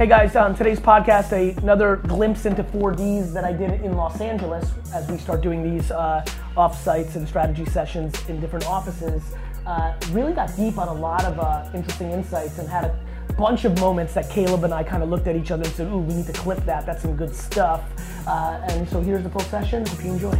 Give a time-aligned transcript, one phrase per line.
[0.00, 4.72] Hey guys, on today's podcast, another glimpse into 4Ds that I did in Los Angeles
[4.94, 6.24] as we start doing these uh,
[6.56, 9.22] offsites and strategy sessions in different offices.
[9.66, 12.98] Uh, really got deep on a lot of uh, interesting insights and had a
[13.34, 15.88] bunch of moments that Caleb and I kind of looked at each other and said,
[15.88, 17.82] ooh, we need to clip that, that's some good stuff.
[18.26, 20.32] Uh, and so here's the full session, hope you enjoy.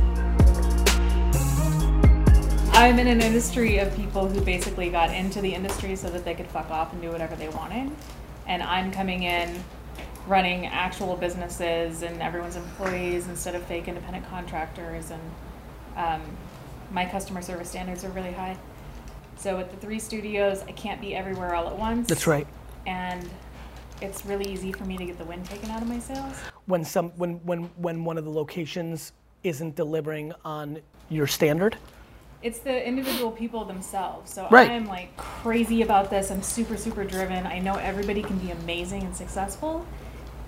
[2.73, 6.35] I'm in an industry of people who basically got into the industry so that they
[6.35, 7.91] could fuck off and do whatever they wanted.
[8.51, 9.63] And I'm coming in
[10.27, 15.13] running actual businesses and everyone's employees instead of fake independent contractors.
[15.13, 15.23] And
[15.97, 16.21] um,
[16.91, 18.59] my customer service standards are really high.
[19.37, 22.09] So with the three studios, I can't be everywhere all at once.
[22.09, 22.47] That's right.
[22.89, 23.31] And
[24.03, 26.35] it's really easy for me to get the wind taken out of my sails.
[26.67, 29.13] When some when when when one of the locations
[29.45, 31.77] isn't delivering on your standard,
[32.43, 34.33] It's the individual people themselves.
[34.33, 34.71] So Right.
[34.71, 36.31] I am like crazy about this.
[36.31, 37.47] I'm super, super driven.
[37.47, 39.85] I know everybody can be amazing and successful,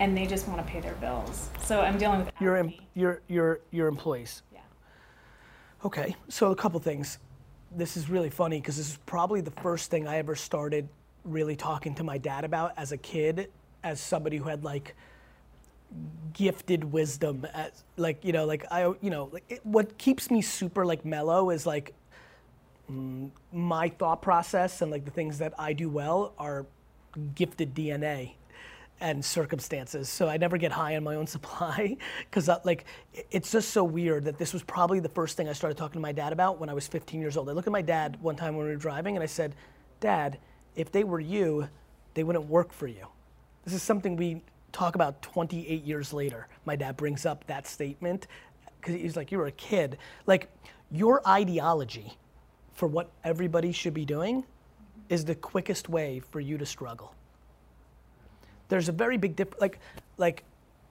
[0.00, 1.50] and they just want to pay their bills.
[1.62, 4.42] So I'm dealing with your em- your your your employees.
[4.52, 4.60] Yeah.
[5.84, 7.18] Okay, so a couple things.
[7.74, 10.88] This is really funny because this is probably the first thing I ever started
[11.24, 13.50] really talking to my dad about as a kid,
[13.82, 14.94] as somebody who had like
[16.32, 20.40] gifted wisdom as like you know like I you know like it, what keeps me
[20.40, 21.94] super like mellow is like
[22.90, 26.66] mm, my thought process and like the things that I do well are
[27.34, 28.32] gifted DNA
[29.00, 30.08] and circumstances.
[30.08, 32.84] So I never get high on my own supply because like
[33.30, 36.00] it's just so weird that this was probably the first thing I started talking to
[36.00, 37.48] my dad about when I was 15 years old.
[37.48, 39.54] I looked at my dad one time when we were driving and I said,
[40.00, 40.38] "Dad,
[40.76, 41.68] if they were you,
[42.14, 43.06] they wouldn't work for you."
[43.64, 46.48] This is something we talk about 28 years later.
[46.64, 48.26] My dad brings up that statement
[48.80, 49.98] because he's like, "You were a kid.
[50.26, 50.48] Like
[50.90, 52.16] your ideology
[52.74, 54.44] for what everybody should be doing
[55.08, 57.14] is the quickest way for you to struggle."
[58.72, 59.60] there's a very big difference.
[59.60, 59.78] Like,
[60.16, 60.44] like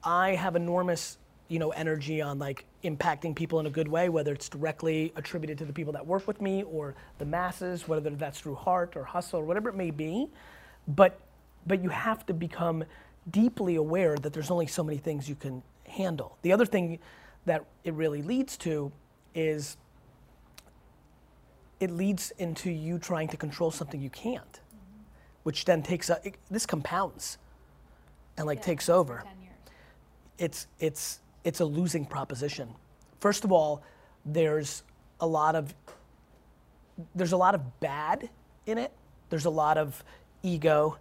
[0.04, 4.32] I have enormous, you know, energy on like impacting people in a good way, whether
[4.32, 8.38] it's directly attributed to the people that work with me or the masses, whether that's
[8.38, 10.28] through heart or hustle or whatever it may be.
[10.86, 11.18] But,
[11.66, 12.84] but you have to become
[13.30, 16.36] deeply aware that there's only so many things you can handle.
[16.42, 16.98] The other thing
[17.46, 18.92] that it really leads to
[19.34, 19.76] is
[21.80, 24.60] it leads into you trying to control something you can't,
[25.42, 27.38] which then takes a, it, this compounds
[28.36, 29.24] and like Yeah, takes over.
[29.24, 29.54] 10 years.
[30.38, 32.68] It's it's it's a losing proposition.
[33.20, 33.82] First of all,
[34.24, 34.84] there's
[35.20, 35.74] a lot of
[37.14, 38.28] there's a lot of bad
[38.66, 38.92] in it.
[39.30, 40.04] There's a lot of
[40.42, 40.98] ego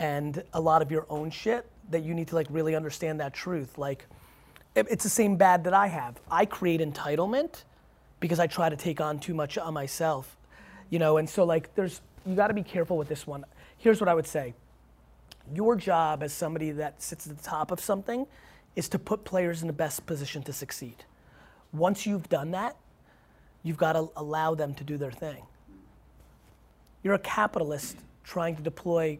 [0.00, 3.34] and a lot of your own shit that you need to like really understand that
[3.34, 3.76] truth.
[3.78, 4.06] Like
[4.74, 6.18] it- it's the same bad that I have.
[6.30, 7.64] I create entitlement
[8.18, 10.36] because I try to take on too much on myself.
[10.88, 13.44] You know, and so like there's you got to be careful with this one.
[13.76, 14.54] Here's what I would say
[15.54, 18.26] your job as somebody that sits at the top of something
[18.76, 21.04] is to put players in the best position to succeed.
[21.72, 22.76] Once you've done that,
[23.62, 25.42] you've got to allow them to do their thing.
[27.02, 29.18] You're a capitalist trying to deploy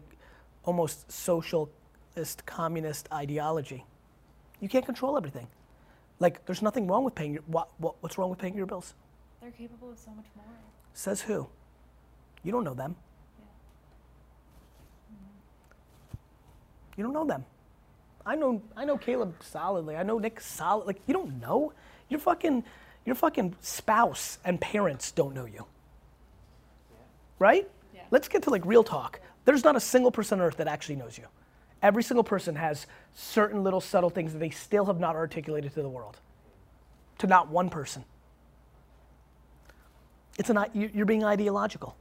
[0.63, 3.85] almost socialist communist ideology.
[4.59, 5.47] You can't control everything.
[6.19, 8.93] Like, there's nothing wrong with paying your, what, what, what's wrong with paying your bills?
[9.41, 10.45] They're capable of so much more.
[10.93, 11.47] Says who?
[12.43, 12.95] You don't know them.
[13.39, 13.45] Yeah.
[16.97, 17.45] You don't know them.
[18.25, 19.95] I know I know Caleb solidly.
[19.95, 20.85] I know Nick solid.
[20.85, 21.73] Like you don't know.
[22.09, 22.63] Your fucking
[23.05, 25.65] your fucking spouse and parents don't know you.
[26.91, 26.97] Yeah.
[27.39, 27.69] Right?
[27.95, 28.01] Yeah.
[28.11, 29.19] Let's get to like real talk.
[29.45, 31.25] There's not a single person on earth that actually knows you.
[31.81, 32.85] Every single person has
[33.15, 36.17] certain little subtle things that they still have not articulated to the world.
[37.19, 38.03] To not one person.
[40.37, 41.95] It's an you- you're being ideological.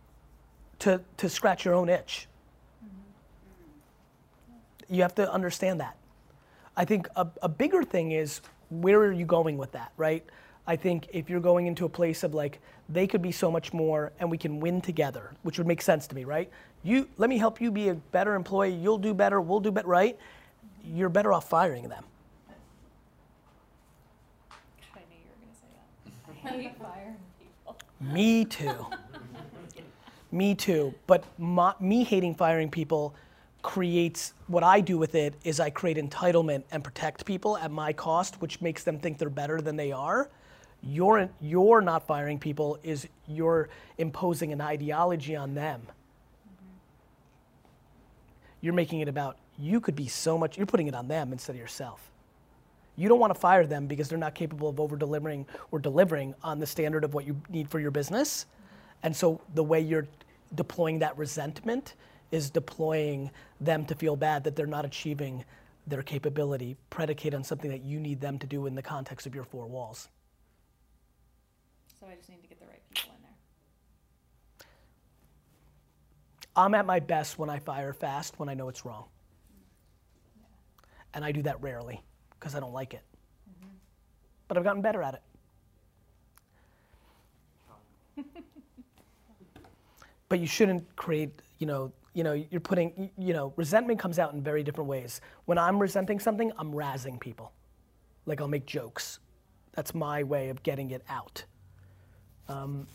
[0.81, 2.29] To to scratch your own itch.
[4.89, 5.97] You have to understand that.
[6.77, 8.41] I think a, a bigger thing is
[8.71, 10.25] where are you going with that, right?
[10.67, 13.73] I think if you're going into a place of like they could be so much
[13.73, 16.51] more and we can win together, which would make sense to me, right?
[16.83, 19.89] You let me help you be a better employee, you'll do better, we'll do better,
[19.89, 20.19] right?
[20.85, 22.05] You're better off firing them.
[24.95, 25.69] I knew you were going to say
[26.43, 26.53] that.
[26.55, 27.77] I hate firing people.
[28.01, 28.87] Me too.
[30.33, 30.95] me too.
[31.07, 33.15] But my, me hating firing people
[33.63, 37.93] creates what I do with it is I create entitlement and protect people at my
[37.93, 40.31] cost, which makes them think they're better than they are.
[40.83, 43.69] You're, you're not firing people is you're
[43.99, 45.83] imposing an ideology on them.
[48.61, 51.55] You're making it about you could be so much, you're putting it on them instead
[51.55, 52.11] of yourself.
[52.97, 56.35] You don't want to fire them because they're not capable of over delivering or delivering
[56.43, 58.47] on the standard of what you need for your business.
[59.03, 60.07] And so the way you're
[60.55, 61.95] deploying that resentment
[62.31, 63.31] is deploying
[63.61, 65.45] them to feel bad that they're not achieving
[65.87, 69.35] their capability predicated on something that you need them to do in the context of
[69.35, 70.09] your four walls.
[71.99, 73.31] So I just need to get the right people in there.
[76.61, 79.05] I'm at my best when I fire fast when I know it's wrong.
[81.15, 82.03] And I do that rarely
[82.39, 83.03] because I don't like it.
[84.47, 85.23] But I've gotten better at
[88.17, 88.25] it.
[90.29, 94.35] but you shouldn't create, you know, you know, you're putting, you know, resentment comes out
[94.35, 95.23] in very different ways.
[95.47, 97.53] When I'm resenting something, I'm razzing people.
[98.27, 99.21] Like I'll make jokes.
[99.73, 101.45] That's my way of getting it out.
[102.49, 102.87] Um,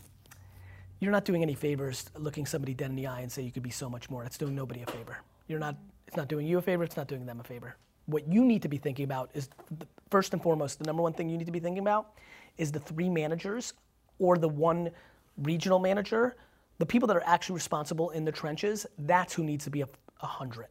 [1.05, 3.61] you're not doing any favors looking somebody dead in the eye and say you could
[3.61, 4.23] be so much more.
[4.23, 5.19] That's doing nobody a favor.
[5.47, 5.75] You're not,
[6.07, 7.75] it's not doing you a favor, it's not doing them a favor.
[8.07, 11.13] What you need to be thinking about is, the, first and foremost, the number one
[11.13, 12.13] thing you need to be thinking about
[12.57, 13.73] is the three managers
[14.17, 14.89] or the one
[15.37, 16.37] regional manager,
[16.79, 19.87] the people that are actually responsible in the trenches, that's who needs to be a,
[20.21, 20.67] a hundred.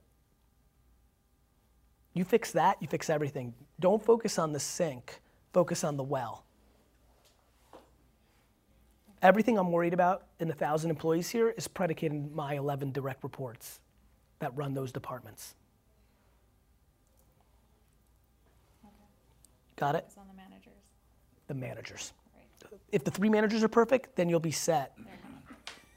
[2.12, 3.54] You fix that, you fix everything.
[3.78, 5.20] Don't focus on the sink,
[5.52, 6.44] focus on the well.
[9.24, 13.24] Everything I'm worried about in the thousand employees here is predicated on my 11 direct
[13.24, 13.80] reports
[14.38, 15.54] that run those departments.
[19.76, 20.04] Got it?
[20.06, 20.74] It's on the managers.
[21.46, 22.12] The managers.
[22.34, 22.80] Right.
[22.92, 24.92] If the three managers are perfect, then you'll be set.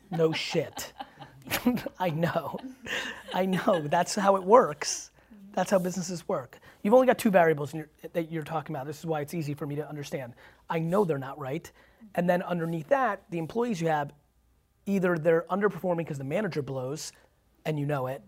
[0.09, 0.93] No shit.
[1.99, 2.57] I know.
[3.33, 3.85] I know.
[3.89, 5.11] That's how it works.
[5.51, 6.59] That's how businesses work.
[6.81, 8.87] You've only got two variables in your, that you're talking about.
[8.87, 10.33] This is why it's easy for me to understand.
[10.69, 11.69] I know they're not right.
[12.15, 14.11] And then underneath that, the employees you have,
[14.85, 17.11] either they're underperforming because the manager blows
[17.65, 18.21] and you know it,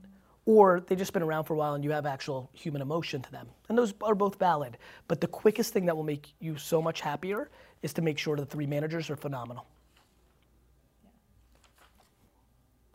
[0.45, 3.31] or they've just been around for a while and you have actual human emotion to
[3.31, 3.47] them.
[3.69, 4.77] And those are both valid.
[5.07, 7.49] But the quickest thing that will make you so much happier
[7.81, 9.65] is to make sure the three managers are phenomenal.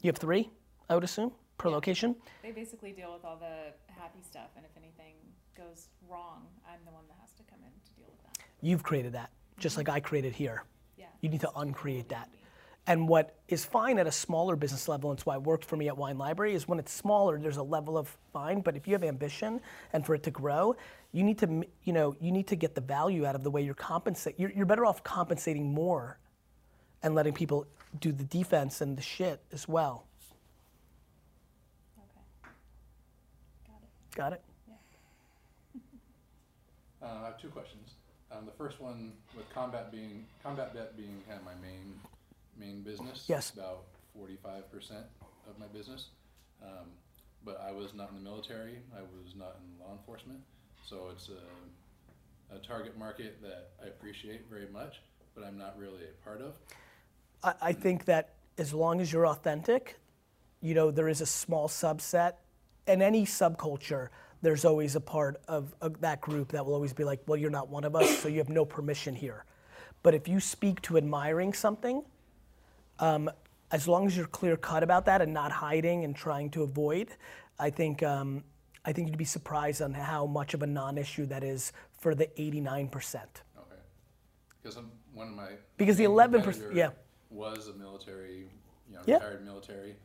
[0.02, 0.50] You have three,
[0.90, 1.76] I would assume, per Yeah.
[1.76, 2.16] location.
[2.42, 5.14] They basically deal with all the happy stuff, and if anything
[5.56, 8.44] goes wrong, I'm the one that has to come in to deal with that.
[8.60, 10.64] You've created that, just like I created here.
[10.96, 11.06] Yeah.
[11.20, 12.28] You need to uncreate that.
[12.86, 15.76] And what is fine at a smaller business level, and it's why it worked for
[15.76, 18.60] me at Wine Library, is when it's smaller, there's a level of fine.
[18.60, 19.60] But if you have ambition
[19.94, 20.76] and for it to grow,
[21.12, 23.62] you need to, you know, you need to get the value out of the way
[23.62, 24.34] you're compensate.
[24.38, 26.18] You're, you're better off compensating more,
[27.02, 27.66] and letting people
[28.00, 30.06] do the defense and the shit as well.
[31.98, 32.20] Okay.
[33.66, 34.16] Got it.
[34.16, 34.42] Got it?
[37.02, 37.83] Uh, I have two questions.
[38.34, 41.94] Um, the first one with combat being combat bet being kind of my main
[42.58, 43.24] main business.
[43.28, 43.50] Yes.
[43.50, 43.84] About
[44.16, 45.04] forty five percent
[45.48, 46.08] of my business.
[46.62, 46.90] Um,
[47.44, 48.78] but I was not in the military.
[48.96, 50.40] I was not in law enforcement.
[50.84, 55.00] So it's a, a target market that I appreciate very much,
[55.34, 56.54] but I'm not really a part of.
[57.42, 59.98] I, I think that as long as you're authentic,
[60.60, 62.34] you know, there is a small subset.
[62.86, 64.08] In any subculture,
[64.44, 67.50] there's always a part of, of that group that will always be like, well, you're
[67.50, 69.44] not one of us, so you have no permission here.
[70.02, 72.04] But if you speak to admiring something,
[72.98, 73.30] um,
[73.70, 77.08] as long as you're clear cut about that and not hiding and trying to avoid,
[77.58, 78.44] I think, um,
[78.84, 82.14] I think you'd be surprised on how much of a non issue that is for
[82.14, 82.92] the 89%.
[83.56, 83.74] Okay.
[84.62, 86.90] Because I'm, one of my Because the 11% competitor yeah.
[87.30, 88.50] was a military,
[88.88, 89.14] you know, Yeah.
[89.14, 89.96] retired military,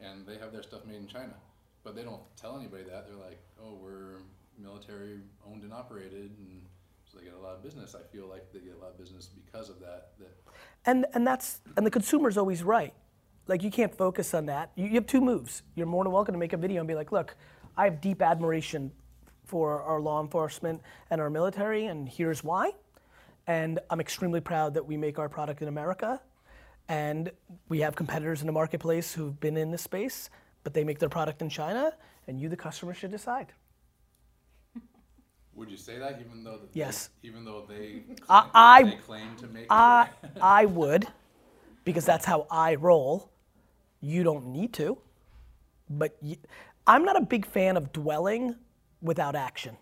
[0.00, 1.34] and they have their stuff made in China,
[1.84, 3.06] but they don't tell anybody that.
[3.06, 4.22] They're like, oh, we're
[4.58, 6.62] military owned and operated, and
[7.04, 7.94] so they get a lot of business.
[7.94, 10.12] I feel like they get a lot of business because of that.
[10.18, 10.32] That
[10.86, 12.94] And and that's and the consumer's always right.
[13.46, 14.72] Like you can't focus on that.
[14.74, 15.62] You, you have two moves.
[15.74, 17.36] You're more than welcome to make a video and be like, look,
[17.76, 18.90] I have deep admiration
[19.44, 20.80] for our law enforcement
[21.10, 22.72] and our military, and here's why.
[23.46, 26.20] And I'm extremely proud that we make our product in America.
[26.88, 27.30] And
[27.68, 30.30] we have competitors in the marketplace who've been in this space,
[30.64, 31.92] but they make their product in China,
[32.26, 33.52] and you, the customer, should decide.
[35.54, 37.10] would you say that, even though that Yes.
[37.22, 40.08] they, even though they claim, I- they claim to make I,
[40.40, 41.06] I would,
[41.84, 43.30] because that's how I roll.
[44.00, 44.98] You don't need to.
[45.88, 46.18] But
[46.86, 48.56] I'm not a big fan of dwelling
[49.00, 49.76] without action.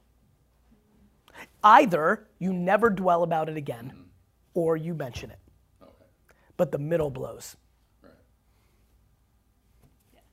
[1.64, 4.04] Either you never dwell about it again, mm.
[4.54, 5.38] or you mention it.
[5.82, 5.92] okay,
[6.56, 7.56] But the middle blows.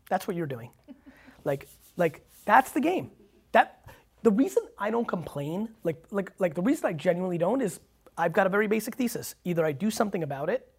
[0.09, 0.71] That's what you're doing.
[1.45, 3.11] like, like that's the game.
[3.51, 3.85] That
[4.23, 7.79] the reason I don't complain, like, like, like the reason I genuinely don't is
[8.17, 9.35] I've got a very basic thesis.
[9.45, 10.69] Either I do something about it,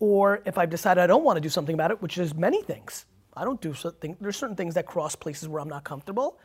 [0.00, 2.62] or if I've decided I don't want to do something about it, which is many
[2.62, 3.06] things.
[3.36, 4.16] I don't do something.
[4.20, 6.38] There's certain things that cross places where I'm not comfortable.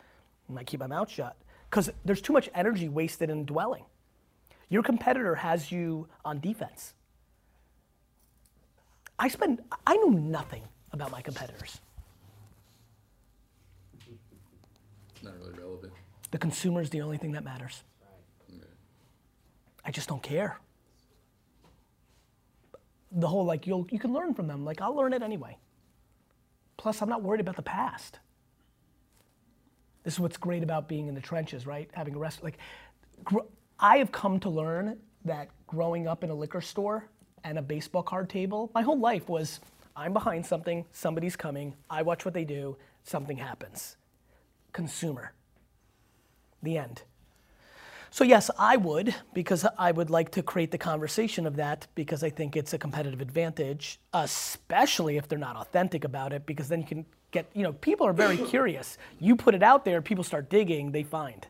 [0.48, 1.36] and I keep my mouth shut
[1.70, 3.86] because there's too much energy wasted in dwelling.
[4.70, 6.94] Your competitor has you on defense.
[9.18, 9.62] I spend.
[9.86, 10.64] I know nothing
[10.98, 11.80] about my competitors?
[15.24, 15.94] Not really relevant.
[16.32, 17.84] The consumer is the only thing that matters.
[18.50, 18.62] Right.
[19.86, 20.60] I just don't care.
[23.12, 24.66] The whole like you'll you can learn from them.
[24.66, 25.58] Like I'll learn it anyway.
[26.76, 28.20] Plus, I'm not worried about the past.
[30.04, 31.90] This is what's great about being in the trenches, right?
[31.94, 32.58] Having a rest like
[33.24, 33.48] gr-
[33.80, 37.10] I have come to learn that growing up in a liquor store
[37.44, 39.60] and a baseball card table, my whole life was
[39.98, 43.98] I'm behind something, somebody's coming, I watch what they do, something happens.
[44.72, 45.34] Consumer.
[46.62, 47.02] The end.
[48.12, 52.24] So, yes, I would, because I would like to create the conversation of that because
[52.24, 56.82] I think it's a competitive advantage, especially if they're not authentic about it, because then
[56.82, 59.00] you can get, you know, people are very curious.
[59.20, 61.48] You put it out there, people start digging, they find.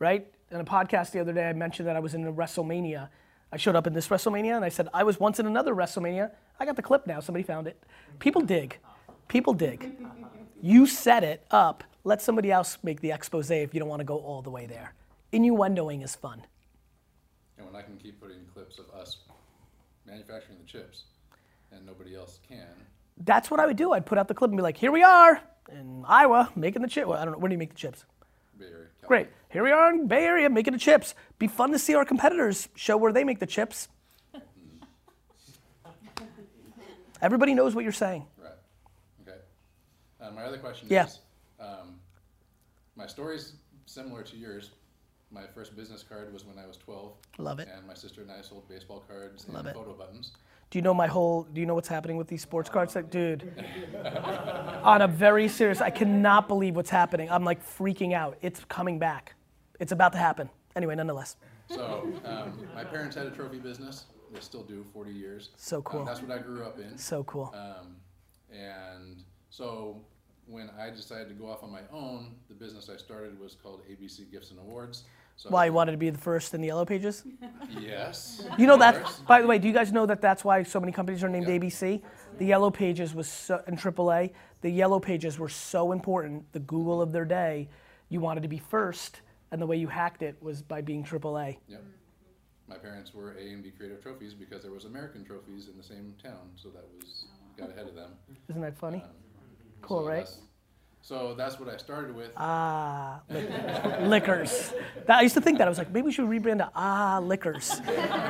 [0.00, 0.26] Right?
[0.50, 3.08] In a podcast the other day, I mentioned that I was in a WrestleMania.
[3.52, 6.32] I showed up in this WrestleMania and I said, I was once in another WrestleMania.
[6.60, 7.82] I got the clip now, somebody found it.
[8.18, 8.78] People dig.
[9.28, 9.94] People dig.
[10.60, 14.04] You set it up, let somebody else make the expose if you don't want to
[14.04, 14.94] go all the way there
[15.32, 16.42] innuendoing is fun.
[17.56, 19.18] And when I can keep putting clips of us
[20.06, 21.04] manufacturing the chips
[21.72, 22.66] and nobody else can,
[23.24, 23.92] That's what I would do.
[23.92, 26.88] I'd put out the clip and be like, here we are in Iowa making the
[26.88, 27.06] chip.
[27.08, 27.38] Well, I don't know.
[27.38, 28.04] Where do you make the chips?
[28.58, 29.28] Bay Area, Great.
[29.50, 31.14] Here we are in Bay Area making the chips.
[31.38, 33.88] Be fun to see our competitors show where they make the chips.
[37.22, 38.26] Everybody knows what you're saying.
[38.36, 38.52] Right.
[39.22, 39.38] Okay.
[40.20, 41.06] Uh, my other question Yeah.
[41.06, 41.20] is,
[41.60, 41.98] um,
[42.96, 43.54] my story's
[43.86, 44.70] similar to yours.
[45.30, 47.12] My first business card was when I was 12.
[47.38, 47.68] Love it.
[47.74, 49.74] And my sister and I sold baseball cards Love and it.
[49.74, 50.32] photo buttons.
[50.70, 51.44] Do you know my whole?
[51.44, 52.94] Do you know what's happening with these sports cards?
[52.94, 53.50] Like, dude,
[54.82, 57.30] on a very serious, I cannot believe what's happening.
[57.30, 58.36] I'm like freaking out.
[58.42, 59.34] It's coming back.
[59.80, 60.50] It's about to happen.
[60.76, 61.36] Anyway, nonetheless.
[61.70, 64.04] So um, my parents had a trophy business.
[64.32, 65.50] They still do, 40 years.
[65.56, 66.04] So Um, cool.
[66.04, 66.96] that's what I grew up in.
[66.98, 67.52] So cool.
[67.54, 67.96] Um,
[68.50, 70.00] and so
[70.46, 73.82] when I decided to go off on my own, the business I started was called
[73.90, 75.04] ABC Gifts and Awards.
[75.36, 77.22] So Why you wanted to be the first in the yellow pages?
[77.78, 78.42] Yes.
[78.58, 79.20] You know that.
[79.28, 81.46] By the way, do you guys know that that's why so many companies are named
[81.46, 81.54] Yeah.
[81.58, 82.02] ABC?
[82.38, 84.32] The yellow pages was so, and AAA.
[84.62, 86.50] The yellow pages were so important.
[86.52, 87.68] The Google of their day.
[88.08, 89.20] You wanted to be first,
[89.52, 91.58] and the way you hacked it was by being AAA.
[91.68, 91.82] Yep.
[92.68, 95.82] My parents were A and B Creative Trophies because there was American trophies in the
[95.82, 97.24] same town, so that was
[97.56, 98.10] got ahead of them.
[98.48, 98.98] Isn't that funny?
[98.98, 99.10] Um,
[99.80, 100.16] Cool, so right?
[100.24, 100.38] That's,
[101.02, 102.32] so that's what I started with.
[102.36, 103.48] Ah, li-
[104.06, 104.74] liquors.
[105.06, 105.66] That, I used to think that.
[105.66, 107.80] I was like, maybe we should rebrand to Ah Liquors.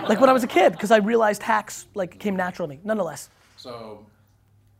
[0.09, 2.80] like when I was a kid, because I realized hacks like came natural to me.
[2.85, 4.07] Nonetheless, So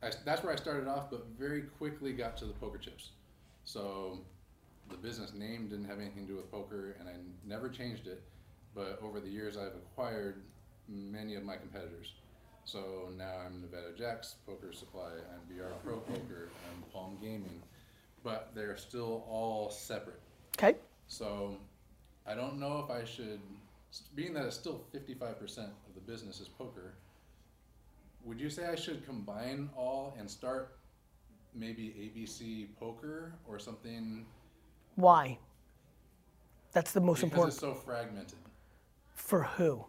[0.03, 3.11] I, that's where I started off, but very quickly got to the poker chips.
[3.65, 4.21] So
[4.91, 7.15] the business name didn't have anything to do with poker, and I
[7.47, 8.23] never changed it.
[8.79, 10.43] But over the years, I've acquired
[10.89, 12.13] many of my competitors.
[12.65, 17.61] So now I'm Nevada Jacks Poker Supply, I'm BR Pro Poker, I'm Palm Gaming,
[18.23, 20.21] but they're still all separate.
[20.57, 20.79] okay.
[21.09, 21.57] So
[22.25, 23.41] I don't know if I should,
[24.15, 26.95] being that it's still 55% of the business is poker,
[28.25, 30.79] would you say I should combine all and start
[31.53, 34.25] maybe ABC Poker or something?
[34.95, 35.39] Why?
[36.73, 37.53] That's the most Because important.
[37.55, 38.39] it's so fragmented,
[39.19, 39.85] For who?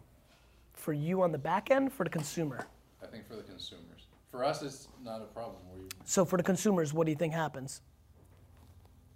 [0.74, 2.66] For you on the back end, for the consumer.
[3.02, 4.06] I think, for the consumers.
[4.30, 5.56] For us, it's not a problem.
[5.74, 7.80] We, So for the consumers, what do you think happens?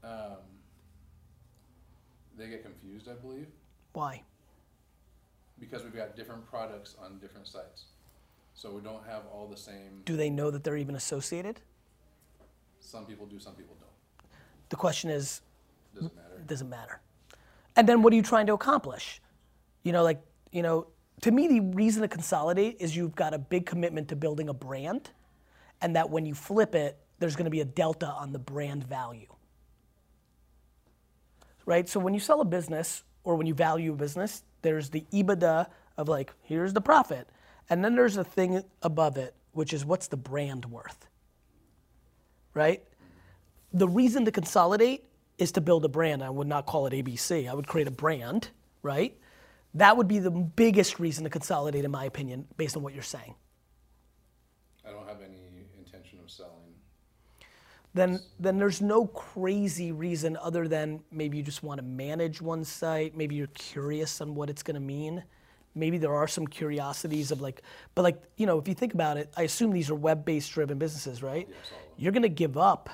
[0.02, 0.36] um,
[2.36, 3.46] they get confused, I believe,
[3.94, 4.22] Why?
[5.58, 7.84] because we've got different products on different sites.
[8.54, 11.60] So we don't have all the same, Do they know that they're even associated?
[12.80, 14.28] some people do, some people don't.
[14.68, 15.40] The question is,
[15.94, 16.34] Doesn't matter.
[16.38, 17.00] it doesn't matter.
[17.76, 19.20] And then what are you trying to accomplish?
[19.84, 20.88] You know, like, you know,
[21.20, 24.52] to me, the reason to consolidate is you've got a big commitment to building a
[24.52, 25.10] brand,
[25.80, 29.28] and that when you flip it, there's to be a delta on the brand value.
[31.64, 31.88] Right?
[31.88, 35.68] So when you sell a business or when you value a business, there's the EBITDA
[35.96, 37.28] of like, here's the profit.
[37.70, 41.06] And then there's a thing above it, which is what's the brand worth?
[42.52, 42.82] Right?
[43.74, 45.04] the reason to consolidate
[45.36, 46.22] is to build a brand.
[46.22, 47.50] I would not call it ABC.
[47.50, 48.48] I would create a brand,
[48.82, 49.18] right?
[49.74, 53.02] That would be the biggest reason to consolidate, in my opinion, based on what you're
[53.02, 53.34] saying.
[54.86, 55.40] I don't have any
[55.76, 56.52] intention of selling.
[57.94, 62.64] Then, then there's no crazy reason other than maybe you just want to manage one
[62.64, 63.16] site.
[63.16, 65.22] Maybe you're curious on what it's going to mean.
[65.76, 67.62] Maybe there are some curiosities of like,
[67.94, 70.78] but like, you know, if you think about it, I assume these are web-based driven
[70.78, 71.46] businesses, right?
[71.48, 71.94] Yes, all of them.
[71.98, 72.90] You're going to give up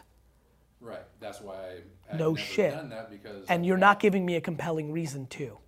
[0.81, 1.05] Right.
[1.21, 1.77] That's why
[2.11, 2.73] I No never shit.
[2.73, 3.45] done that because.
[3.49, 5.59] and you're not giving me a compelling reason to.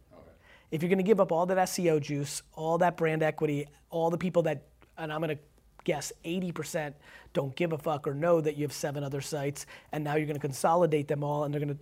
[0.73, 4.11] If you're going to give up all that SEO juice, all that brand equity, all
[4.11, 4.65] the people that,
[4.99, 5.43] and I'm going to
[5.85, 6.95] guess 80%
[7.33, 10.27] don't give a fuck or know that you have seven other sites, and now you're
[10.27, 11.81] going to consolidate them all, and they're going to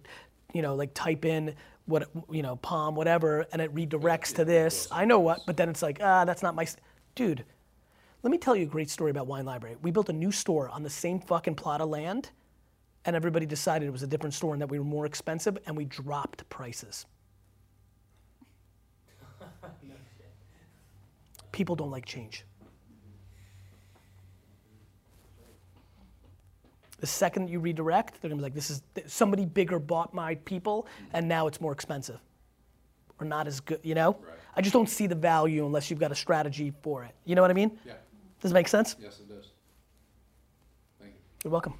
[0.52, 1.54] you know, like type in
[1.87, 4.88] what, you know, palm, whatever, and it redirects to this.
[4.90, 6.66] I know what, but then it's like, ah, that's not my,
[7.14, 7.44] dude.
[8.23, 9.76] Let me tell you a great story about Wine Library.
[9.82, 12.30] We built a new store on the same fucking plot of land,
[13.04, 15.76] and everybody decided it was a different store and that we were more expensive, and
[15.76, 17.06] we dropped prices.
[21.52, 22.45] People don't like change.
[26.99, 30.87] The second you redirect, they're gonna be like, this is somebody bigger bought my people,
[31.14, 32.21] and now it's more expensive.
[33.19, 34.12] Or not as good, you know?
[34.12, 34.35] Right.
[34.54, 37.12] I just don't see the value unless you've got a strategy for it.
[37.25, 37.78] You know what I mean?
[37.87, 37.95] Yeah,
[38.40, 38.97] Does it make sense?
[39.00, 39.49] yes, it does.
[41.00, 41.21] Thank you.
[41.45, 41.75] You're welcome.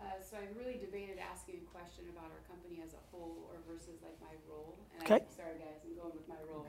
[0.00, 3.56] Uh, so I really debated asking a question about our company as a whole or
[3.72, 4.76] versus like my role.
[4.94, 5.24] And Okay.
[5.26, 6.66] I, sorry guys, I'm going with my role.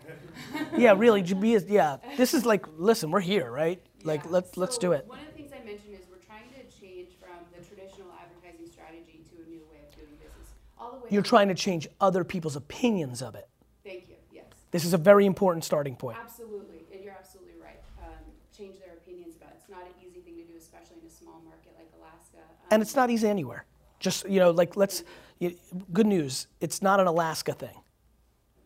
[0.77, 3.81] Yeah, really, be, yeah, this is like, listen, we're here, right?
[4.03, 4.31] Like, Yeah.
[4.31, 5.05] let's, let's do it.
[5.07, 8.67] One of the things I mentioned is we're trying to change from the traditional advertising
[8.71, 10.53] strategy to a new way of doing business.
[10.77, 11.07] All the way.
[11.09, 13.47] You're trying to change other people's opinions of it.
[13.83, 14.15] Thank you.
[14.31, 14.45] Yes.
[14.71, 16.17] This is a very important starting point.
[16.21, 17.79] Absolutely, and you're absolutely right.
[18.01, 18.13] Um,
[18.55, 19.57] change their opinions about it.
[19.61, 22.37] It's not an easy thing to do, especially in a small market like Alaska.
[22.37, 23.65] Um, And it's not easy anywhere.
[23.99, 25.03] Just, you know, like, let's,
[25.41, 25.55] y
[25.91, 27.75] good news, it's not an Alaska thing.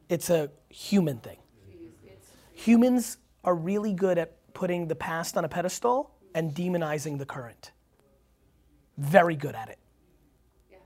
[0.10, 1.38] It's a human thing.
[2.54, 7.72] Humans are really good at putting the past on a pedestal and demonizing the current.
[8.98, 9.80] Very good at it.
[10.72, 10.78] Yeah,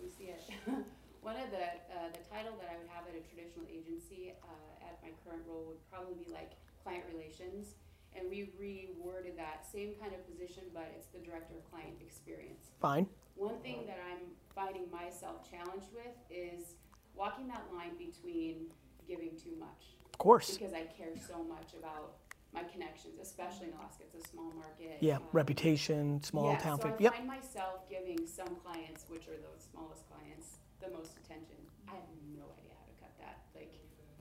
[0.00, 0.42] we see it.
[1.20, 1.60] One of the,
[1.92, 5.42] uh, the title that I would have at a traditional agency, uh, at my current
[5.46, 6.52] role would probably be like
[6.82, 7.76] client relations.
[8.16, 12.72] And we reworded that same kind of position, but it's the director of client experience.
[12.80, 13.06] Fine.
[13.36, 16.74] One thing that I'm finding myself challenged with is
[17.14, 18.72] walking that line between
[19.06, 19.97] giving too much.
[20.18, 20.58] Of course.
[20.58, 22.10] Because I care so much about
[22.52, 24.98] my connections, especially in Alaska, it's a small market.
[24.98, 26.80] Yeah, um, reputation, small yeah, town.
[26.80, 27.14] so I Yep.
[27.14, 31.54] find myself giving some clients, which are the smallest clients, the most attention.
[31.86, 32.02] I have
[32.36, 33.38] no idea how to cut that.
[33.54, 33.70] Like,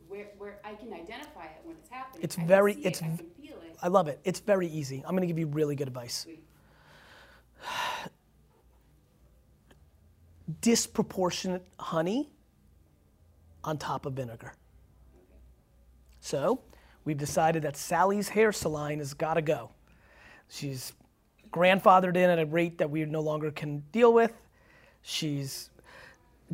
[0.07, 2.23] where, where I can identify it when it's happening.
[2.23, 3.75] It's I very- it's it, I can feel it.
[3.81, 4.19] I love it.
[4.23, 5.01] It's very easy.
[5.03, 6.13] I'm going to give you really good advice.
[6.13, 6.37] Sweet.
[10.61, 12.29] Disproportionate honey
[13.63, 14.53] on top of vinegar.
[16.27, 16.59] So,
[17.05, 19.71] we've decided that Sally's hair salon has got to go.
[20.49, 20.91] She's
[21.51, 24.33] grandfathered in at a rate that we no longer can deal with.
[25.01, 25.69] She's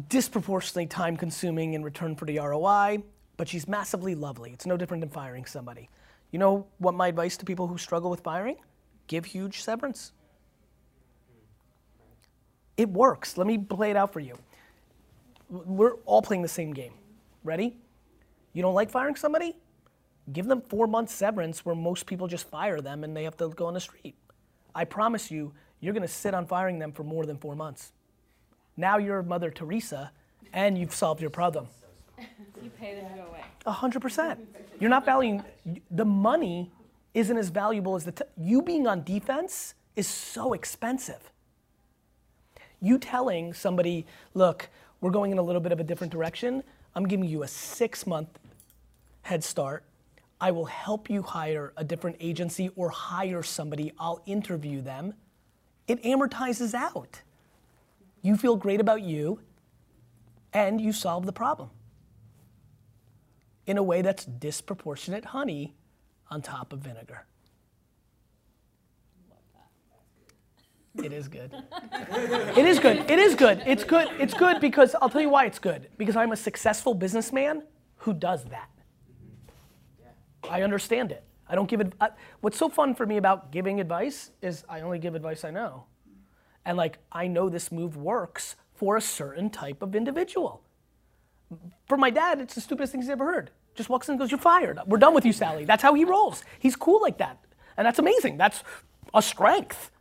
[0.09, 3.01] disproportionately time consuming in return for the ROI,
[3.35, 4.51] but she's massively lovely.
[4.51, 5.89] It's no different than firing somebody.
[6.29, 8.57] You know what my advice to people who struggle with firing?
[9.07, 10.11] Give huge severance.
[12.77, 13.39] It works.
[13.39, 14.35] Let me play it out for you.
[15.49, 16.93] We're all playing the same game.
[17.43, 17.75] Ready?
[18.53, 19.55] You don't like firing somebody?
[20.31, 23.49] Give them four months severance where most people just fire them and they have to
[23.49, 24.15] go on the street.
[24.73, 27.91] I promise you, you're going to sit on firing them for more than four months.
[28.77, 30.11] Now you're Mother Teresa
[30.53, 31.67] and you've solved your problem.
[32.17, 33.41] You pay them to go away.
[33.65, 34.39] A hundred percent.
[34.79, 35.43] You're not valuing
[35.91, 36.71] the money
[37.13, 41.31] isn't as valuable as the t- you being on defense is so expensive.
[42.79, 44.69] You telling somebody, look,
[45.01, 46.63] we're going in a little bit of a different direction.
[46.95, 48.29] I'm giving you a six month
[49.23, 49.83] head start.
[50.43, 53.93] I will help you hire a different agency or hire somebody.
[53.97, 55.13] I'll interview them.
[55.87, 57.21] It amortizes out.
[58.21, 59.39] You feel great about you,
[60.51, 61.69] and you solve the problem
[63.67, 65.75] in a way that's disproportionate honey
[66.29, 67.25] on top of vinegar.
[71.01, 71.53] It is good.
[72.57, 73.09] it is good.
[73.09, 73.63] It is good.
[73.65, 74.09] It's good.
[74.19, 75.87] It's good because I'll tell you why it's good.
[75.97, 77.63] Because I'm a successful businessman
[77.95, 78.72] who does that.
[80.49, 81.23] I understand it.
[81.47, 81.93] I don't give it.
[81.99, 82.09] I,
[82.41, 85.85] what's so fun for me about giving advice is I only give advice I know.
[86.65, 90.61] And like, I know this move works for a certain type of individual.
[91.87, 93.51] For my dad, it's the stupidest thing he's ever heard.
[93.75, 94.79] Just walks in and goes, You're fired.
[94.87, 95.65] We're done with you, Sally.
[95.65, 96.43] That's how he rolls.
[96.59, 97.43] He's cool like that.
[97.77, 98.37] And that's amazing.
[98.37, 98.63] That's
[99.13, 99.91] a strength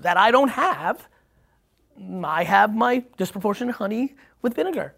[0.00, 1.06] that I don't have.
[2.24, 4.94] I have my disproportionate honey with vinegar.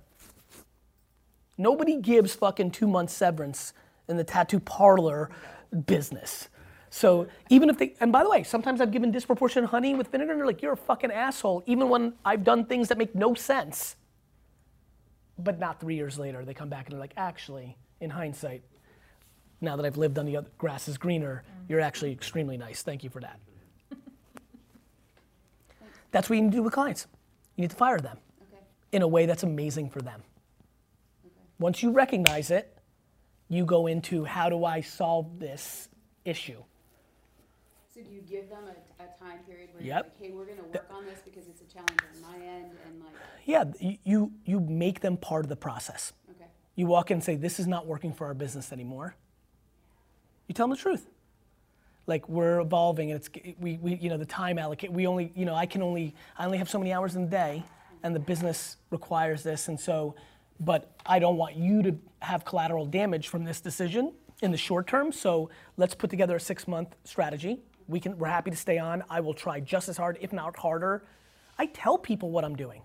[1.59, 3.73] Nobody gives fucking two months severance
[4.13, 5.31] in the tattoo parlor
[5.87, 6.49] business.
[6.91, 10.33] So even if they, and by the way, sometimes I've given disproportionate honey with vinegar
[10.33, 13.33] and they're like, you're a fucking asshole, even when I've done things that make no
[13.33, 13.97] sense.
[15.39, 18.63] But not three years later, they come back and they're like, actually, in hindsight,
[19.63, 22.83] now that I've lived on the other grass is greener, you're actually extremely nice.
[22.83, 23.41] Thank you for that.
[26.11, 27.07] That's what you need to do with clients.
[27.57, 30.23] You need to fire them Okay, in a way that's amazing for them.
[31.59, 32.77] Once you recognize it,
[33.53, 35.89] you go into how do I solve this
[36.25, 36.63] issue?
[37.95, 40.17] So do you give them a, a time period where Yep.
[40.21, 42.71] you're like, hey, we're gonna work on this because it's a challenge on my end
[42.87, 43.13] and like,
[43.45, 43.65] Yeah,
[44.05, 46.13] you you make them part of the process.
[46.31, 49.15] okay, You walk in and say, "This is not working for our business anymore."
[50.49, 51.09] You tell them the truth.
[52.07, 53.29] Like we're evolving, and it's
[53.61, 54.91] we, we you know the time allocate.
[54.93, 57.31] We only you know I can only I only have so many hours in the
[57.31, 57.63] day,
[58.03, 60.15] and the business requires this, and so,
[60.65, 64.87] but I don't want you to have collateral damage from this decision in the short
[64.87, 65.13] term.
[65.13, 67.61] So let's put together a six month strategy.
[67.89, 69.03] We can we're happy to stay on.
[69.11, 71.05] I will try just as hard, if not harder.
[71.59, 72.83] I tell people what I'm doing.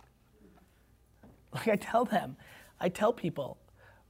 [1.53, 2.35] Like I tell them,
[2.79, 3.57] I tell people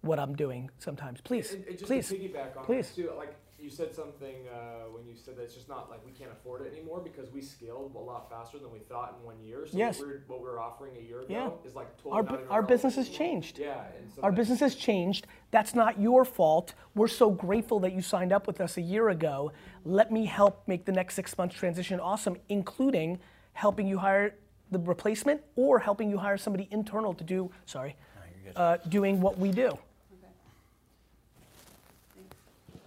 [0.02, 1.22] what I'm doing sometimes.
[1.22, 2.08] Please, And, and just please.
[2.10, 2.92] to piggyback on please.
[2.96, 3.36] too, like
[3.68, 6.62] you said something uh, when you said that it's just not like we can't afford
[6.62, 9.68] it anymore because we scaled a lot faster than we thought in one year.
[9.70, 10.00] So Yes.
[10.00, 11.50] what, we're, what we're offering a year ago Yeah.
[11.70, 13.60] is like totally Our, not bu- our relevant business has changed.
[13.60, 15.28] Yeah, and so Our business has changed.
[15.52, 16.76] That's not your fault.
[16.96, 19.52] We're so grateful that you signed up with us a year ago.
[19.84, 23.20] Let me help make the next six months transition awesome, including
[23.52, 24.34] helping you hire
[24.72, 27.98] the replacement or helping you hire somebody internal to do, sorry,
[28.56, 29.68] uh, doing what we do.
[29.68, 29.78] okay.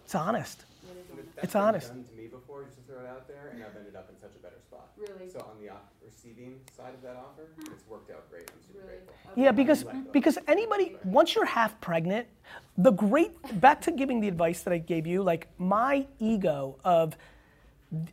[0.06, 0.64] It's honest.
[0.86, 1.29] What is But it?
[1.40, 1.88] That's It's been honest.
[1.88, 4.18] done to me before, just to throw it out there, and I've ended up in
[4.18, 4.90] such a better spot.
[4.96, 5.30] Really?
[5.30, 8.50] So on the op- receiving side of that offer, it's worked out great.
[8.50, 8.88] I'm super Really?
[8.98, 9.14] grateful.
[9.32, 9.42] Okay.
[9.42, 12.26] Yeah, because because anybody once you're half pregnant,
[12.76, 17.16] the great back to giving the advice that I gave you, like my ego of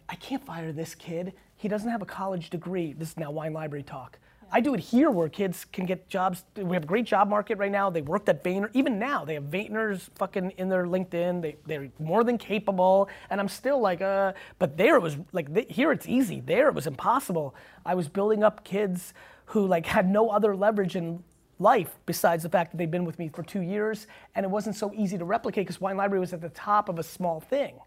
[0.10, 1.34] I can't fire this kid.
[1.58, 2.94] He doesn't have a college degree.
[2.94, 4.20] This is now wine library talk.
[4.52, 6.44] I do it here where kids can get jobs.
[6.56, 7.90] We have a great job market right now.
[7.90, 8.70] They worked at Vayner.
[8.74, 11.42] Even now, they have Vayner's fucking in their LinkedIn.
[11.42, 13.10] They, they're more than capable.
[13.30, 16.40] And I'm still like, uh, but there it was like, th- here it's easy.
[16.40, 17.56] There it was impossible.
[17.86, 19.14] I was building up kids
[19.46, 21.24] who like had no other leverage in
[21.60, 24.08] life besides the fact that they've been with me for two years.
[24.36, 27.00] And it wasn't so easy to replicate because Wine Library was at the top of
[27.00, 27.80] a small thing.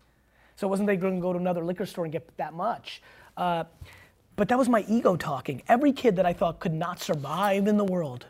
[0.56, 3.00] So wasn't they going to go to another liquor store and get that much.
[3.36, 3.64] Uh,
[4.40, 5.60] but that was my ego talking.
[5.68, 8.24] Every kid that I thought could not survive in the world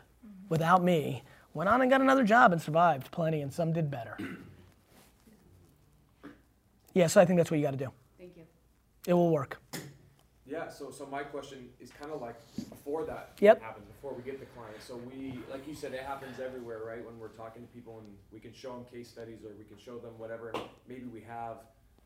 [0.49, 4.17] without me went on and got another job and survived plenty, and some did better.
[6.93, 7.93] Yeah, so I think that's what you got to do.
[8.19, 8.43] Thank you.
[9.07, 9.61] It will work.
[10.45, 12.35] Yeah, so so my question is kind of like
[12.69, 13.61] before that Yep.
[13.61, 14.75] happens, before we get the client.
[14.85, 17.05] So we, like you said, it happens everywhere, right?
[17.05, 19.77] When we're talking to people and we can show them case studies or we can
[19.77, 20.51] show them whatever,
[20.89, 21.59] maybe we have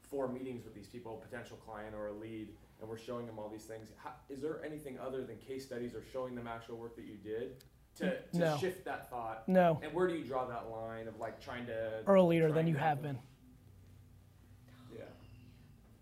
[0.09, 3.39] four meetings with these people, a potential client or a lead, and we're showing them
[3.39, 3.89] all these things.
[3.97, 7.15] How, is there anything other than case studies or showing them actual work that you
[7.15, 7.63] did
[7.97, 8.57] to, to No.
[8.57, 9.47] shift that thought?
[9.47, 12.75] No, And where do you draw that line of like trying to earlier than you
[12.75, 13.17] have been.
[14.95, 15.03] Yeah.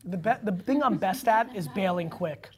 [0.05, 2.49] The, be- the thing I'm best at is bailing quick.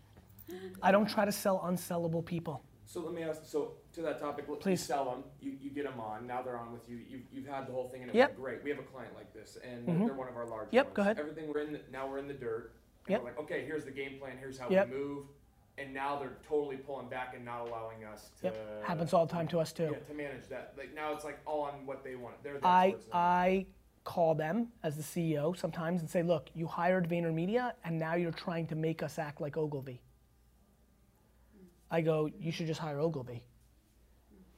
[0.81, 2.61] I don't try to sell unsellable people.
[2.85, 3.41] So let me ask.
[3.45, 4.81] So to that topic, let- Please.
[4.81, 5.23] you sell them.
[5.41, 6.27] You, you get them on.
[6.27, 6.97] Now they're on with you.
[7.09, 8.29] You've, you've had the whole thing and it Yep.
[8.31, 8.63] went great.
[8.63, 10.05] We have a client like this, and Mhm.
[10.05, 10.95] they're one of our large Yep, ones.
[10.95, 11.19] go ahead.
[11.19, 11.73] Everything we're in.
[11.73, 12.73] The, now we're in the dirt.
[13.07, 13.21] And Yep.
[13.21, 14.37] We're like, okay, here's the game plan.
[14.37, 14.89] Here's how Yep.
[14.89, 15.25] we move.
[15.77, 18.45] And now they're totally pulling back and not allowing us to.
[18.47, 19.89] Yep, happens all the time to us too.
[19.91, 20.73] Yeah, to manage that.
[20.77, 22.41] Like now it's like all on what they want.
[22.43, 22.95] They're the I.
[23.11, 23.65] I
[24.05, 28.31] call them as the CEO sometimes and say, look, you hired VaynerMedia and now you're
[28.31, 29.99] trying to make us act like Ogilvy.
[31.91, 33.43] I go, you should just hire Ogilvy.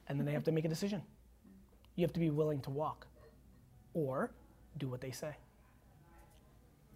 [0.08, 1.02] And then they have to make a decision.
[1.96, 3.06] You have to be willing to walk
[3.94, 4.30] or
[4.78, 5.34] do what they say.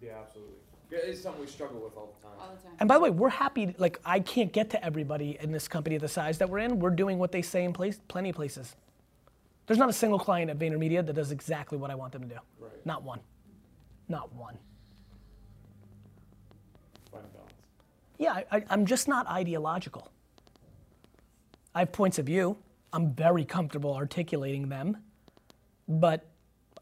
[0.01, 0.55] yeah, absolutely.
[0.91, 2.37] Yeah, It's something we struggle with all the time.
[2.39, 2.71] All the time.
[2.79, 5.97] And by the way, we're happy, like, I can't get to everybody in this company
[5.97, 6.79] the size that we're in.
[6.79, 8.75] We're doing what they say in place, plenty of places.
[9.65, 12.27] There's not a single client at VaynerMedia that does exactly what I want them to
[12.27, 12.39] do.
[12.59, 12.85] Right.
[12.85, 13.19] Not one.
[14.07, 14.57] Not one.
[17.11, 17.29] Balance.
[18.19, 20.11] Yeah, I, I, I'm just not ideological.
[21.73, 22.57] I have points of view.
[22.93, 24.97] I'm very comfortable articulating them,
[25.87, 26.25] but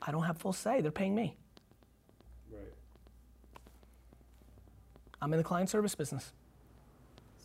[0.01, 0.81] I don't have full say.
[0.81, 1.37] They're paying me.
[2.51, 2.61] Right.
[5.21, 6.33] I'm in the client service business.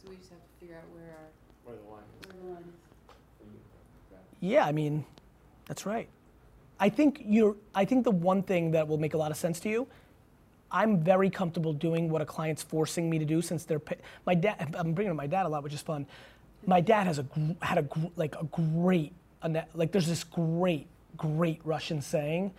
[0.03, 1.29] So we just have to figure out where our,
[1.65, 2.27] Where the line is.
[2.27, 4.13] where the line is.
[4.41, 4.55] Yeah.
[4.59, 5.05] Yeah, I mean,
[5.67, 6.09] that's right.
[6.81, 7.57] I think you're.
[7.75, 9.87] I think the one thing that will make a lot of sense to you.
[10.73, 13.79] I'm very comfortable doing what a client's forcing me to do since they're.
[13.79, 13.95] pa-
[14.27, 14.75] My dad.
[14.77, 16.07] I'm bringing up my dad a lot, which is fun.
[16.67, 17.27] My dad has a
[17.63, 19.13] had a like a great
[19.75, 19.93] like.
[19.93, 22.53] There's this great great Russian saying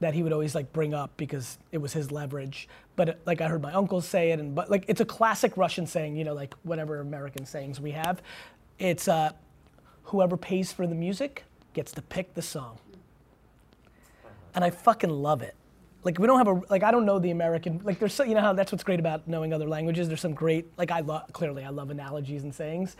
[0.00, 2.68] that he would always like bring up because it was his leverage.
[2.96, 5.86] But like I heard my uncle say it, and but like it's a classic Russian
[5.86, 6.16] saying.
[6.16, 8.20] You know, like whatever American sayings we have.
[8.78, 9.30] It's uh,
[10.04, 12.78] whoever pays for the music gets to pick the song.
[14.54, 15.54] And I fucking love it.
[16.04, 18.34] Like we don't have a like I don't know the American like there's so, you
[18.34, 20.06] know how that's what's great about knowing other languages.
[20.06, 22.96] There's some great like I love clearly I love analogies and sayings.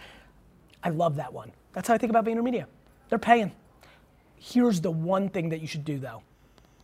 [0.85, 1.51] I love that one.
[1.73, 2.67] That's how I think about VaynerMedia.
[3.09, 3.51] They're paying.
[4.37, 6.23] Here's the one thing that you should do though.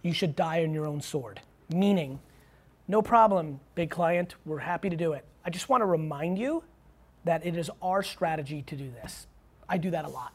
[0.02, 1.40] You should die on your own sword.
[1.68, 2.18] Meaning,
[2.88, 4.34] No problem, big client.
[4.44, 5.24] We're happy to do it.
[5.44, 6.64] I just want to remind you
[7.24, 9.28] that it is our strategy to do this.
[9.68, 10.34] I do that a lot.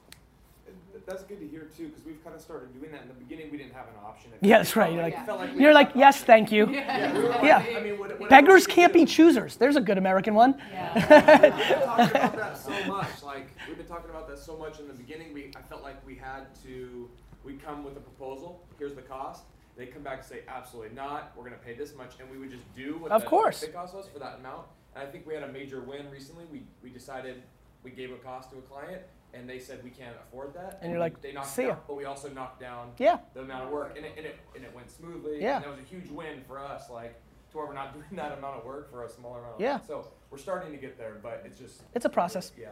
[1.07, 3.01] And th- That's good to hear too, because we've kind of started doing that.
[3.03, 4.31] In the beginning, we didn't have an option.
[4.33, 4.91] It Yeah, that's right.
[4.91, 6.25] You're like, felt we you're like, yes, option.
[6.27, 6.69] thank you.
[6.71, 7.57] Yeah, we were like, Yeah.
[7.77, 9.55] I mean, what- whatever Beggars can't could be choosers.
[9.57, 10.55] There's a good American one.
[10.71, 10.93] Yeah.
[10.93, 13.23] We've been talking about that so much.
[13.23, 15.33] Like we've been talking about that so much in the beginning.
[15.33, 17.09] We I felt like we had to.
[17.43, 18.63] We come with a proposal.
[18.79, 19.43] Here's the cost.
[19.77, 21.33] They come back and say absolutely not.
[21.37, 23.61] We're gonna pay this much, and we would just do what Of the, course.
[23.61, 24.65] the cost was for that amount.
[24.95, 26.45] And I think we had a major win recently.
[26.51, 27.43] We we decided
[27.83, 29.01] we gave a cost to a client,
[29.35, 30.79] and they said we can't afford that.
[30.81, 33.17] And you're like, they knocked "See it ya." down, but we also knocked down Yeah.
[33.33, 35.41] the amount of work, and it, and it, and it went smoothly.
[35.41, 35.57] Yeah.
[35.57, 37.15] And that was a huge win for us, like,
[37.51, 39.73] to where we're not doing that amount of work for a smaller amount Yeah.
[39.75, 39.83] work.
[39.87, 41.81] So we're starting to get there, but it's just.
[41.93, 42.51] It's a process.
[42.57, 42.69] Yeah.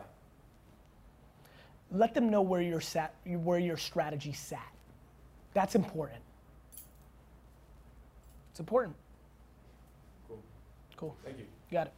[1.92, 4.72] Let them know where your sat, where your strategy sat.
[5.54, 6.22] That's important.
[8.52, 8.96] It's important.
[10.28, 10.42] Cool.
[10.98, 11.16] Cool.
[11.24, 11.46] Thank you.
[11.72, 11.94] Got it.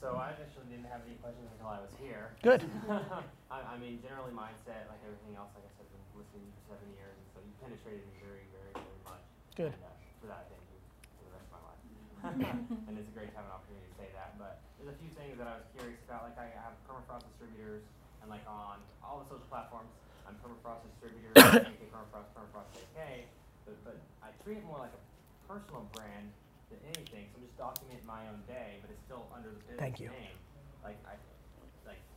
[0.00, 2.30] So I initially didn't have any questions until I was here.
[2.42, 2.64] Good.
[3.50, 6.48] I, I mean, generally mindset, like everything else, like I said, I've been listening to
[6.48, 9.26] you for seven years, and so you penetrated me very, very, very much.
[9.58, 9.74] Good.
[9.74, 10.78] And, uh, for that, thank you
[11.18, 11.82] for the rest of my life.
[12.86, 14.38] and it's a great to have an opportunity to say that.
[14.38, 16.30] But there's a few things that I was curious about.
[16.30, 17.82] Like I have permafrost distributors,
[18.22, 19.90] and like on all the social platforms,
[20.28, 23.26] I'm permafrost distributor, AK permafrost, permafrost AK.
[23.66, 25.02] But, but I treat it more like a
[25.50, 26.30] personal brand
[26.70, 27.26] than anything.
[27.34, 30.14] So I'm just documenting my own day, but it's still under the business Thank you.
[30.14, 30.38] name.
[30.86, 31.29] Like I, like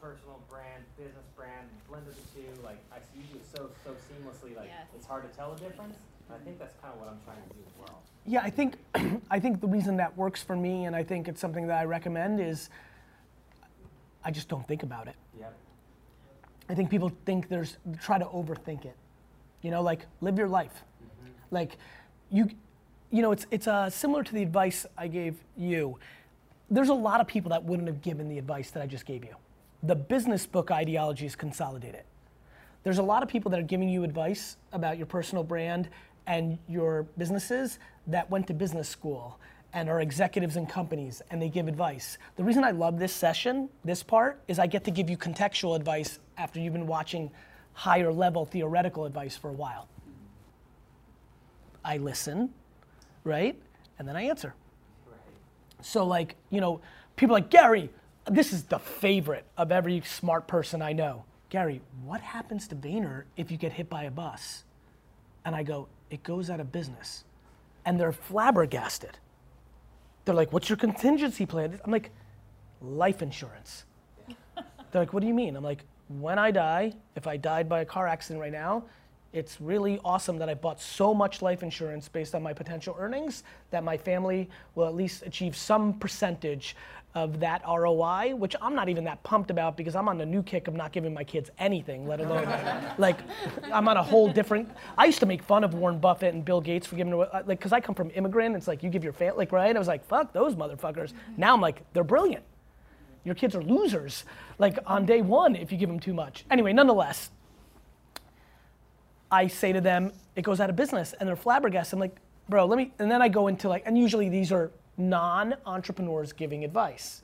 [0.03, 2.61] personal brand, business brand, blended the two.
[2.61, 4.55] Like I see you do it so so seamlessly.
[4.55, 4.87] Like Yes.
[4.93, 5.95] it's hard to tell the difference.
[6.27, 8.01] And I think that's kind of what I'm trying to do as well.
[8.25, 8.75] Yeah, I think
[9.31, 11.85] I think the reason that works for me, and I think it's something that I
[11.85, 12.69] recommend, is
[14.25, 15.15] I just don't think about it.
[15.39, 15.55] Yep.
[16.69, 18.97] I think people think there's try to overthink it.
[19.61, 20.83] You know, like live your life.
[21.49, 21.77] Like
[22.29, 22.49] you,
[23.09, 25.97] you know, it's it's uh, similar to the advice I gave you.
[26.69, 29.23] There's a lot of people that wouldn't have given the advice that I just gave
[29.23, 29.35] you.
[29.83, 32.03] The business book ideology is consolidated.
[32.83, 35.89] There's a lot of people that are giving you advice about your personal brand
[36.25, 39.39] and your businesses that went to business school
[39.73, 42.17] and are executives in companies and they give advice.
[42.35, 45.75] The reason I love this session, this part, is I get to give you contextual
[45.75, 47.31] advice after you've been watching
[47.73, 49.87] higher level theoretical advice for a while.
[51.83, 52.53] I listen,
[53.23, 53.59] right?
[53.99, 54.53] And then I answer.
[55.07, 55.17] Right.
[55.81, 56.79] So like, you know,
[57.15, 57.89] people are like, Gary,
[58.25, 61.25] this is the favorite of every smart person I know.
[61.49, 64.63] Gary, what happens to Vayner if you get hit by a bus?
[65.45, 67.25] And I go, it goes out of business.
[67.85, 69.17] And they're flabbergasted.
[70.25, 71.79] They're like, what's your contingency plan?
[71.83, 72.11] I'm like,
[72.81, 73.83] life insurance.
[74.55, 75.55] They're like, what do you mean?
[75.55, 78.83] I'm like, when I die, if I died by a car accident right now,
[79.33, 83.43] it's really awesome that I bought so much life insurance based on my potential earnings
[83.71, 86.75] that my family will at least achieve some percentage
[87.15, 90.41] of that ROI, which I'm not even that pumped about because I'm on the new
[90.41, 92.47] kick of not giving my kids anything, let alone
[92.97, 93.17] like
[93.71, 94.69] I'm on a whole different.
[94.97, 97.43] I used to make fun of Warren Buffett and Bill Gates for giving away, uh,
[97.45, 98.55] like because I come from immigrant.
[98.55, 99.75] It's like you give your family, like right.
[99.75, 101.11] I was like, fuck those motherfuckers.
[101.11, 101.33] Mm-hmm.
[101.37, 102.43] Now I'm like, they're brilliant.
[103.23, 104.25] Your kids are losers,
[104.57, 106.45] like on day one if you give them too much.
[106.49, 107.29] Anyway, nonetheless,
[109.31, 111.93] I say to them, it goes out of business, and they're flabbergasted.
[111.93, 112.15] I'm like,
[112.49, 112.91] bro, let me.
[112.97, 117.23] And then I go into like, and usually these are non-entrepreneurs giving advice.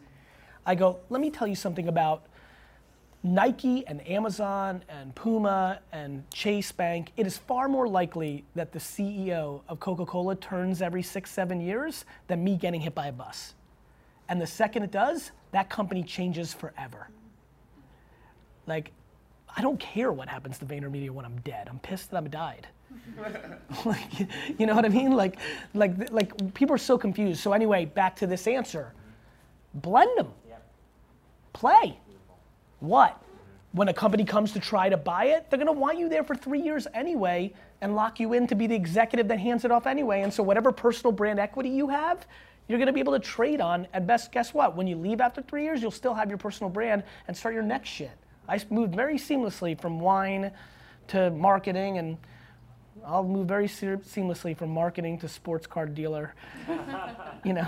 [0.66, 2.26] I go, let me tell you something about
[3.22, 7.12] Nike and Amazon and Puma and Chase Bank.
[7.18, 12.06] It is far more likely that the CEO of Coca-Cola turns every six, seven years
[12.28, 13.56] than me getting hit by a bus.
[14.30, 17.10] And the second it does, that company changes forever.
[18.68, 18.92] Like,
[19.56, 21.68] I don't care what happens to VaynerMedia when I'm dead.
[21.68, 22.68] I'm pissed that I'm died.
[23.86, 25.12] like, you know what I mean?
[25.12, 25.38] Like,
[25.74, 27.42] like, like people are so confused.
[27.42, 28.94] So anyway, back to this answer.
[29.74, 30.32] Blend them.
[31.54, 32.00] Play.
[32.80, 33.22] What?
[33.72, 36.36] When a company comes to try to buy it, they're gonna want you there for
[36.36, 39.86] three years anyway and lock you in to be the executive that hands it off
[39.86, 40.22] anyway.
[40.22, 42.26] And so whatever personal brand equity you have,
[42.68, 43.88] you're gonna be able to trade on.
[43.94, 44.76] And best, guess what?
[44.76, 47.64] When you leave after three years, you'll still have your personal brand and start your
[47.64, 48.12] next shit.
[48.48, 50.52] I moved very seamlessly from wine
[51.10, 52.18] to marketing, and
[53.10, 56.36] I'll move very se- seamlessly from marketing to sports card dealer.
[57.44, 57.68] you know.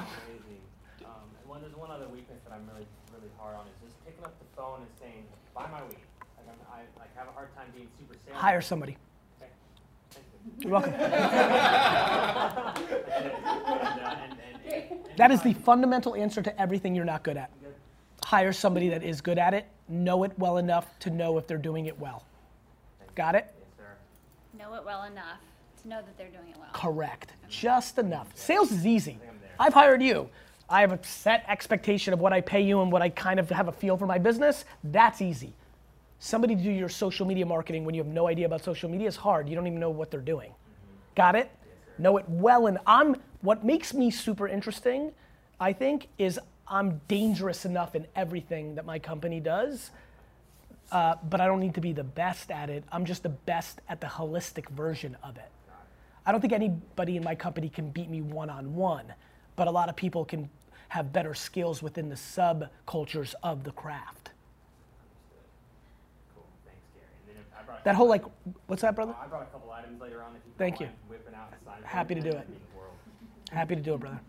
[1.04, 1.08] Um,
[1.48, 4.38] one, there's one other weakness that I'm really, really hard on is just picking up
[4.38, 5.26] the phone and saying,
[5.56, 5.98] buy my weed.
[6.38, 8.34] Like I'm, I like have a hard time being super salesy.
[8.34, 8.98] Hire somebody.
[9.42, 9.50] Okay.
[10.46, 10.52] You.
[10.60, 10.94] You're welcome.
[15.18, 17.52] That is the fundamental answer to everything you're not good at.
[18.24, 21.58] Hire somebody that is good at it, know it well enough to know if they're
[21.58, 22.24] doing it well.
[23.14, 23.54] Got it?
[24.62, 24.70] Yes.
[24.70, 25.40] Know it well enough
[25.82, 26.70] To know that they're doing it well.
[26.74, 27.34] Correct.
[27.50, 28.28] Just enough.
[28.36, 29.20] Sales is easy.
[29.60, 30.30] I've hired you.
[30.70, 33.50] I have a set expectation of what I pay you and what I kind of
[33.50, 34.66] have a feel for my business.
[34.84, 35.54] That's easy.
[36.20, 39.08] Somebody to do your social media marketing when you have no idea about social media
[39.08, 39.50] is hard.
[39.50, 40.54] You don't even know what they're doing.
[41.16, 41.52] Got it?
[41.98, 42.68] Know it well.
[42.68, 45.12] And I'm, what makes me super interesting,
[45.60, 49.92] I think, is I'm dangerous enough in everything that my company does
[50.92, 52.84] uh, but I don't need to be the best at it.
[52.92, 55.50] I'm just the best at the holistic version of it.
[56.26, 59.06] I don't think anybody in my company can beat me one on one,
[59.56, 60.50] but a lot of people can
[60.90, 64.32] have better skills within the subcultures of the craft.
[66.36, 66.46] Cool.
[66.66, 67.06] Thanks, Gary.
[67.28, 68.24] And then if I brought a That whole like,
[68.68, 69.16] what's that, brother?
[69.20, 70.36] I brought a couple items later on.
[70.36, 70.90] If you Thank you.
[71.10, 72.34] Whipping out and Happy to do it.
[72.34, 72.94] that'd be the world.
[73.52, 74.20] Happy to do it, brother.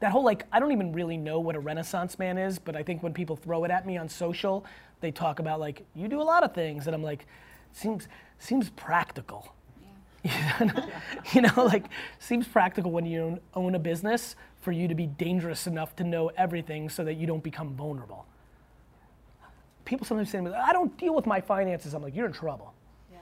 [0.00, 2.82] That whole like, I don't even really know what a Renaissance man is, but I
[2.82, 4.64] think when people throw it at me on social,
[5.00, 7.26] they talk about like, you do a lot of things, and I'm like,
[7.72, 8.08] seems
[8.38, 9.54] seems practical.
[10.22, 10.88] Yeah.
[11.32, 11.86] you know, like
[12.18, 16.30] seems practical when you own, a business for you to be dangerous enough to know
[16.36, 18.26] everything so that you don't become vulnerable.
[19.84, 21.94] People sometimes say to me, I don't deal with my finances.
[21.94, 22.74] I'm like, you're in trouble.
[23.10, 23.18] Yeah.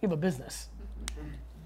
[0.00, 0.68] You have a business.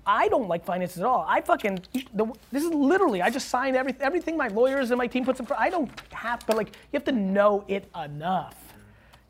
[0.05, 1.25] I don't like finances at all.
[1.29, 1.81] I fucking
[2.13, 5.39] the, this is literally I just signed every, everything my lawyers and my team puts
[5.39, 5.63] in front.
[5.63, 8.57] I don't have, but like you have to know it enough.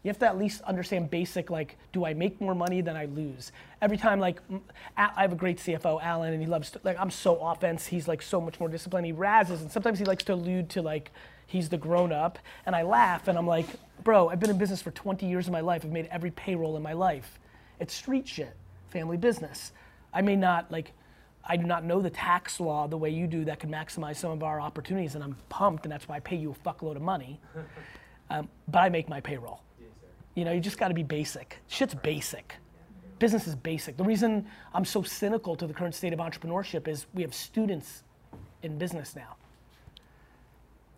[0.03, 3.05] You have to at least understand basic like, do I make more money than I
[3.05, 3.53] lose?
[3.81, 4.41] Every time like,
[4.97, 7.87] i have a great CFO, Alan, and he loves to, like I'm so offense.
[7.87, 9.07] He's like so much more disciplined.
[9.07, 11.13] He razzes, and sometimes he likes to allude to like
[11.47, 13.67] he's the grown up, and I laugh, and I'm like,
[14.03, 15.85] bro, I've been in business for 20 years of my life.
[15.85, 17.39] I've made every payroll in my life.
[17.79, 18.57] It's street shit,
[18.91, 19.73] family business.
[20.13, 20.93] I may not like.
[21.45, 24.31] I do not know the tax law the way you do that can maximize some
[24.31, 27.03] of our opportunities, and I'm pumped, and that's why I pay you a fuckload of
[27.03, 27.41] money.
[28.31, 29.61] Um, but I make my payroll.
[30.35, 31.59] You know, you just got to be basic.
[31.69, 32.55] Shit's basic.
[33.19, 33.97] Business is basic.
[33.97, 38.03] The reason I'm so cynical to the current state of entrepreneurship is we have students
[38.63, 39.37] in business now.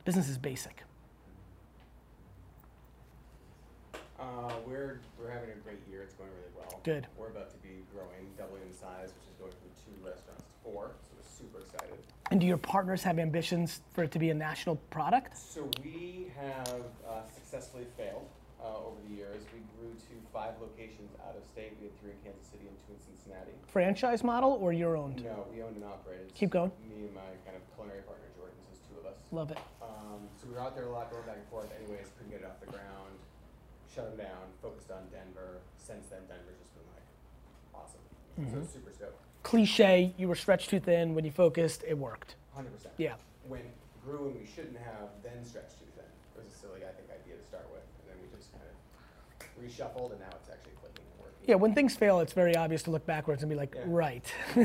[0.05, 0.85] Business is basic.
[4.19, 6.81] Uh, we're, we're having a great year, it's going really well.
[6.85, 7.07] Good.
[7.19, 10.51] We're about to be growing, doubling in size, which is going from two restaurants to
[10.63, 11.99] four, so we're super excited.
[12.31, 15.37] And do your partners have ambitions for it to be a national product?
[15.37, 18.27] So we have uh, successfully failed
[18.65, 19.45] uh, over the years.
[19.53, 21.77] We grew to five locations out of state.
[21.79, 23.53] We had three in Kansas City and two in Cincinnati.
[23.69, 25.21] Franchise model or your owned?
[25.23, 26.33] No, we owned and operated.
[26.35, 26.73] Keep going.
[26.89, 29.21] Me and my kind of culinary partner Jordan, so it's two of us.
[29.31, 29.61] Love it.
[29.85, 31.69] Um, so we were out there a lot, going back and forth.
[31.77, 33.15] Anyways, couldn't get it off the ground.
[33.93, 34.49] Shut them down.
[34.65, 35.61] Focused on Denver.
[35.77, 37.07] Since then, Denver's just been like
[37.77, 38.03] awesome.
[38.51, 39.21] So super stoked.
[39.45, 41.15] Cliche, you were stretched too thin.
[41.15, 42.35] When you focused, it worked.
[42.55, 42.95] Hundred percent.
[42.97, 43.15] Yeah.
[43.47, 43.63] When
[44.05, 46.05] grew and we shouldn't have, then stretched too thin.
[46.37, 48.65] It was a silly, I think, idea to start with, and then we just kind
[48.65, 48.75] of
[49.61, 51.45] reshuffled, and now it's actually clicking and working.
[51.47, 53.83] Yeah, when things fail, it's very obvious to look backwards and be like, Yeah.
[53.87, 54.27] right.
[54.55, 54.63] Why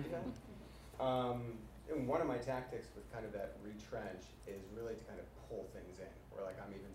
[0.00, 1.04] do that?
[1.04, 1.58] Um,
[1.90, 5.26] and one of my tactics with kind of that retrench is really to kind of
[5.48, 6.06] pull things in.
[6.30, 6.88] Where like I'm even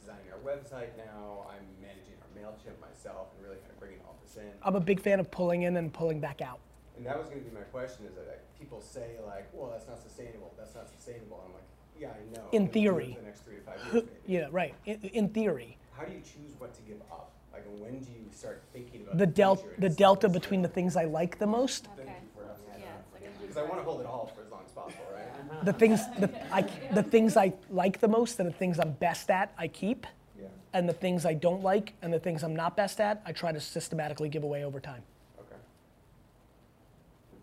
[0.00, 4.16] designing our website now, I'm managing our Mailchimp myself, and really kind of bringing all
[4.24, 4.50] this in.
[4.62, 6.58] I'm a big fan of pulling in and pulling back out.
[6.96, 9.70] And that was going to be my question: is that like, people say like, "Well,
[9.70, 10.52] that's not sustainable.
[10.58, 11.62] That's not sustainable." I'm like,
[11.98, 13.16] "Yeah, I know." In I'm gonna do it theory.
[13.20, 14.34] the next three to five years, maybe.
[14.34, 14.74] Yeah, right.
[14.86, 17.30] In, in theory, How do you choose what to give up?
[17.52, 20.96] Like, when do you start thinking about the delta, future the delta between the things
[20.96, 22.18] I like the most, "Thank Okay.
[22.22, 24.62] you for Yeah, on." like Because I want to hold it all for as long
[24.64, 25.64] as possible, right?
[25.66, 26.62] the things, the, I,
[26.94, 30.06] the things I like the most, and the things I'm best at, I keep,
[30.40, 30.46] Yeah.
[30.72, 33.52] and the things I don't like, and the things I'm not best at, I try
[33.52, 35.02] to systematically give away over time.
[35.38, 35.56] Okay.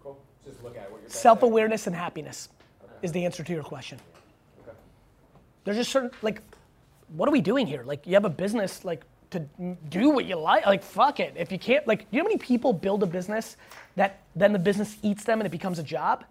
[0.01, 0.17] Cool.
[0.43, 1.11] Just look at what you're.
[1.11, 2.49] Self-awareness and happiness
[3.03, 3.99] is the answer to your question.
[4.63, 4.75] Okay.
[5.63, 6.41] There's just certain like,
[7.15, 7.83] what are we doing here?
[7.83, 9.39] Like, you have a business, like to
[9.89, 10.65] do what you like.
[10.65, 11.33] Like, fuck it.
[11.37, 13.57] If you can't, like, you know how many people build a business
[13.95, 16.23] that then the business eats them and it becomes a job?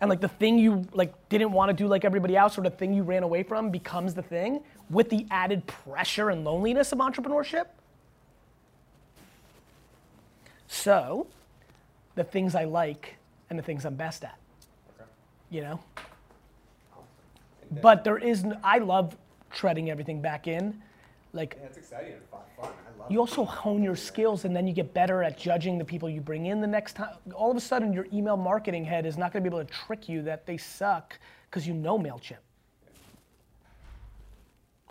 [0.00, 2.70] And like the thing you like didn't want to do like everybody else, or the
[2.70, 6.98] thing you ran away from becomes the thing with the added pressure and loneliness of
[6.98, 7.66] entrepreneurship.
[10.68, 11.26] So,
[12.14, 13.16] the things I like
[13.50, 14.38] and the things I'm best at,
[14.94, 15.08] Okay.
[15.50, 15.80] you know.
[17.82, 19.16] But there is, I love
[19.50, 20.80] treading everything back in.
[21.32, 22.40] Like, Yeah, it's exciting and fun.
[22.58, 22.70] fun.
[22.70, 23.10] I love.
[23.10, 23.20] you it.
[23.20, 26.46] also hone your skills and then you get better at judging the people you bring
[26.46, 27.10] in the next time.
[27.34, 29.72] All of a sudden, your email marketing head is not going to be able to
[29.72, 31.18] trick you that they suck
[31.50, 32.38] because you know MailChimp.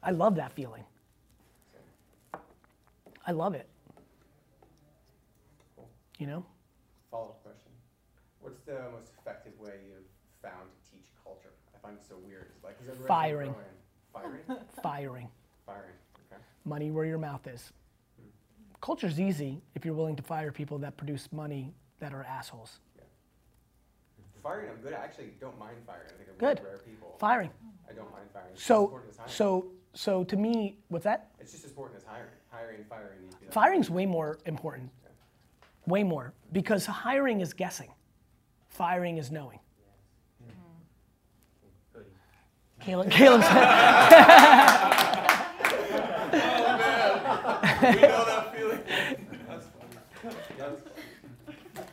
[0.03, 0.83] I love that feeling.
[3.25, 3.67] I love it.
[5.75, 5.89] Cool.
[6.17, 6.45] You know?
[7.11, 7.71] Follow-up question.
[8.39, 10.05] What's the most effective way you've
[10.41, 11.49] found to teach culture?
[11.75, 12.51] I find it so weird.
[12.55, 12.77] It's like,
[13.07, 13.51] Firing.
[13.51, 13.65] growing.
[14.21, 14.41] Firing.
[14.83, 15.29] Firing.
[15.65, 15.93] Firing.
[16.31, 16.41] Okay.
[16.65, 17.71] Money where your mouth is.
[18.19, 18.27] Hmm.
[18.81, 22.79] culture's easy if you're willing to fire people that produce money that are assholes.
[24.43, 24.93] Firing, I'm good.
[24.93, 26.07] I actually don't mind firing.
[26.07, 26.45] I think I'm Good.
[26.45, 27.15] one of the rare people.
[27.19, 27.49] Firing.
[27.89, 28.49] I don't mind firing.
[28.53, 31.31] It's So, so, so to me, what's that?
[31.39, 32.29] It's just as important as hiring.
[32.49, 34.89] Hiring, firing like- Firing's way more important.
[35.85, 36.33] Way more.
[36.53, 37.91] Because hiring is guessing.
[38.69, 39.59] Firing is knowing.
[42.87, 43.47] Caleb, Caleb oh,
[47.81, 48.79] said, We know that feeling.
[49.49, 50.35] That's funny.
[50.57, 51.87] That's funny.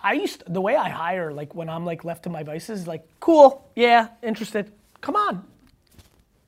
[0.00, 3.06] I used the way I hire, like when I'm like left to my vices, like
[3.20, 4.72] cool, yeah, interested.
[5.02, 5.44] Come on.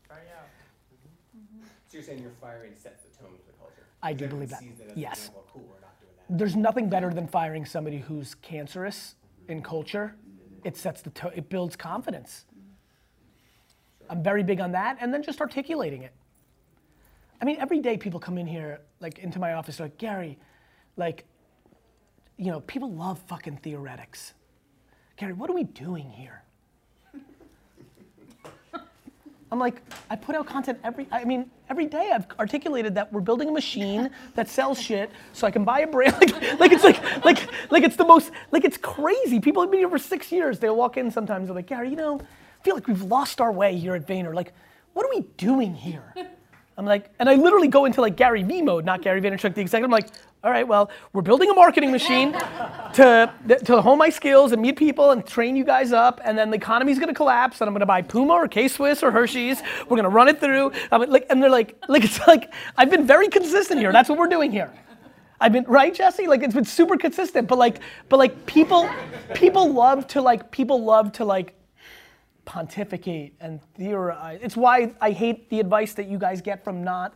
[0.06, 0.46] Try it out.
[1.36, 1.64] Mm-hmm.
[1.88, 3.84] So you're saying your firing sets the tone for the culture?
[4.02, 4.60] I do believe that.
[4.60, 5.18] sees it as an Yes.
[5.18, 6.38] example cool, we're not doing that.
[6.38, 9.16] There's nothing better than firing somebody who's cancerous
[9.46, 10.14] in culture.
[10.64, 11.32] It sets the tone.
[11.36, 12.46] It builds confidence.
[14.10, 16.12] I'm very big on that, and then just articulating it.
[17.40, 20.38] I mean, every day people come in here, like into my office, like Gary,
[20.96, 21.24] like,
[22.36, 24.34] you know, people love fucking theoretics.
[25.16, 26.42] Gary, what are we doing here?
[29.50, 29.80] I'm like,
[30.10, 33.52] I put out content every, I mean, every day I've articulated that we're building a
[33.52, 36.14] machine that sells shit so I can buy a brand.
[36.20, 39.40] Like, like it's like, like, like it's the most, like it's crazy.
[39.40, 40.58] People have been here for six years.
[40.58, 42.20] They'll walk in sometimes, they're like, Gary, you know,
[42.68, 44.34] feel like we've lost our way here at Vayner.
[44.34, 44.52] Like,
[44.92, 46.14] what are we doing here?
[46.76, 49.62] I'm like, and I literally go into like Gary V mode, not Gary Vaynerchuk the
[49.62, 49.86] executive.
[49.86, 50.08] I'm like,
[50.44, 52.32] all right, well, we're building a marketing machine
[52.92, 53.32] to
[53.64, 56.56] to hone my skills and meet people and train you guys up, and then the
[56.56, 59.62] economy's gonna collapse, and I'm gonna buy Puma or K Swiss or Hershey's.
[59.88, 60.72] We're gonna run it through.
[60.92, 63.92] I'm like, and they're like, like it's like I've been very consistent here.
[63.92, 64.70] That's what we're doing here.
[65.40, 66.26] I've been right, Jesse.
[66.26, 68.88] Like it's been super consistent, but like, but like people,
[69.34, 71.54] people love to like people love to like
[72.48, 74.40] pontificate and theorize.
[74.42, 77.14] It's why I hate the advice that you guys get from not.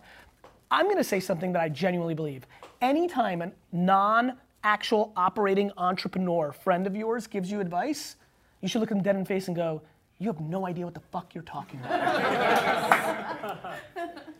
[0.70, 2.46] I'm to say something that I genuinely believe.
[2.82, 8.16] Anytime a non actual operating entrepreneur friend of yours gives you advice,
[8.60, 9.80] you should look them dead in the face and go,
[10.18, 13.74] You have no idea what the fuck you're talking about.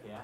[0.07, 0.20] Yeah.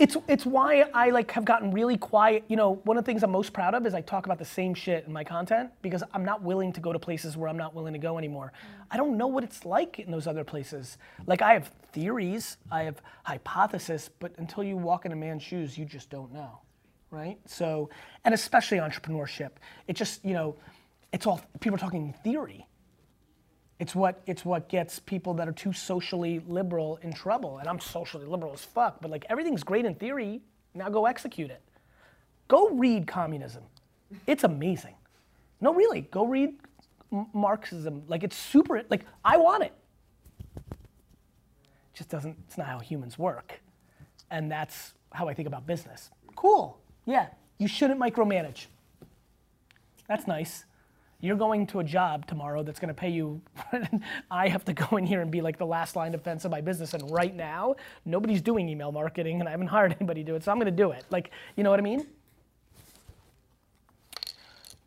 [0.00, 2.44] It's it's why I like have gotten really quiet.
[2.48, 4.44] You know, one of the things I'm most proud of is I talk about the
[4.44, 7.58] same shit in my content because I'm not willing to go to places where I'm
[7.58, 8.52] not willing to go anymore.
[8.54, 8.84] Mm.
[8.90, 10.96] I don't know what it's like in those other places.
[11.26, 15.76] Like I have theories, I have hypothesis, but until you walk in a man's shoes,
[15.76, 16.60] you just don't know,
[17.10, 17.38] right?
[17.44, 17.90] So,
[18.24, 19.50] and especially entrepreneurship,
[19.86, 20.56] it just you know,
[21.12, 22.66] it's all people are talking theory.
[23.80, 27.58] It's what it's what gets people that are too socially liberal in trouble.
[27.58, 30.42] And I'm socially liberal as fuck, but like everything's great in theory.
[30.74, 31.62] Now go execute it.
[32.46, 33.62] Go read communism.
[34.26, 34.94] It's amazing.
[35.62, 36.56] No, really, go read
[37.32, 38.02] Marxism.
[38.06, 38.82] Like it's super.
[38.90, 39.72] Like I want it.
[40.56, 40.74] It
[41.94, 42.36] just doesn't.
[42.46, 43.60] It's not how humans work,
[44.30, 46.10] and that's how I think about business.
[46.36, 46.78] Cool.
[47.06, 48.66] Yeah, you shouldn't micromanage.
[50.06, 50.66] That's nice.
[51.22, 53.42] You're going to a job tomorrow that's going to pay you.
[54.30, 56.50] I have to go in here and be like the last line of defense of
[56.50, 56.94] my business.
[56.94, 60.44] And right now, nobody's doing email marketing, and I haven't hired anybody to do it.
[60.44, 61.04] So I'm going to do it.
[61.10, 62.06] Like, you know what I mean?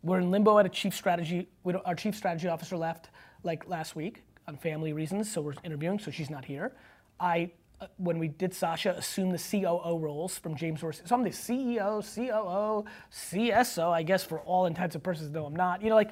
[0.02, 1.48] We're in limbo at a chief strategy.
[1.84, 3.10] Our chief strategy officer left
[3.42, 5.98] like last week on family reasons, so we're interviewing.
[5.98, 6.72] So she's not here.
[7.20, 11.02] I, uh, when we did Sasha, assume the COO roles from James Dorsey.
[11.04, 15.30] So I'm the CEO, COO, CSO, I guess for all intents and purposes.
[15.30, 15.82] No, I'm not.
[15.82, 16.10] You know, like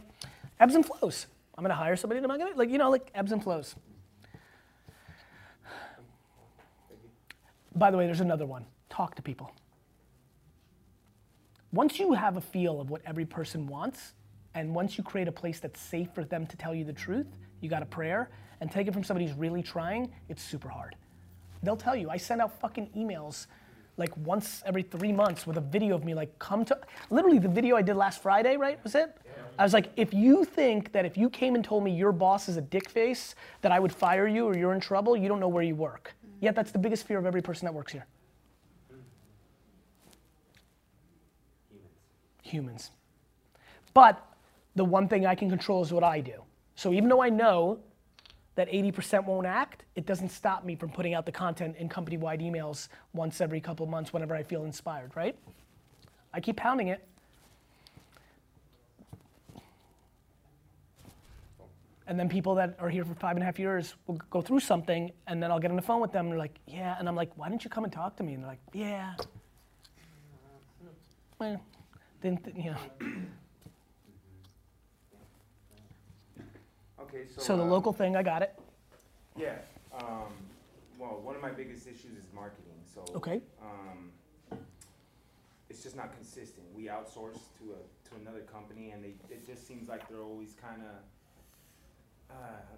[0.59, 1.27] ebbs and flows.
[1.57, 2.19] I'm gonna hire somebody.
[2.19, 3.77] and I'm gonna like you know like ebbs and flows.
[7.75, 8.67] By the way, there's another one.
[8.91, 9.53] Talk to people.
[11.73, 14.13] Once you have a feel of what every person wants,
[14.55, 17.27] and once you create a place that's safe for them to tell you the truth,
[17.61, 20.97] you got a prayer, and take it from somebody who's really trying, it's super hard.
[21.63, 22.11] They'll tell you.
[22.11, 23.47] I send out fucking emails
[23.97, 26.79] like once every three months with a video of me like come to
[27.11, 28.83] literally the video I did last Friday, right?
[28.83, 29.17] Was it?
[29.59, 32.49] I was like, if you think that if you came and told me your boss
[32.49, 35.41] is a dick face, that I would fire you or you're in trouble, you don't
[35.41, 36.15] know where you work.
[36.25, 36.31] Mm.
[36.41, 38.07] Yet that's the biggest fear of every person that works here.
[42.43, 42.91] Humans.
[42.91, 42.91] humans.
[43.93, 44.27] But
[44.75, 46.43] the one thing I can control is what I do.
[46.77, 47.79] So even though I know
[48.55, 52.17] that 80% won't act, it doesn't stop me from putting out the content in company
[52.17, 55.37] wide emails once every couple months whenever I feel inspired, right?
[56.35, 57.07] I keep pounding it.
[62.07, 64.61] And then people that are here for five and a half years will go through
[64.61, 66.97] something, and then I'll get on the phone with them, and they're like, yeah.
[66.99, 68.35] And I'm like, why didn't you come and talk to me?
[68.35, 69.15] And they're like, yeah.
[71.39, 71.61] Well,
[72.21, 73.17] didn't, th- you know.
[77.13, 77.43] Okay, so.
[77.43, 78.59] So the um, local thing, I got it.
[79.37, 79.57] Yeah,
[79.99, 80.33] um,
[80.99, 83.05] well, one of my biggest issues is marketing, so.
[83.15, 83.41] Okay.
[83.61, 84.59] Um,
[85.69, 86.67] it's just not consistent.
[86.75, 90.55] We outsource to a to another company, and they it just seems like they're always
[90.55, 90.97] kind of.
[92.31, 92.35] Uh,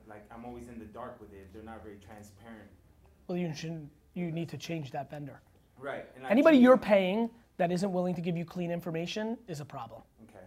[0.08, 1.52] like I'm always in the dark with it.
[1.52, 2.68] They're not very transparent.
[3.28, 3.88] Well, you should.
[4.14, 5.40] You need to change that vendor.
[5.78, 6.06] Right.
[6.16, 10.02] And Anybody you're paying that isn't willing to give you clean information is a problem.
[10.28, 10.44] Okay.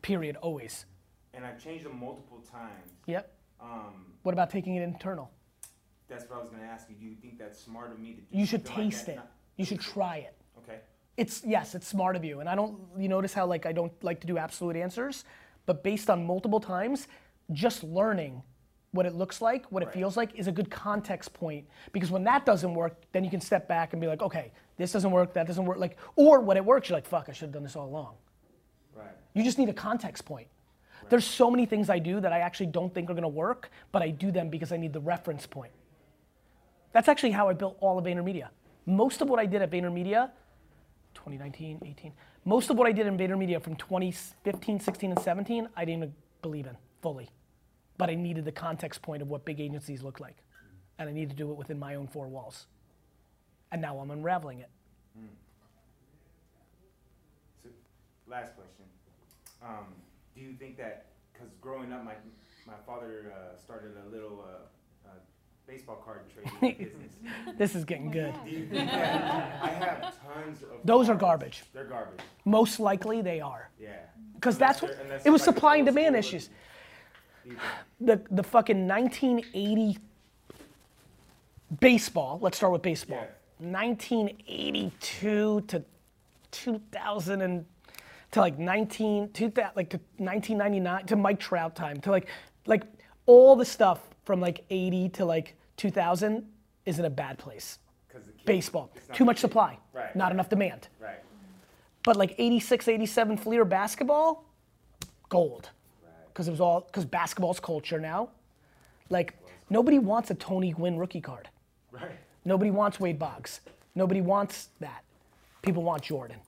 [0.00, 0.36] Period.
[0.36, 0.86] Always.
[1.34, 2.90] And I've changed them multiple times.
[3.06, 3.32] Yep.
[3.60, 5.30] Um, What about taking it internal?
[6.08, 6.94] that's what I was gonna ask you.
[6.96, 8.26] Do you think that's smart of me to do?
[8.38, 9.16] You should something like taste it.
[9.16, 10.34] Not- You should try it.
[10.58, 10.80] Okay.
[11.16, 12.40] It's yes, it's smart of you.
[12.40, 15.24] And I don't you notice how like I don't like to do absolute answers,
[15.64, 17.08] but based on multiple times,
[17.52, 18.42] just learning
[18.90, 19.94] what it looks like, what it Right.
[19.94, 23.40] feels like is a good context point because when that doesn't work, then you can
[23.40, 26.58] step back and be like, okay, this doesn't work, that doesn't work like or when
[26.58, 28.16] it works, you're like, fuck, I should have done this all along.
[28.94, 29.06] Right.
[29.32, 30.48] You just need a context point.
[31.08, 34.02] There's so many things I do that I actually don't think are gonna work, but
[34.02, 35.72] I do them because I need the reference point.
[36.92, 38.48] That's actually how I built all of VaynerMedia.
[38.86, 40.30] Most of what I did at VaynerMedia,
[41.14, 42.12] 2019, 18,
[42.44, 46.14] most of what I did in VaynerMedia from 2015, 16, and 17, I didn't even
[46.42, 47.30] believe in fully.
[47.98, 50.38] But I needed the context point of what big agencies look like.
[50.98, 52.66] And I needed to do it within my own four walls.
[53.70, 54.70] And now I'm unraveling it.
[57.62, 57.68] So,
[58.28, 58.84] last question.
[59.62, 59.86] Um,
[60.42, 62.14] do you think that, because growing up, my,
[62.66, 65.10] my father uh, started a little uh, uh,
[65.66, 67.12] baseball card trading business.
[67.56, 68.34] This is getting good.
[68.44, 71.62] Do you think that I have tons of Those are garbage.
[71.72, 72.20] They're garbage.
[72.44, 73.70] Most likely they are.
[73.80, 73.98] Yeah.
[74.34, 74.90] Because that's what,
[75.24, 76.50] it was like supply and demand issues.
[77.44, 77.56] Do
[78.00, 79.98] the the fucking 1980
[81.80, 82.38] baseball.
[82.42, 83.24] Let's start with baseball.
[83.60, 83.70] Yeah.
[83.70, 85.84] 1982 to
[86.50, 87.64] 2000 and
[88.32, 92.28] to like 19 2000, like to 1999 to Mike Trout time to like
[92.66, 92.82] like
[93.26, 96.46] all the stuff from like 80 to like 2000
[96.86, 97.78] is in a bad place.
[98.44, 100.14] Baseball, too much supply, Right.
[100.16, 100.88] not right, enough demand.
[100.98, 101.20] Right.
[102.02, 104.44] But like 86, 87 Fleer basketball,
[105.28, 105.70] gold.
[106.28, 108.30] Because it was all, because basketball's culture now.
[109.10, 109.34] Like,
[109.70, 111.48] nobody wants a Tony Gwynn rookie card.
[111.92, 112.10] Right.
[112.44, 113.60] Nobody wants Wade Boggs.
[113.94, 115.04] Nobody wants that.
[115.62, 116.38] People want Jordan.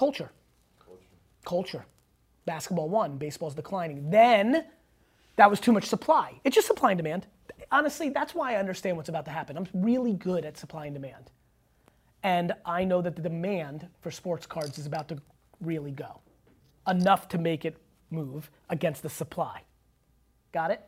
[0.00, 0.30] Culture.
[0.82, 1.04] Culture.
[1.44, 1.84] Culture.
[2.46, 4.08] Basketball won, baseball's declining.
[4.08, 4.64] Then,
[5.36, 6.40] that was too much supply.
[6.42, 7.26] It's just supply and demand.
[7.70, 9.58] Honestly, that's why I understand what's about to happen.
[9.58, 11.30] I'm really good at supply and demand.
[12.22, 15.18] And I know that the demand for sports cards is about to
[15.60, 16.22] really go.
[16.88, 17.76] Enough to make it
[18.08, 19.60] move against the supply.
[20.52, 20.80] Got it?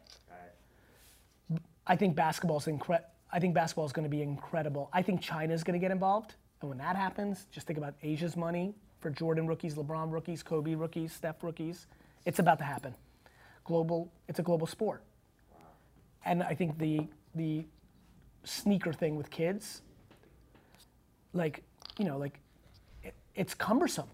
[1.86, 4.88] I think basketball's incre- I think basketball is going to be incredible.
[4.90, 8.38] I think China's going to get involved, and when that happens, just think about Asia's
[8.38, 11.86] money for Jordan rookies, LeBron rookies, Kobe rookies, Steph rookies.
[12.24, 12.94] It's about to happen.
[13.64, 14.10] Global.
[14.28, 15.02] It's a global sport,
[16.24, 17.64] and I think the the
[18.44, 19.82] sneaker thing with kids,
[21.32, 21.62] like
[21.98, 22.40] you know, like
[23.02, 24.08] it, it's cumbersome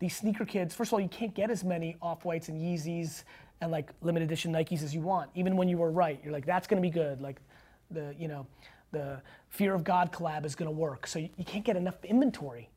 [0.00, 3.22] these sneaker kids, first of all, you can't get as many off whites and Yeezys
[3.60, 5.30] and like limited edition Nikes as you want.
[5.34, 7.20] Even when you were right, you're like, that's gonna be good.
[7.20, 7.38] Like
[7.90, 8.46] the, you know,
[8.92, 9.20] the
[9.50, 11.06] Fear of God collab is gonna work.
[11.06, 12.70] So you, you can't get enough inventory.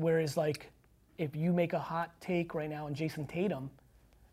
[0.00, 0.70] Whereas like,
[1.18, 3.70] if you make a hot take right now on Jayson Tatum,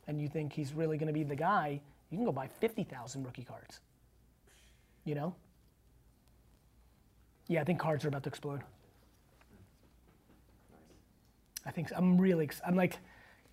[0.08, 3.44] and you think he's really gonna be the guy, you can go buy 50,000 rookie
[3.44, 3.82] cards.
[5.04, 5.36] You know?
[7.48, 8.62] Yeah, I think cards are about to explode.
[11.66, 12.98] I think I'm really, ex- I'm like,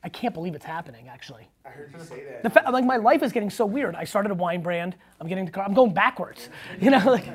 [0.04, 1.48] I can't believe it's happening actually.
[1.64, 2.42] I heard you say that.
[2.44, 3.96] The fa- like my life is getting so weird.
[3.96, 4.94] I started a wine brand.
[5.20, 5.64] I'm getting to car.
[5.64, 6.48] I'm going backwards.
[6.80, 7.26] You know, like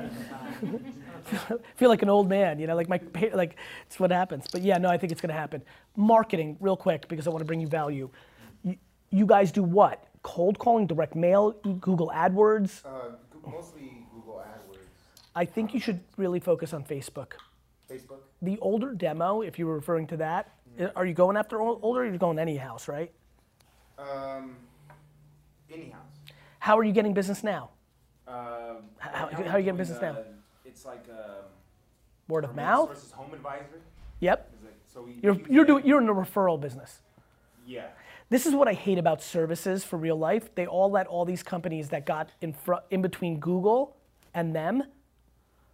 [1.76, 2.58] feel like an old man.
[2.58, 3.00] You know, like my
[3.32, 3.56] like
[3.86, 4.46] it's what happens.
[4.50, 5.62] But yeah, no, I think it's gonna happen.
[5.96, 8.10] Marketing, real quick, because I want to bring you value.
[8.62, 8.76] You,
[9.10, 10.04] you guys do what?
[10.22, 12.84] Cold calling, direct mail, Google AdWords.
[12.84, 13.16] Uh,
[13.46, 14.78] mostly Google AdWords.
[15.34, 17.32] I think you should really focus on Facebook.
[17.90, 18.18] Facebook?
[18.42, 21.80] The older demo, if you were referring to that, i- are you going after older?
[22.02, 23.10] Or you're going any house, right?
[23.98, 24.56] Um,
[25.72, 26.02] any house.
[26.58, 27.70] How are you getting business now?
[28.28, 30.16] Um, How- how are you getting business now?
[30.70, 31.44] It's like um,
[32.28, 32.88] Word of mouth.
[32.90, 33.80] Sources Home Advisor.
[34.20, 34.50] Yep.
[34.64, 37.02] It- So we You're you're doing you're in the referral business.
[37.66, 37.88] Yeah.
[38.28, 40.54] This is what I hate about services for real life.
[40.54, 43.96] They all let all these companies that got in front in between Google
[44.34, 44.84] and them,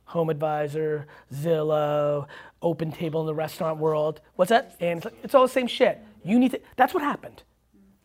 [0.07, 2.27] Home Advisor, Zillow,
[2.63, 4.21] Open Table in the restaurant world.
[4.37, 4.75] What's that?
[4.81, 5.99] And it's, like- it's all the same shit.
[6.25, 6.61] You need to.
[6.77, 7.43] That's what happened.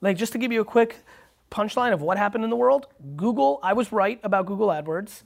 [0.02, 0.98] Like just to give you a quick
[1.50, 2.88] punchline of what happened in the world.
[3.16, 3.60] Google.
[3.64, 5.24] I was right about Google AdWords.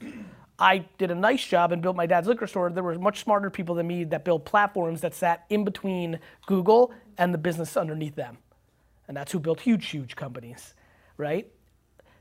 [0.57, 2.69] I did a nice job and built my dad's liquor store.
[2.69, 6.93] There were much smarter people than me that built platforms that sat in between Google
[7.17, 8.37] and the business underneath them.
[9.07, 10.73] And that's who built huge, huge companies,
[11.17, 11.51] right?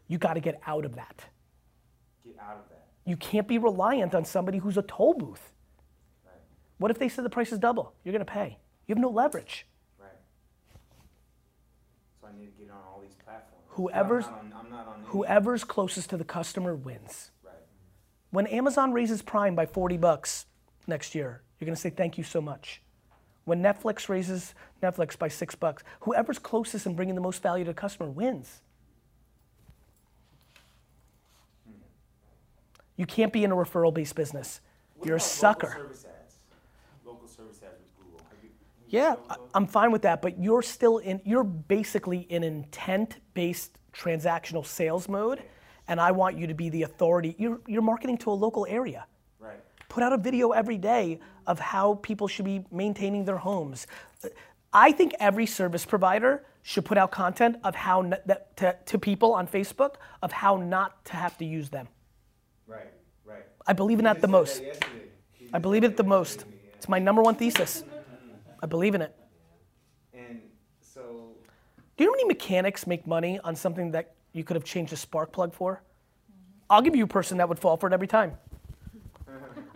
[0.08, 1.24] You got to get out of that.
[2.24, 2.86] Get out of that.
[3.06, 5.52] You can't be reliant on somebody who's a toll booth.
[6.24, 6.34] Right.
[6.78, 7.94] What if they said the price is double?
[8.02, 8.58] You're gonna pay.
[8.86, 9.66] You have no leverage.
[9.98, 10.08] Right.
[12.20, 13.64] So I need to get on all these platforms.
[13.68, 17.30] Whoever's- I'm not on, I'm not on Whoever's closest to the customer wins.
[18.34, 20.46] When Amazon raises Prime by 40 bucks
[20.88, 22.82] next year, you're gonna say thank you so much.
[23.44, 27.70] When Netflix raises Netflix by six bucks, whoever's closest and bringing the most value to
[27.70, 28.60] the customer wins.
[32.96, 34.60] You can't be in a referral-based business.
[34.96, 35.68] What You're a sucker.
[35.68, 38.18] Local service service ads with Google.
[38.28, 38.50] Have you,
[38.88, 39.14] Yeah?
[39.54, 45.44] I'm fine with that, but you're still in, you're basically in intent-based transactional sales mode,
[45.88, 47.34] and I want you to be the authority.
[47.38, 49.06] You're, you're marketing to a local area.
[49.38, 49.60] Right.
[49.88, 53.86] Put out a video every day of how people should be maintaining their homes.
[54.72, 59.34] I think every service provider should put out content of how that, to, to people
[59.34, 61.86] on Facebook of how not to have to use them.
[62.66, 62.92] Right,
[63.24, 63.44] right.
[63.66, 64.60] I believe in that the most.
[64.60, 66.38] He just said that I believe it the most.
[66.38, 66.76] yesterday to me, yeah.
[66.76, 67.84] It's my number one thesis.
[68.62, 69.14] I believe in it.
[70.14, 70.40] And
[70.80, 71.36] so,
[71.96, 74.92] Do you know how many mechanics make money on something that you could have changed
[74.92, 75.82] a spark plug for?
[76.68, 78.32] I'll give you a person that would fall for it every time.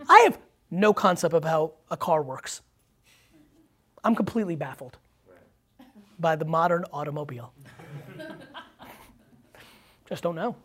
[0.09, 0.37] I have
[0.69, 2.61] no concept of how a car works.
[4.03, 4.97] I'm completely baffled
[6.19, 7.51] by the modern automobile.
[10.07, 10.55] Just don't know.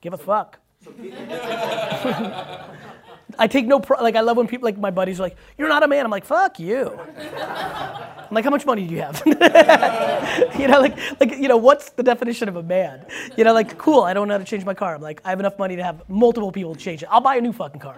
[0.00, 0.58] Give a fuck.
[3.38, 5.68] I take no pro- like I love when people like my buddies are like, "You're
[5.68, 9.22] not a man." I'm like, "Fuck you." I'm like, "How much money do you have?"
[10.58, 13.04] you know, like like you know, what's the definition of a man?
[13.36, 14.02] You know, like cool.
[14.02, 14.94] I don't know how to change my car.
[14.94, 17.08] I'm like, I have enough money to have multiple people change it.
[17.10, 17.96] I'll buy a new fucking car.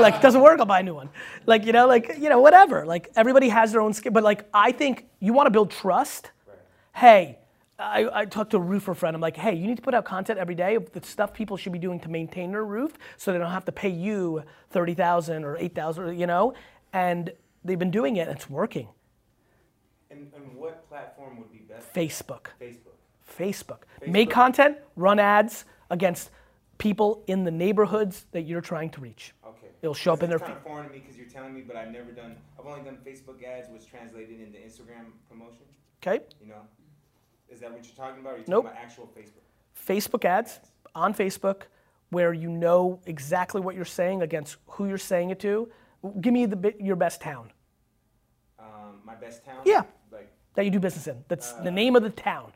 [0.00, 0.60] like, doesn't work.
[0.60, 1.10] I'll buy a new one.
[1.46, 2.84] Like you know, like you know, whatever.
[2.86, 6.30] Like everybody has their own skill, but like I think you want to build trust.
[6.94, 7.38] Hey.
[7.78, 9.16] I, I talked to a roofer friend.
[9.16, 11.56] I'm like, hey, you need to put out content every day of the stuff people
[11.56, 14.94] should be doing to maintain their roof, so they don't have to pay you thirty
[14.94, 16.54] thousand or eight thousand, you know.
[16.92, 17.32] And
[17.64, 18.88] they've been doing it, and it's working.
[20.10, 21.92] and, and what platform would be best?
[21.92, 22.92] Facebook, Facebook.
[23.38, 23.82] Facebook.
[24.06, 26.30] Make content, run ads against
[26.78, 29.32] people in the neighborhoods that you're trying to reach.
[29.44, 29.66] Okay.
[29.82, 31.62] It'll show up in their It's kind of foreign to me because you're telling me,
[31.62, 32.36] but I've never done.
[32.58, 35.62] I've only done Facebook ads, which translated into Instagram promotion.
[36.02, 36.60] Okay, You know,
[37.54, 38.32] is that what you're talking about?
[38.32, 38.64] Or are you Nope.
[38.64, 39.44] talking about actual Facebook?
[39.88, 40.60] Facebook ads
[40.94, 41.62] on Facebook,
[42.10, 45.70] where you know exactly what you're saying against who you're saying it to.
[46.20, 47.50] Give me the your best town
[48.58, 49.62] Um, my best town.
[49.64, 49.82] Yeah.
[50.12, 51.24] Like that you do business in.
[51.28, 52.52] That's the name of the town.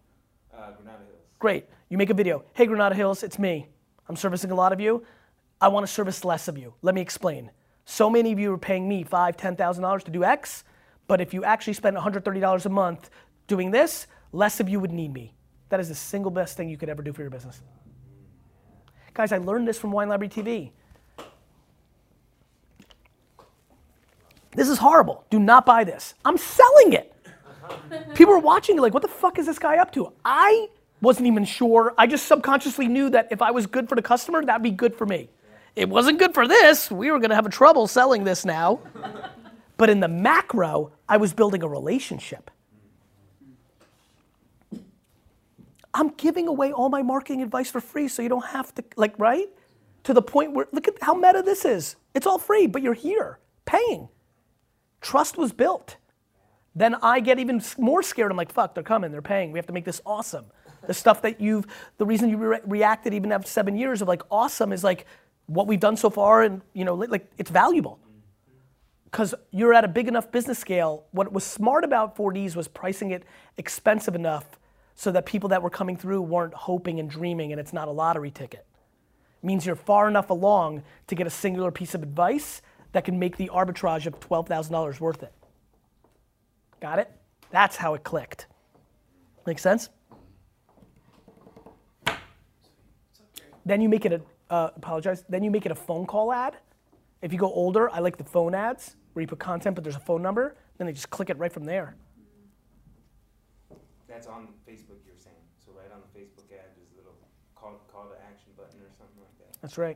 [0.53, 1.22] uh, Granada Hills.
[1.38, 1.66] Great.
[1.88, 2.44] You make a video.
[2.55, 3.68] Hey, Granada Hills, it's me.
[4.09, 5.05] I'm servicing a lot of you.
[5.61, 6.74] I want to service less of you.
[6.82, 7.51] Let me explain.
[7.84, 10.64] So many of you are paying me five, ten thousand dollars to do X,
[11.07, 13.09] but if you actually spend $130 a month
[13.46, 15.34] doing this, less of you would need me.
[15.68, 17.60] That is the single best thing you could ever do for your business.
[19.14, 20.70] Guys, I learned this from Wine Library TV.
[24.52, 25.24] This is horrible.
[25.30, 26.14] Do not buy this.
[26.24, 27.14] I'm selling it.
[28.14, 30.12] People are watching like, what the fuck is this guy up to?
[30.24, 30.68] I
[31.00, 31.94] wasn't even sure.
[31.98, 34.94] I just subconsciously knew that if I was good for the customer, that'd be good
[34.94, 35.28] for me.
[35.76, 36.90] It wasn't good for this.
[36.90, 38.80] We were gonna have a trouble selling this now.
[39.76, 42.50] but in the macro, I was building a relationship.
[45.95, 49.18] I'm giving away all my marketing advice for free so you don't have to, like,
[49.18, 49.49] right?
[50.05, 51.97] To the point where, look at how meta this is.
[52.14, 54.09] It's all free, but you're here paying.
[55.01, 55.97] Trust was built
[56.78, 58.30] then I get even more scared.
[58.30, 59.51] I'm like, fuck, they're coming, they're paying.
[59.53, 60.47] We have to make this awesome.
[60.86, 61.66] The stuff that you've,
[61.99, 65.07] the reason you re- reacted even after seven years of like awesome is like
[65.47, 67.99] what we've done so far, and you know, like it's valuable.
[69.05, 71.05] Because you're at a big enough business scale.
[71.12, 73.24] What was smart about 4Ds was pricing it
[73.57, 74.57] expensive enough
[74.99, 77.90] so that people that were coming through weren't hoping and dreaming, and it's not a
[77.92, 78.66] lottery ticket.
[79.40, 83.16] It means you're far enough along to get a singular piece of advice that can
[83.16, 85.32] make the arbitrage of $12,000 worth it.
[86.80, 87.12] Got it?
[87.53, 88.49] That's how it clicked.
[89.46, 89.88] Make sense?
[93.64, 96.57] Then you make it a, uh, apologize, then you make it a phone call ad.
[97.22, 99.94] If you go older, I like the phone ads where you put content but there's
[99.94, 101.94] a phone number, then they just click it right from there.
[104.18, 105.38] That's on Facebook, you're saying.
[105.62, 107.14] So right on the Facebook ad, there's a little
[107.54, 109.54] call, call to action button or something like that.
[109.62, 109.94] That's right.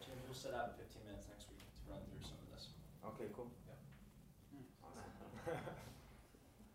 [0.00, 2.72] Jim, we'll set out in fifteen minutes next week to run through some of this.
[3.12, 3.52] Okay, cool.
[3.68, 4.56] Yeah.
[4.88, 5.60] Awesome.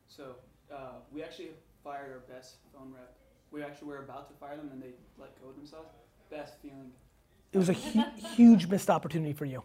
[0.05, 0.35] So,
[0.73, 1.49] uh, we actually
[1.83, 3.17] fired our best phone rep.
[3.51, 5.89] We actually were about to fire them and they let go of themselves.
[6.31, 6.91] Best feeling.
[7.53, 8.03] It was a hu-
[8.35, 9.63] huge missed opportunity for you.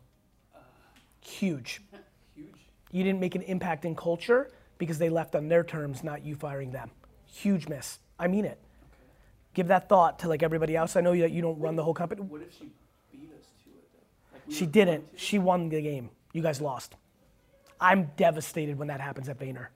[1.20, 1.80] Huge.
[2.34, 2.48] Huge.
[2.90, 6.34] You didn't make an impact in culture because they left on their terms, not you
[6.34, 6.90] firing them.
[7.32, 7.98] Huge miss.
[8.18, 8.58] I mean it.
[9.54, 10.96] Give that thought to like everybody else.
[10.96, 12.20] I know that you don't run the whole company.
[12.22, 12.70] What if she
[13.10, 14.34] beat us to it though?
[14.34, 15.04] Like we She didn't.
[15.16, 16.10] She won the game.
[16.32, 16.94] You guys lost.
[17.80, 19.68] I'm devastated when that happens at Vayner.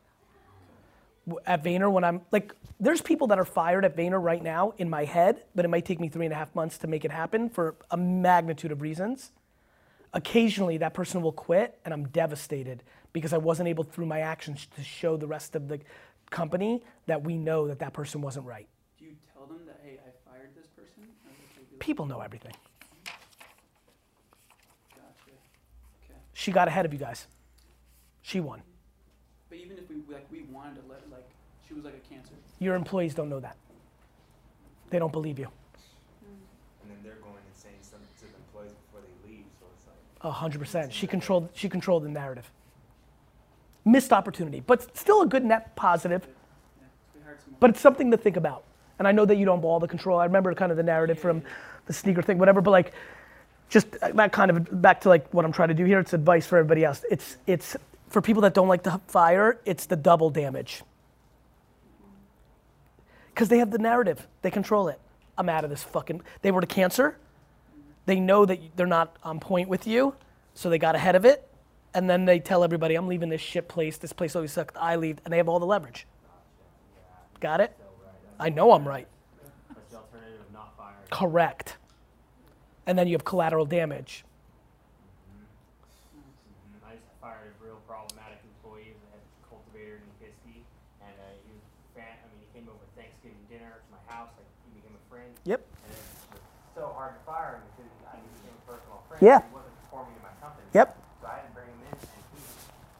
[1.45, 4.89] At Vayner, when I'm like, there's people that are fired at Vayner right now in
[4.89, 7.11] my head, but it might take me three and a half months to make it
[7.11, 9.33] happen for a magnitude of reasons.
[10.13, 14.69] Occasionally, that person will quit, and I'm devastated because I wasn't able through my actions
[14.77, 15.81] to show the rest of the
[16.31, 18.66] company that we know that that person wasn't right.
[18.99, 21.03] Do you tell them that hey, I fired this person?
[21.03, 22.53] Or is it they do- People know everything.
[24.91, 25.31] Gotcha.
[26.05, 26.18] Okay.
[26.33, 27.27] She got ahead of you guys.
[28.22, 28.62] She won.
[29.49, 31.29] But even if we like we wanted to let like
[31.66, 32.35] she was like a cancer.
[32.59, 33.57] Your employees don't know that.
[34.91, 35.47] They don't believe you.
[35.47, 36.29] Mm.
[36.83, 39.87] And then they're going and saying something to the employees before they leave, so it's
[39.87, 39.97] like.
[40.22, 40.93] A hundred percent.
[40.93, 41.49] She controlled.
[41.55, 42.51] She controlled the narrative.
[43.87, 46.26] Missed opportunity, but still a good net positive.
[46.26, 46.87] Yeah.
[46.87, 47.59] So we hired some more.
[47.61, 48.64] But it's something to think about.
[48.99, 50.18] And I know that you don't have all the control.
[50.18, 51.43] I remember kind of the narrative from
[51.87, 52.61] the sneaker thing, whatever.
[52.61, 52.93] But like,
[53.68, 56.01] just uh, that kind of back to like what I'm trying to do here.
[56.01, 57.05] It's advice for everybody else.
[57.11, 57.76] It's it's
[58.09, 59.61] for people that don't like the fire.
[59.64, 60.82] It's the double damage.
[63.32, 64.26] Because they have the narrative.
[64.43, 64.99] They control it.
[65.39, 66.22] I'm out of this fucking.
[66.43, 67.16] They were to cancer.
[68.07, 70.14] They know that they're not on point with you,
[70.55, 71.47] so they got ahead of it.
[71.97, 73.97] And then they tell everybody, I'm leaving this shit place.
[73.97, 74.76] This place always sucked.
[74.76, 75.16] I leave.
[75.24, 76.07] And they have all the leverage.
[77.40, 77.74] Got it?
[78.38, 79.09] I know I'm right.
[79.72, 81.09] That's the alternative of not firing.
[81.11, 81.78] Correct.
[82.86, 84.26] And then you have collateral damage.
[85.32, 86.84] Mhm.
[86.84, 90.61] I just fired a real problematic employee, the head cultivator in Kiski,
[91.01, 91.64] and uh, he was
[91.97, 92.12] fan.
[92.12, 94.28] I mean, he came over Thanksgiving dinner to my house.
[94.36, 95.32] Like he became a friend.
[95.49, 95.64] Yep.
[95.64, 95.97] And
[96.76, 99.22] so hard to fire him because I became a personal friend.
[99.24, 99.40] Yeah.
[99.40, 100.68] He wasn't performing in my company.
[100.76, 100.92] Yep.
[101.24, 102.40] So I had to bring him in, and he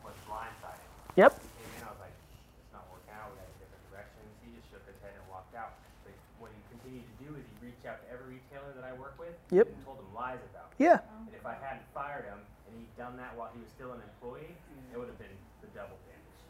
[0.03, 0.81] was blindsided.
[1.17, 1.33] Yep.
[1.33, 2.13] He came in, I was like,
[2.61, 3.33] it's not working out.
[3.33, 4.29] We had different directions.
[4.45, 5.81] He just shook his head and walked out.
[6.05, 8.93] But what he continued to do is he reached out to every retailer that I
[8.97, 9.67] work with Yep.
[9.73, 10.69] and told them lies about.
[10.77, 10.85] me.
[10.85, 11.01] Yeah.
[11.25, 14.01] And if I hadn't fired him and he'd done that while he was still an
[14.05, 14.93] employee, mm-hmm.
[14.93, 15.33] it would have been
[15.65, 16.41] the double damage.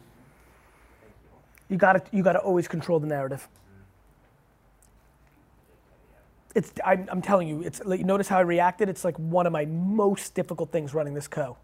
[0.98, 1.30] Thank you.
[1.70, 3.46] You got to you got to always control the narrative.
[3.46, 3.86] Mm-hmm.
[6.58, 8.88] It's I'm, I'm telling you, it's like, notice how I reacted.
[8.88, 11.56] It's like one of my most difficult things running this co.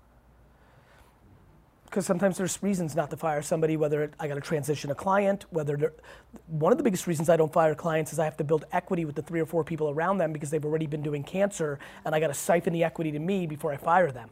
[1.93, 4.95] Because sometimes there's reasons not to fire somebody, whether it, I got to transition a
[4.95, 5.93] client, whether
[6.47, 9.05] one of the biggest reasons I don't fire clients is I have to build equity
[9.05, 12.15] with the three or four people around them because they've already been doing cancer, and
[12.15, 14.31] I got to siphon the equity to me before I fire them.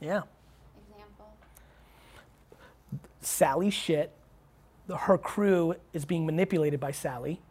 [0.00, 0.22] Yeah.
[0.88, 1.34] Example.
[3.20, 4.12] Sally shit.
[4.86, 7.42] The- Her crew is being manipulated by Sally.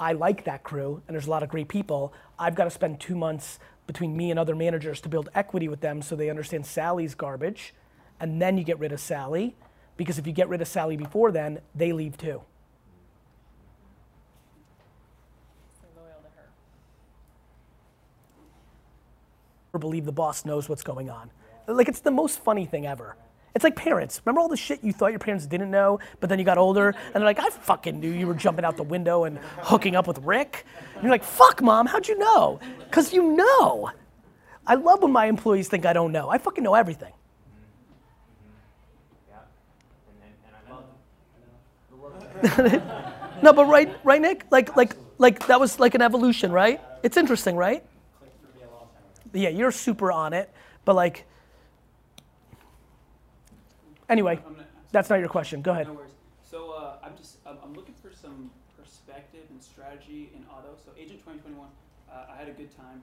[0.00, 2.12] I like that crew, and there's a lot of great people.
[2.36, 5.80] I've got to spend two months between me and other managers to build equity with
[5.80, 7.74] them so they understand Sally's garbage.
[8.18, 9.54] And then you get rid of Sally,
[9.96, 12.42] because if you get rid of Sally before then, they leave too.
[15.78, 16.48] Stay loyal to her.
[19.72, 21.30] or believe the boss knows what's going on.
[21.66, 23.16] Like it's the most funny thing ever.
[23.56, 24.20] It's like parents.
[24.26, 26.88] Remember all the shit you thought your parents didn't know, but then you got older
[26.90, 30.06] and they're like, I fucking knew you were jumping out the window and hooking up
[30.06, 30.66] with Rick.
[30.92, 32.60] And you're like, fuck mom, how'd you know?
[32.80, 33.90] Because you know.
[34.66, 36.28] I love when my employees think I don't know.
[36.28, 37.12] I fucking know everything.
[43.42, 44.46] No, but right, right, Nick?
[44.50, 46.80] Like, like, like that was like an evolution, right?
[47.02, 47.84] It's interesting, right?
[49.32, 50.50] Yeah, you're super on it,
[50.86, 51.26] but like,
[54.08, 54.40] anyway,
[54.92, 55.62] that's not your question.
[55.62, 55.86] Go ahead.
[55.88, 56.12] No worries.
[56.42, 60.76] So uh, I'm just I'm, I'm looking for some perspective and strategy in auto.
[60.84, 61.68] So Agent 2021,
[62.10, 63.02] uh, I had a good time.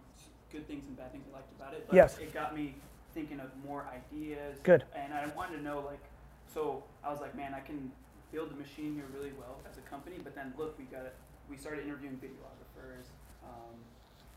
[0.52, 1.86] Good things and bad things I liked about it.
[1.88, 2.18] But Yes.
[2.20, 2.76] it got me
[3.14, 4.58] thinking of more ideas.
[4.64, 4.84] Good.
[4.96, 6.00] And I wanted to know like,
[6.54, 7.92] so I was like, man, I can
[8.32, 10.18] build the machine here really well as a company.
[10.24, 11.02] But then look, we got
[11.50, 13.06] we started interviewing videographers,
[13.44, 13.76] um,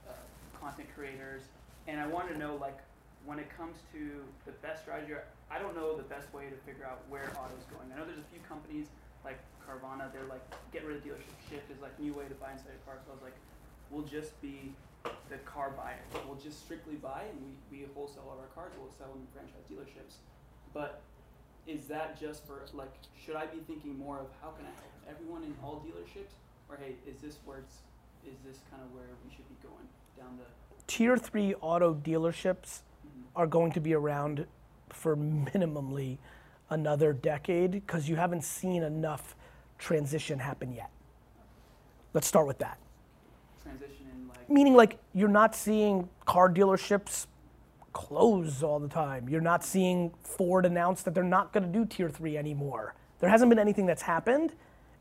[0.09, 0.13] uh,
[0.59, 1.43] content creators,
[1.87, 2.79] and I wanted to know like
[3.27, 5.13] when it comes to the best strategy.
[5.51, 7.91] I don't know the best way to figure out where auto's going.
[7.91, 8.87] I know there's a few companies
[9.27, 10.09] like Carvana.
[10.15, 12.83] They're like get rid of dealership shift is like new way to buy inside a
[12.87, 13.03] car.
[13.03, 13.37] So I was like,
[13.91, 14.73] we'll just be
[15.29, 16.01] the car buyer.
[16.25, 18.73] We'll just strictly buy and we, we wholesale all our cars.
[18.79, 20.23] We'll sell them in franchise dealerships.
[20.71, 21.03] But
[21.67, 24.95] is that just for like should I be thinking more of how can I help
[25.11, 26.39] everyone in all dealerships
[26.71, 27.83] or hey is this where it's
[28.23, 30.47] is this kind of where we should be going down the
[30.87, 32.83] Tier three auto dealerships.
[33.37, 34.47] Are going to be around
[34.89, 36.19] for minimally
[36.71, 39.37] another decade because you haven't seen enough
[39.79, 40.91] transition happen yet.
[42.15, 42.79] Let's start with that.
[43.63, 47.27] transition in like Meaning, like, you're not seeing car dealerships
[47.93, 49.29] close all the time.
[49.29, 52.95] You're not seeing Ford announce that they're not going to do tier three anymore.
[53.21, 54.53] There hasn't been anything that's happened.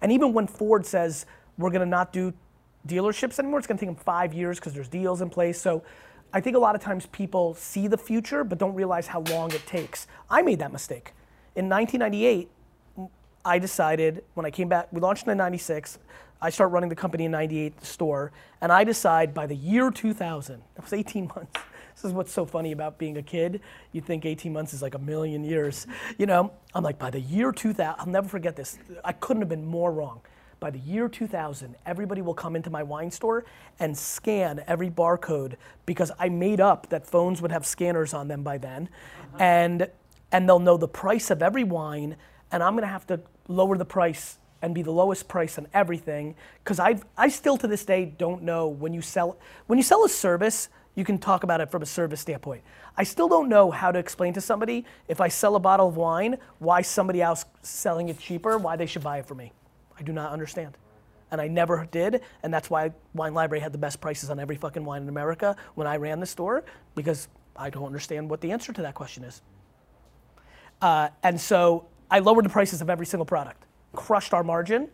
[0.02, 1.26] And even when Ford says
[1.58, 2.34] we're going to not do
[2.88, 5.60] dealerships anymore, it's going to take them five years because there's deals in place.
[5.60, 5.84] So
[6.36, 9.54] I think a lot of times people see the future but don't realize how long
[9.54, 10.06] it takes.
[10.30, 11.14] I made that mistake.
[11.56, 12.50] In 1998,
[13.46, 15.98] I decided when I came back, we launched in 96.
[16.42, 19.90] I start running the company in 98, the store, and I decide by the year
[19.90, 21.54] 2000, that was 18 months.
[21.96, 23.62] This is what's so funny about being a kid.
[23.94, 25.88] You think 18 months is like a million years.
[26.18, 28.78] You know, I'm like, by the year 2000, I'll never forget this.
[29.06, 30.20] I couldn't have been more wrong.
[30.60, 33.46] By the year 2000, everybody will come into my wine store
[33.80, 38.44] and scan every barcode because I made up that phones would have scanners on them
[38.44, 38.90] by then.
[39.34, 39.44] Uh-huh.
[39.44, 39.90] And,
[40.32, 42.16] and they'll know the price of every wine,
[42.52, 46.36] and I'm gonna have to lower the price and be the lowest price on everything
[46.64, 49.38] because I I still to this day don't know when you sell
[49.68, 52.64] when you sell a service you can talk about it from a service standpoint.
[52.98, 55.98] I still don't know how to explain to somebody if I sell a bottle of
[55.98, 59.52] wine why somebody else selling it cheaper why they should buy it from me.
[59.98, 60.78] I do not understand.
[61.32, 64.56] And I never did, and that's why Wine Library had the best prices on every
[64.56, 68.52] fucking wine in America when I ran the store, because I don't understand what the
[68.52, 69.42] answer to that question is.
[70.82, 74.90] Uh, and so I lowered the prices of every single product, crushed our margin,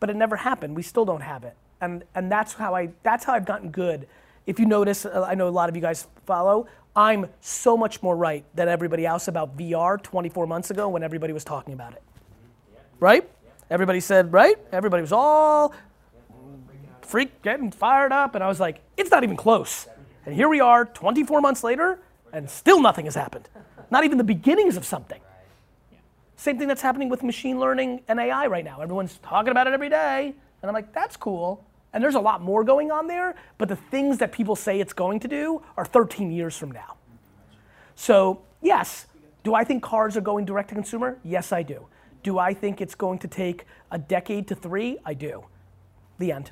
[0.00, 0.74] but it never happened.
[0.74, 4.08] We still don't have it, and and that's how I that's how I've gotten good.
[4.46, 6.66] If you notice, uh, I know a lot of you guys follow.
[6.96, 11.32] I'm so much more right than everybody else about VR 24 months ago when everybody
[11.32, 12.02] was talking about it.
[12.98, 13.28] Right?
[13.70, 14.56] Everybody said right.
[14.72, 15.74] Everybody was all
[17.02, 19.88] freak getting fired up, and I was like, it's not even close.
[20.26, 21.98] And here we are, 24 months later,
[22.32, 23.48] and still nothing has happened.
[23.90, 25.20] Not even the beginnings of something.
[26.36, 28.80] Same thing that's happening with machine learning and AI right now.
[28.80, 30.34] Everyone's talking about it every day.
[30.62, 31.64] And I'm like, that's cool.
[31.92, 34.92] And there's a lot more going on there, but the things that people say it's
[34.92, 36.96] going to do are 13 years from now.
[37.96, 39.06] So, yes,
[39.42, 41.18] do I think cars are going direct to consumer?
[41.24, 41.86] Yes, I do.
[42.28, 44.98] Do I think it's going to take a decade to three?
[45.02, 45.46] I do.
[46.18, 46.50] The end.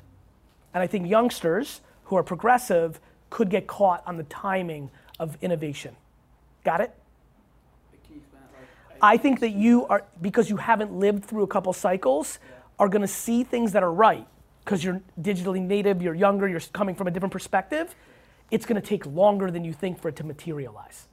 [0.73, 2.99] And I think youngsters who are progressive
[3.29, 5.95] could get caught on the timing of innovation.
[6.63, 6.95] Got it?
[8.07, 8.59] Can you explain that?
[8.89, 12.39] Like, I think that you are, because you haven't lived through a couple cycles,
[12.79, 14.25] are going to see things that are right
[14.65, 17.93] because you're digitally native, you're younger, you're coming from a different perspective.
[18.49, 21.07] It's going to take longer than you think for it to materialize.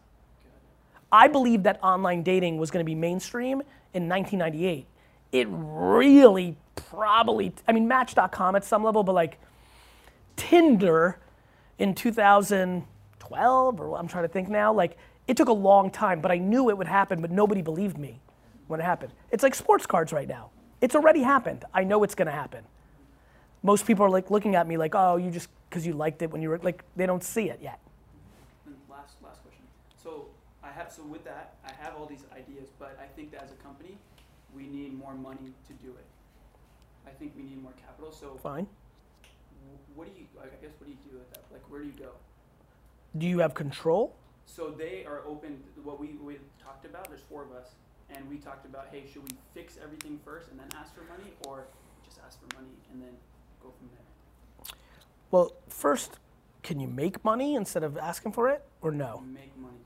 [1.13, 4.87] I believe that online dating was going to be mainstream in 1998.
[5.33, 9.39] It really probably, I mean, Match.com at some level, but like
[10.37, 11.19] Tinder
[11.79, 14.97] in 2012, or I'm trying to think now, like
[15.27, 18.21] it took a long time, but I knew it would happen, but nobody believed me
[18.67, 19.13] when it happened.
[19.31, 20.51] It's like sports cards right now.
[20.81, 21.65] It's already happened.
[21.73, 22.65] I know it's going to happen.
[23.63, 26.31] Most people are like looking at me like, oh, you just because you liked it
[26.31, 27.81] when you were like, they don't see it yet.
[28.67, 29.65] And last last question.
[30.03, 30.27] So
[30.63, 33.53] I have so with that I have all these ideas, but I think that as
[33.53, 33.97] a company,
[34.55, 36.07] we need more money to do it.
[37.07, 38.13] I think we need more capital.
[38.13, 38.67] So Fine.
[39.95, 40.27] what do you?
[40.41, 41.45] I guess what do you do with that?
[41.53, 42.11] Like where do you go?
[43.17, 44.15] Do you have control?
[44.47, 45.63] So they are open.
[45.83, 47.09] What we we talked about.
[47.09, 47.75] There's four of us,
[48.11, 51.33] and we talked about, hey, should we fix everything first and then ask for money,
[51.47, 51.67] or
[52.05, 53.15] just ask for money and then
[53.63, 54.75] go from there?
[55.31, 56.19] Well, first,
[56.63, 59.23] can you make money instead of asking for it, or no?
[59.27, 59.84] Make money.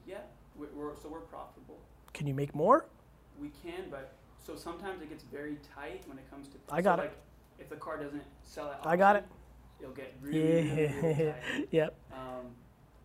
[0.58, 0.66] Yeah.
[0.74, 1.78] We're, so we're profitable.
[2.12, 2.86] Can you make more?
[3.40, 4.12] We can, but
[4.44, 6.54] so sometimes it gets very tight when it comes to.
[6.70, 7.06] I got so it.
[7.06, 7.16] Like,
[7.60, 9.30] if the car doesn't sell at I got auction,
[9.80, 10.38] It'll get really,
[10.70, 11.32] really, really Yeah.
[11.32, 11.68] tight.
[11.70, 11.94] yep.
[12.12, 12.46] Um,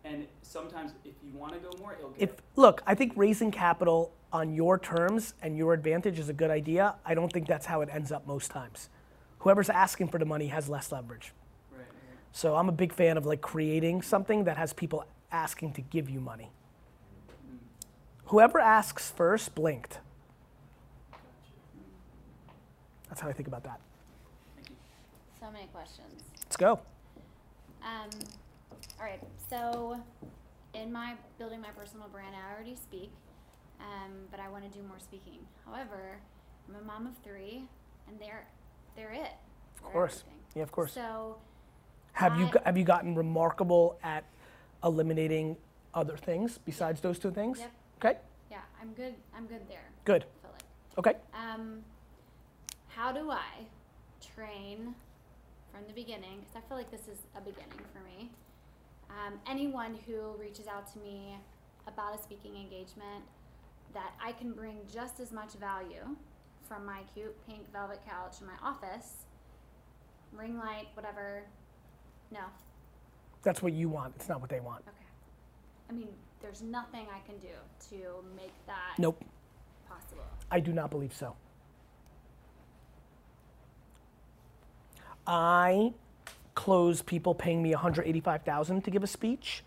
[0.04, 2.22] and sometimes if you want to go more, it'll get.
[2.30, 6.50] If look, I think raising capital on your terms and your advantage is a good
[6.50, 6.96] idea.
[7.04, 8.88] I don't think that's how it ends up most times.
[9.38, 11.32] Whoever's asking for the money has less leverage.
[11.70, 11.88] right, right.
[12.32, 16.10] So I'm a big fan of like creating something that has people asking to give
[16.10, 16.50] you money.
[18.26, 20.00] Whoever asks first blinked.
[23.08, 23.80] That's how I think about that.
[25.40, 26.22] So many questions.
[26.44, 26.80] Let's go.
[27.82, 28.08] Um,
[28.98, 29.20] all right,
[29.50, 30.00] so
[30.72, 33.10] in my building my personal brand, I already speak,
[33.78, 35.38] um, but I want to do more speaking.
[35.66, 36.16] However,
[36.68, 37.64] I'm a mom of three,
[38.08, 38.46] and they're
[38.96, 39.20] they're it.
[39.76, 40.12] Of They're course.
[40.20, 40.38] everything.
[40.56, 40.92] Yeah, of course.
[40.94, 41.36] So
[42.14, 44.24] Have you I- go- have you gotten remarkable at
[44.82, 45.56] eliminating
[45.92, 47.58] other things besides those two things?
[47.60, 47.70] Yep.
[48.04, 48.18] Okay.
[48.50, 49.14] yeah, I'm good.
[49.34, 49.88] I'm good there.
[50.04, 50.26] Good.
[50.42, 50.62] Like.
[50.98, 51.18] Okay.
[51.32, 51.82] Um,
[52.88, 53.64] how do I
[54.34, 54.94] train
[55.72, 56.40] from the beginning?
[56.40, 58.30] Because I feel like this is a beginning for me.
[59.08, 61.36] Um, anyone who reaches out to me
[61.86, 63.24] about a speaking engagement,
[63.94, 66.16] that I can bring just as much value
[66.68, 69.24] from my cute pink velvet couch in my office,
[70.32, 71.44] ring light, whatever.
[72.30, 72.40] No,
[73.42, 74.14] That's what you want.
[74.16, 74.82] It's not what they want.
[74.88, 75.06] okay.
[75.88, 76.08] I mean,
[76.44, 77.48] there's nothing I can do
[77.88, 77.96] to
[78.36, 79.24] make that Nope.
[79.88, 80.24] possible.
[80.50, 81.34] I do not believe so.
[85.26, 85.94] I
[86.54, 89.64] close people paying me 185,000 to give a speech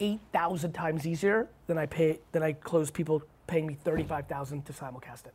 [0.00, 4.26] eight thousand times easier than I pay than I close people paying me thirty five
[4.26, 5.34] thousand to simulcast it.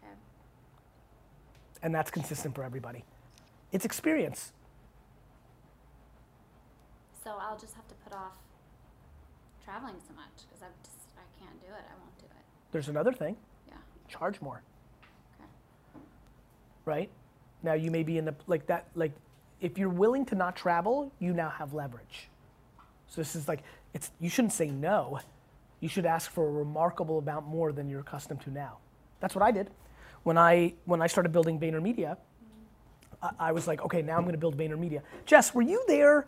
[0.00, 0.12] Okay.
[1.82, 3.04] And that's consistent for everybody.
[3.72, 4.52] It's experience.
[7.24, 8.34] So I'll just have to put off
[9.70, 11.84] traveling so much because I just I can't do it.
[11.88, 12.44] I won't do it.
[12.72, 13.36] There's another thing.
[13.68, 13.74] Yeah.
[14.08, 14.62] Charge more.
[15.38, 15.48] Okay.
[16.84, 17.10] Right?
[17.62, 19.12] Now you may be in the like that like
[19.60, 22.28] if you're willing to not travel, you now have leverage.
[23.06, 23.62] So this is like
[23.94, 25.20] it's you shouldn't say no.
[25.78, 28.78] You should ask for a remarkable amount more than you're accustomed to now.
[29.20, 29.70] That's what I did.
[30.24, 32.16] When I when I started building VaynerMedia,
[33.22, 35.02] I, I was like, okay, now I'm going to build VaynerMedia.
[35.26, 36.26] Jess, were you there?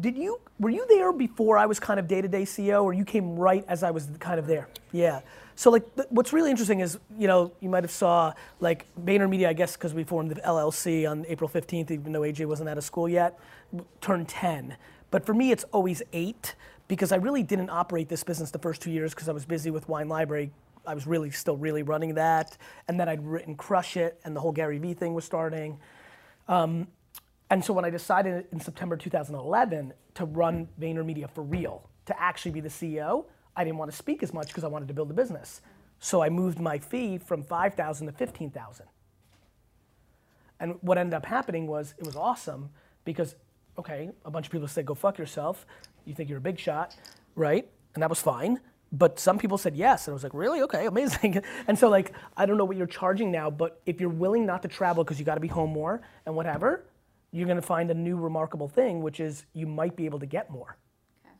[0.00, 3.36] Did you were you there before I was kind of day-to-day CEO, or you came
[3.36, 4.68] right as I was kind of there?
[4.90, 5.20] Yeah.
[5.54, 9.48] So like, th- what's really interesting is, you know, you might have saw like VaynerMedia,
[9.48, 12.78] I guess, because we formed the LLC on April 15th, even though AJ wasn't out
[12.78, 13.38] of school yet,
[14.00, 14.76] turned 10.
[15.10, 16.54] But for me, it's always eight
[16.88, 19.70] because I really didn't operate this business the first two years because I was busy
[19.70, 20.50] with Wine Library.
[20.86, 22.56] I was really still really running that,
[22.88, 25.78] and then I'd written Crush It, and the whole Gary Vee thing was starting.
[26.48, 26.88] Um,
[27.52, 32.52] and so when I decided in September 2011 to run VaynerMedia for real, to actually
[32.52, 35.10] be the CEO, I didn't want to speak as much because I wanted to build
[35.10, 35.60] a business.
[35.98, 38.86] So I moved my fee from 5,000 to 15,000.
[40.60, 42.70] And what ended up happening was it was awesome
[43.04, 43.34] because,
[43.78, 45.66] okay, a bunch of people said, go fuck yourself.
[46.06, 46.96] You think you're a big shot,
[47.34, 47.68] right?
[47.92, 48.60] And that was fine.
[48.92, 50.06] But some people said yes.
[50.06, 50.62] And I was like, really?
[50.62, 51.42] Okay, amazing.
[51.68, 54.62] and so, like, I don't know what you're charging now, but if you're willing not
[54.62, 56.84] to travel because you got to be home more and whatever,
[57.32, 60.26] you're going to find a new remarkable thing, which is you might be able to
[60.26, 60.76] get more.
[61.24, 61.34] Okay.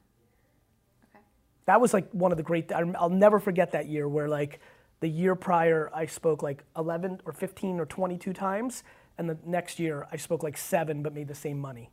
[1.14, 1.24] Okay.
[1.66, 4.60] That was like one of the great, I'll never forget that year where, like,
[5.00, 8.84] the year prior, I spoke like 11 or 15 or 22 times.
[9.18, 11.90] And the next year, I spoke like seven, but made the same money.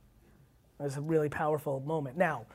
[0.80, 2.18] It was a really powerful moment.
[2.18, 2.46] Now,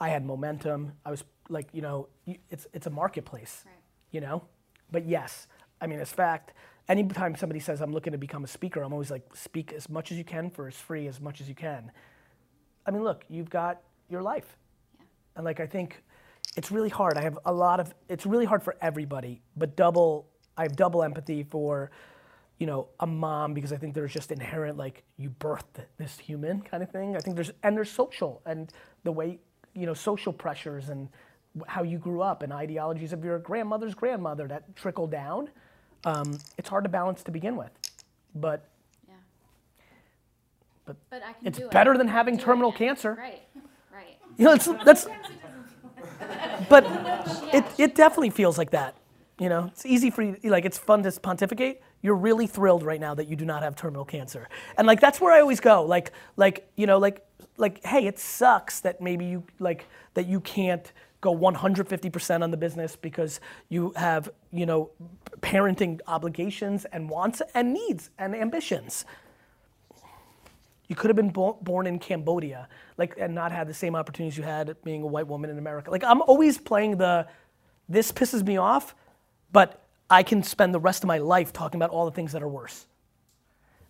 [0.00, 0.92] I had momentum.
[1.04, 2.08] I was like, you know,
[2.50, 3.74] it's, it's a marketplace, Right.
[4.10, 4.42] you know?
[4.90, 5.46] But yes,
[5.80, 6.52] I mean, as fact,
[6.90, 10.10] anytime somebody says I'm looking to become a speaker, I'm always like, speak as much
[10.10, 11.92] as you can for as free as much as you can.
[12.84, 14.56] I mean, look, you've got your life.
[14.98, 15.04] Yeah.
[15.36, 16.02] And like, I think
[16.56, 17.16] it's really hard.
[17.16, 20.26] I have a lot of, it's really hard for everybody, but double,
[20.56, 21.92] I have double empathy for,
[22.58, 26.60] you know, a mom because I think there's just inherent, like, you birthed this human
[26.60, 27.16] kind of thing.
[27.16, 28.72] I think there's, and there's social and
[29.04, 29.38] the way,
[29.74, 31.08] you know, social pressures and
[31.66, 35.48] how you grew up and ideologies of your grandmother's grandmother that trickle down.
[36.04, 37.70] Um, it's hard to balance to begin with,
[38.34, 38.64] but
[39.08, 39.14] Yeah.
[40.86, 41.70] But but I can it's do it.
[41.70, 42.76] better than having terminal it.
[42.76, 43.14] cancer.
[43.18, 43.42] Right.
[43.92, 44.16] Right.
[44.38, 45.06] you know, it's, that's,
[46.68, 46.84] but
[47.52, 48.94] it, it definitely feels like that.
[49.38, 51.80] You know, it's easy for you, like, it's fun to pontificate.
[52.02, 54.48] You're really thrilled right now that you do not have terminal cancer.
[54.76, 55.82] And like, that's where I always go.
[55.84, 57.26] Like, like, you know, like,
[57.56, 62.56] like, hey, it sucks that maybe you, like, that you can't go 150% on the
[62.56, 64.90] business because you have, you know,
[65.40, 69.04] parenting obligations and wants and needs and ambitions.
[70.88, 74.36] You could have been bo- born in Cambodia, like, and not had the same opportunities
[74.36, 75.90] you had being a white woman in America.
[75.90, 77.28] Like, I'm always playing the,
[77.88, 78.94] this pisses me off,
[79.52, 82.42] but I can spend the rest of my life talking about all the things that
[82.42, 82.86] are worse.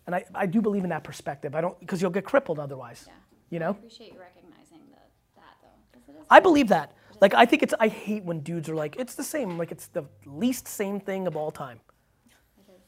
[0.05, 1.55] And I, I do believe in that perspective.
[1.55, 3.05] I don't, because you'll get crippled otherwise.
[3.07, 3.13] Yeah.
[3.49, 3.69] You I know?
[3.71, 4.97] appreciate you recognizing the,
[5.37, 5.69] that though,
[5.99, 6.91] 'cause it is I believe that.
[7.21, 9.87] Like, I think it's, I hate when dudes are like, it's the same, like, it's
[9.87, 11.79] the least same thing of all time.
[12.57, 12.81] It is.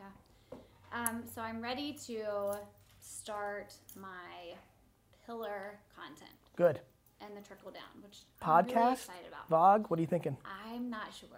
[0.00, 0.58] Yeah.
[0.92, 2.58] Um, so I'm ready to
[3.00, 4.56] start my
[5.24, 6.80] pillar content Good.
[7.20, 9.48] and the trickle down, which podcast, I'm really excited about.
[9.48, 10.36] Vog, what are you thinking?
[10.66, 11.28] I'm not sure.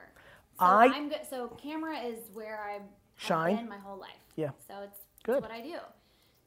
[0.59, 1.21] So I- I'm good.
[1.29, 3.57] So camera is where I've Shine?
[3.57, 4.11] been my whole life.
[4.37, 4.51] Yeah.
[4.67, 5.43] So it's, it's Good.
[5.43, 5.77] what I do,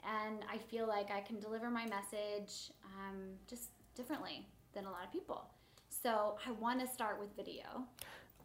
[0.04, 3.18] and I feel like I can deliver my message um,
[3.48, 5.46] just differently than a lot of people.
[5.90, 7.64] So I want to start with video.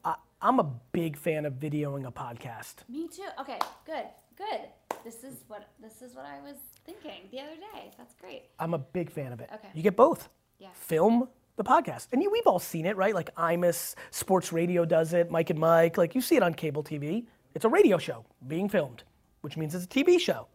[0.05, 2.77] I, I'm a big fan of videoing a podcast.
[2.89, 3.27] Me too.
[3.39, 4.07] Okay, good,
[4.39, 4.61] good.
[5.05, 6.57] This is what this is what I was
[6.87, 7.91] thinking the other day.
[7.99, 8.45] That's great.
[8.59, 9.51] I'm a big fan of it.
[9.53, 9.69] Okay.
[9.75, 10.29] You get both.
[10.59, 10.69] Yeah.
[10.73, 12.07] Film the podcast.
[12.13, 13.15] And you, we've all seen it, right?
[13.15, 15.99] Like Imus, Sports Radio does it, Mike and Mike.
[15.99, 17.27] Like you see it on cable TV.
[17.55, 19.03] It's a radio show being filmed,
[19.43, 20.47] which means it's a TV show.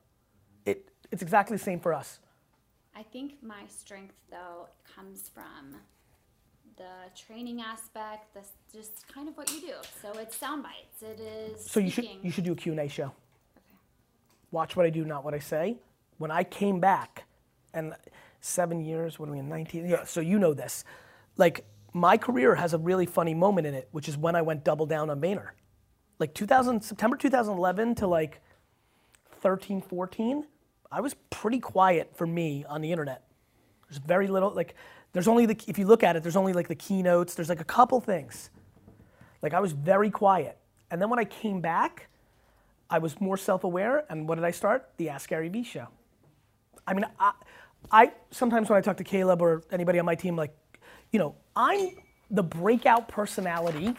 [0.66, 2.20] It, it's exactly the same for us.
[2.96, 5.76] I think my strength though comes from
[6.78, 8.42] the training aspect, the
[8.76, 9.74] just kind of what you do.
[10.02, 11.02] So it's sound bites.
[11.02, 11.70] It is.
[11.70, 13.06] So you should, you should do a Q&A show.
[13.06, 13.78] Okay.
[14.52, 15.78] Watch what I do, not what I say.
[16.18, 17.26] When I came back,
[17.74, 17.94] and
[18.42, 19.88] seven years, what are we in, 19?
[19.88, 20.84] Yeah, so you know this.
[21.38, 24.64] Like, my career has a really funny moment in it, which is when I went
[24.64, 25.50] double down on Vayner.
[26.20, 28.42] Like 2000, September 2011 to like
[29.42, 30.46] 13, 14,
[30.96, 33.24] I was pretty quiet for me on the internet.
[33.90, 34.76] There's very little, like,
[35.16, 37.36] There's only the if you look at it, there's only like the keynotes.
[37.36, 38.50] There's like a couple things.
[39.42, 40.58] Like I was very quiet,
[40.92, 42.10] and then when I came back,
[42.90, 44.04] I was more self-aware.
[44.10, 44.90] And what did I start?
[44.98, 45.88] The Ask Gary Vee show.
[46.86, 47.32] I mean, I,
[47.90, 50.54] I sometimes when I talk to Caleb or anybody on my team, like,
[51.14, 51.92] you know, I'm
[52.30, 53.96] the breakout personality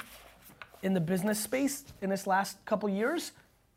[0.83, 3.33] in the business space in this last couple years,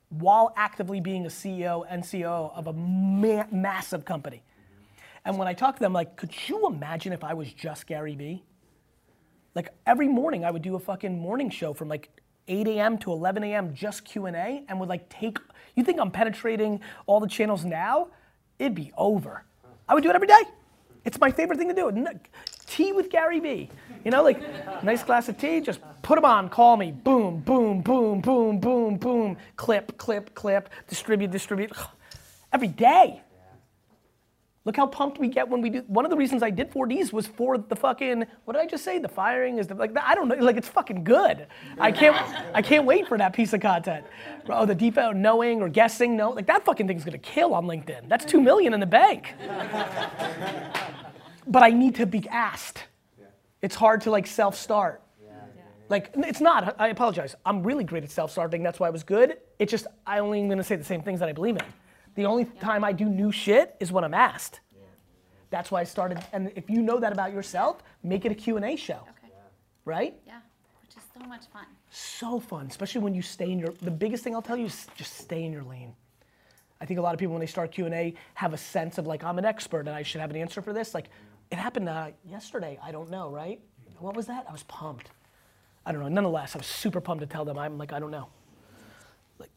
[0.10, 4.44] while actively being a CEO and CEO of a ma- massive company.
[5.26, 8.16] And when I talk to them, like, could you imagine if I was just Gary
[8.16, 8.44] Vee?
[9.56, 12.10] Like every morning, I would do a fucking morning show from like
[12.48, 12.98] 8 a.m.
[13.00, 13.74] to 11 a.m.
[13.74, 15.38] just Q and A, and would like take.
[15.76, 18.08] You think I'm penetrating all the channels now?
[18.58, 19.44] It'd be over.
[19.88, 20.42] I would do it every day.
[21.10, 21.92] It's my favorite thing to do.
[22.68, 23.68] Tea with Gary Vee.
[24.06, 24.40] You know, like
[24.84, 25.60] nice glass of tea.
[25.60, 26.50] Just put them on.
[26.50, 26.92] Call me.
[26.92, 29.36] Boom, boom, boom, boom, boom, boom.
[29.56, 30.70] Clip, clip, clip.
[30.88, 31.72] Distribute, distribute.
[32.54, 33.24] Every day.
[34.66, 35.84] Look how pumped we get when we do.
[35.88, 38.26] One of the reasons I did 4Ds was for the fucking.
[38.46, 39.00] What did I just say?
[39.00, 39.98] The firing is the, like.
[39.98, 40.36] I don't know.
[40.36, 41.48] Like it's fucking good.
[41.80, 42.16] I can't.
[42.54, 44.06] I can't wait for that piece of content.
[44.48, 46.16] Oh, the deep out knowing or guessing.
[46.16, 48.08] No, like that fucking thing's gonna kill on LinkedIn.
[48.08, 49.34] That's two million in the bank.
[51.50, 52.84] But I need to be asked.
[53.62, 55.02] It's hard to like self-start.
[55.90, 56.76] Like it's not.
[56.80, 57.36] I apologize.
[57.46, 58.62] I'm really great at self-starting.
[58.62, 59.38] That's why I was good.
[59.58, 61.64] It's just I only am gonna say the same things that I believe in.
[62.14, 64.60] The only time I do new shit is when I'm asked.
[65.50, 66.24] That's why I started.
[66.32, 69.00] And if you know that about yourself, make it a Q&A show.
[69.02, 69.34] Okay.
[69.84, 70.16] Right?
[70.28, 70.40] Yeah,
[70.84, 71.66] which is so much fun.
[71.90, 73.74] So fun, especially when you stay in your.
[73.82, 75.96] The biggest thing I'll tell you is just stay in your lane.
[76.82, 79.24] I think a lot of people when they start Q&A have a sense of like
[79.24, 80.94] I'm an expert and I should have an answer for this.
[80.94, 81.10] Like
[81.52, 82.80] it happened uh, yesterday.
[82.84, 83.60] I don't know, right?
[84.00, 84.46] What was that?
[84.48, 85.10] I was pumped.
[85.86, 86.08] I don't know.
[86.08, 88.28] Nonetheless, I was super pumped to tell them I'm like I don't know.
[89.40, 89.50] Like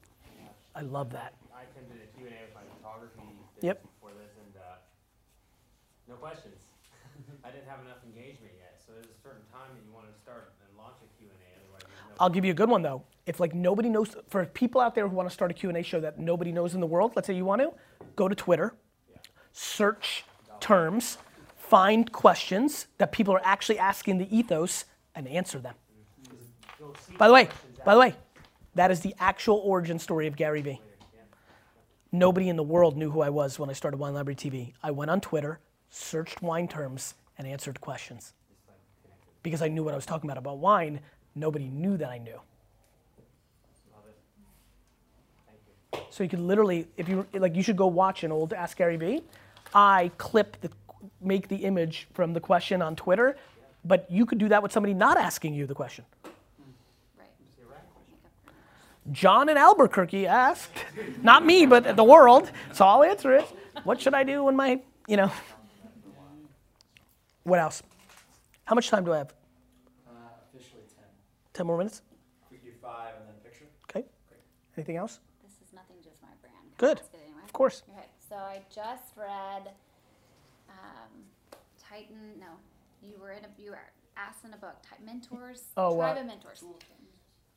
[0.74, 1.34] I love that.
[1.54, 3.22] I attended a Q&A with my photography
[3.60, 3.82] Yep.
[3.82, 4.74] before this, and uh,
[6.08, 6.58] no questions.
[7.44, 10.18] I didn't have enough engagement yet, so there's a certain time that you want to
[10.18, 11.30] start and launch a Q&A,
[11.62, 13.04] otherwise no I'll give you a good one though.
[13.26, 16.00] If like nobody knows, for people out there who want to start a Q&A show
[16.00, 17.72] that nobody knows in the world, let's say you want to,
[18.16, 18.74] go to Twitter,
[19.52, 20.24] search
[20.58, 21.18] terms,
[21.72, 25.74] find questions that people are actually asking the ethos, and answer them.
[27.16, 27.48] By the way,
[27.82, 28.14] by the way,
[28.74, 30.82] that is the actual origin story of Gary Vee.
[32.12, 34.74] Nobody in the world knew who I was when I started Wine Library TV.
[34.82, 38.34] I went on Twitter, searched wine terms, and answered questions.
[39.42, 41.00] Because I knew what I was talking about about wine,
[41.34, 42.38] nobody knew that I knew.
[46.10, 48.98] So you could literally, if you like, you should go watch an old Ask Gary
[48.98, 49.22] Vee.
[49.74, 50.70] I clip the,
[51.24, 53.36] make the image from the question on Twitter,
[53.84, 56.04] but you could do that with somebody not asking you the question.
[57.18, 57.28] Right.
[59.12, 60.84] John in Albuquerque asked,
[61.22, 62.50] not me, but the world.
[62.72, 63.44] So I'll answer it.
[63.84, 65.30] What should I do when my, you know?
[67.44, 67.82] What else?
[68.64, 69.34] How much time do I have?
[70.08, 70.12] Uh,
[70.54, 71.04] officially ten.
[71.54, 72.02] 10 more minutes?
[72.50, 73.66] We could do five and then picture.
[73.90, 74.06] Okay.
[74.76, 75.18] Anything else?
[75.42, 76.56] This is nothing just my brand.
[76.78, 77.00] Can Good.
[77.14, 77.42] anyway?
[77.44, 77.82] Of course.
[77.90, 79.72] Okay, so I just read
[81.92, 82.16] Titan.
[82.40, 82.46] No,
[83.02, 83.78] you were in a you were
[84.16, 84.76] asked in a book.
[84.82, 85.62] Ti- mentors.
[85.76, 86.64] Oh, Tribe uh, of mentors.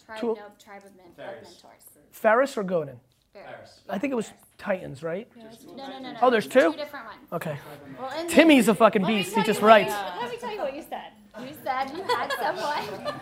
[0.06, 0.20] Tribe.
[0.20, 1.84] Tool- No, tribe of, men, of mentors.
[2.12, 3.00] Ferriss or Godin?
[3.34, 3.80] Ferriss.
[3.90, 5.28] I think it was Titans, right?
[5.38, 6.20] No, no, no, no.
[6.22, 6.72] Oh, there's two?
[6.72, 7.20] Two different ones.
[7.34, 7.58] Okay.
[8.00, 9.36] Well, in Timmy's a fucking beast.
[9.36, 9.92] He just writes.
[9.94, 11.12] you- let me tell you what you said.
[11.40, 13.14] You said you had someone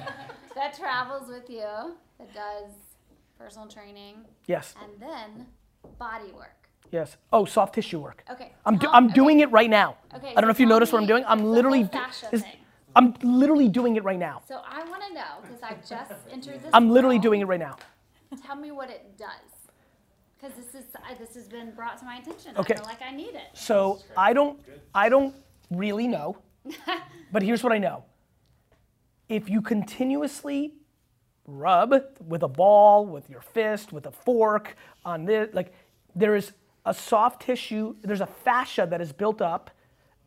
[0.55, 2.71] that travels with you that does
[3.39, 5.47] personal training Yes, and then
[5.97, 6.62] body work.
[6.91, 7.17] Yes.
[7.31, 8.23] Oh, soft tissue work.
[8.29, 8.51] Okay.
[8.65, 9.13] I'm, do, I'm okay.
[9.13, 9.97] doing it right now.
[10.15, 11.23] Okay, I don't know if you noticed what I'm doing.
[11.27, 11.83] I'm literally.
[11.85, 12.43] thing.
[12.95, 14.41] I'm literally doing it right now.
[14.47, 16.69] So I want to know because I just entered this.
[16.73, 17.23] I'm literally world.
[17.23, 17.77] doing it right now.
[18.45, 19.27] Tell me what it does,
[20.35, 20.85] because this is
[21.19, 22.57] this has been brought to my attention.
[22.57, 22.73] Okay.
[22.73, 23.49] I feel like I need it.
[23.53, 24.59] So I don't,
[24.93, 25.35] I don't
[25.69, 26.37] really know,
[27.31, 28.05] but here's what I know.
[29.29, 30.73] If you continuously
[31.45, 31.93] rub
[32.25, 35.73] with a ball, with your fist, with a fork on this, like
[36.15, 36.53] there is
[36.85, 39.71] a soft tissue, there's a fascia that is built up.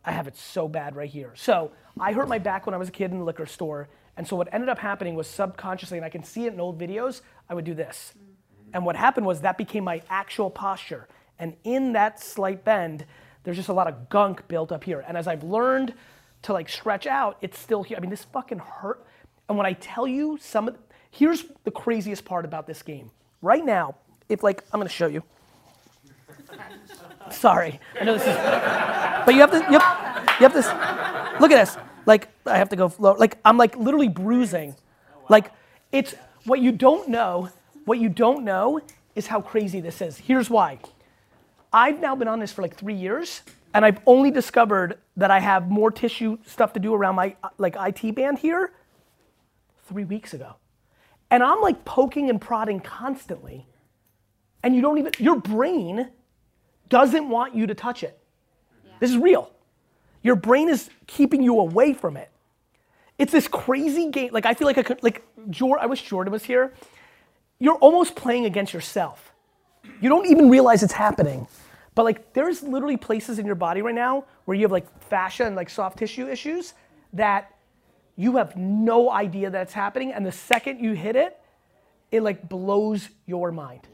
[0.04, 1.32] I have it so bad right here.
[1.34, 3.88] So I hurt my back when I was a kid in the liquor store.
[4.16, 6.78] And so what ended up happening was subconsciously, and I can see it in old
[6.78, 8.14] videos, I would do this.
[8.72, 11.08] And what happened was that became my actual posture.
[11.38, 13.04] And in that slight bend,
[13.44, 15.04] there's just a lot of gunk built up here.
[15.06, 15.94] And as I've learned
[16.42, 17.96] to like stretch out, it's still here.
[17.96, 19.04] I mean, this fucking hurt.
[19.48, 20.78] And when I tell you some of,
[21.10, 23.10] here's the craziest part about this game.
[23.42, 23.96] Right now,
[24.28, 25.22] if like, I'm gonna show you.
[27.30, 28.36] Sorry, I know this is,
[29.26, 30.66] but you have to, you have, you have this,
[31.40, 31.76] look at this.
[32.06, 34.76] Like, I have to go, low, like, I'm like literally bruising.
[35.28, 35.50] Like,
[35.90, 36.14] it's,
[36.44, 37.50] what you don't know,
[37.84, 38.80] what you don't know
[39.16, 40.18] is how crazy this is.
[40.18, 40.78] Here's why.
[41.72, 43.42] I've now been on this for like three years,
[43.76, 47.76] And I've only discovered that I have more tissue stuff to do around my like
[47.78, 48.72] IT band here
[49.86, 50.56] three weeks ago.
[51.30, 53.66] And I'm like poking and prodding constantly.
[54.62, 56.08] And you don't even, your brain
[56.88, 58.18] doesn't want you to touch it.
[59.00, 59.50] This is real.
[60.22, 62.30] Your brain is keeping you away from it.
[63.18, 64.30] It's this crazy game.
[64.32, 66.74] Like I feel like I could, like Jordan, I wish Jordan was here.
[67.58, 69.32] You're almost playing against yourself.
[70.00, 71.46] You don't even realize it's happening.
[71.94, 75.44] But like there's literally places in your body right now where you have like fascia
[75.44, 76.74] and like soft tissue issues
[77.14, 77.54] that
[78.16, 80.12] you have no idea that's happening.
[80.12, 81.38] And the second you hit it,
[82.10, 83.88] it like blows your mind.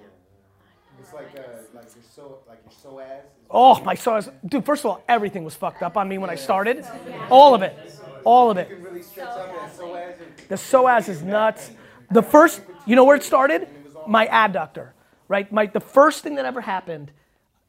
[1.03, 1.41] It's like, uh,
[1.75, 3.19] like your so, like your psoas.
[3.19, 4.33] is- Oh, my psoas.
[4.47, 6.85] Dude, first of all, everything was fucked up on me when I started.
[7.31, 7.77] All of it.
[8.25, 8.69] All of it.
[8.71, 10.15] You can really stretch out that psoas.
[10.49, 11.71] The psoas is nuts.
[12.11, 13.69] The first, you know where it started?
[14.07, 14.91] My adductor,
[15.29, 15.51] right?
[15.53, 17.11] My, the first thing that ever happened,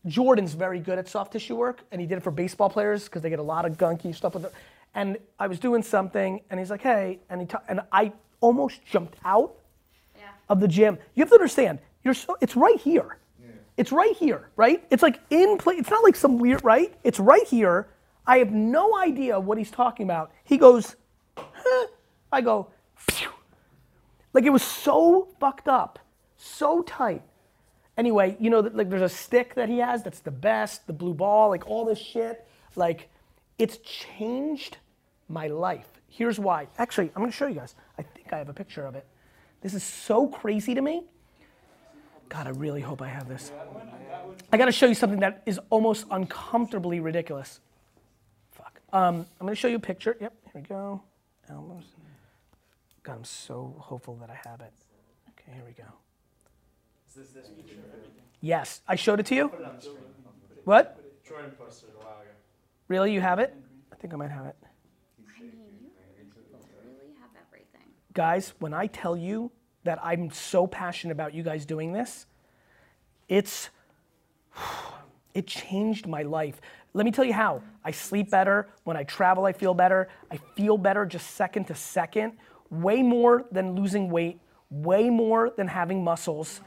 [0.06, 3.22] Jordan's very good at soft tissue work, and he did it for baseball players because
[3.24, 4.54] they get a lot of gunky stuff with it.
[4.96, 8.12] And I was doing something, and he's like, hey, and, he ta- and I
[8.42, 9.56] almost jumped out
[10.16, 10.24] Yeah.
[10.50, 10.98] of the gym.
[11.16, 13.18] You have to understand, you're so, it's right here.
[13.78, 14.86] It's right here, right?
[14.92, 15.80] It's like in place.
[15.80, 16.94] It's not like some weird, right?
[17.04, 17.88] It's right here.
[18.26, 20.32] I have no idea what he's talking about.
[20.44, 20.96] He goes,
[21.36, 21.88] huh.
[22.32, 23.30] I go, phew.
[24.34, 26.00] like it was so fucked up,
[26.38, 27.24] so tight.
[27.98, 31.14] Anyway, you know, like there's a stick that he has that's the best, the blue
[31.14, 32.46] ball, like all this shit.
[32.76, 33.10] Like,
[33.60, 34.78] it's changed
[35.30, 35.88] my life.
[36.08, 36.68] Here's why.
[36.78, 37.76] Actually, I'm gonna show you guys.
[37.98, 39.06] I think I have a picture of it.
[39.62, 41.04] This is so crazy to me.
[42.34, 43.52] God, I really hope I have this.
[44.52, 47.60] I gotta show you something that is almost uncomfortably ridiculous.
[48.54, 48.82] Fuck.
[48.92, 50.18] Um, I'm gonna show you a picture.
[50.20, 51.04] Yep, here we go.
[51.48, 51.90] Almost.
[53.04, 54.74] God, I'm so hopeful that I have it.
[55.30, 55.84] Okay, here we go.
[57.08, 58.24] Is this this picture everything?
[58.42, 59.50] Yes, I showed it to you.
[59.50, 59.98] Put it on the screen.
[60.64, 61.00] What?
[61.24, 62.32] Jordan posted it a while ago.
[62.88, 63.14] Really?
[63.14, 63.54] You have it?
[63.92, 64.56] I think I might have it.
[64.64, 65.92] I mean, you
[66.82, 67.92] really have everything.
[68.14, 69.52] Guys, when I tell you
[69.84, 72.26] that I'm so passionate about you guys doing this,
[73.28, 73.70] it's
[75.34, 76.60] it changed my life.
[76.94, 77.64] Let me tell you how.
[77.84, 78.68] I sleep better.
[78.84, 80.10] When I travel, I feel better.
[80.32, 82.34] I feel better just second to second.
[82.70, 84.40] Way more than losing weight,
[84.70, 86.62] way more than having muscles.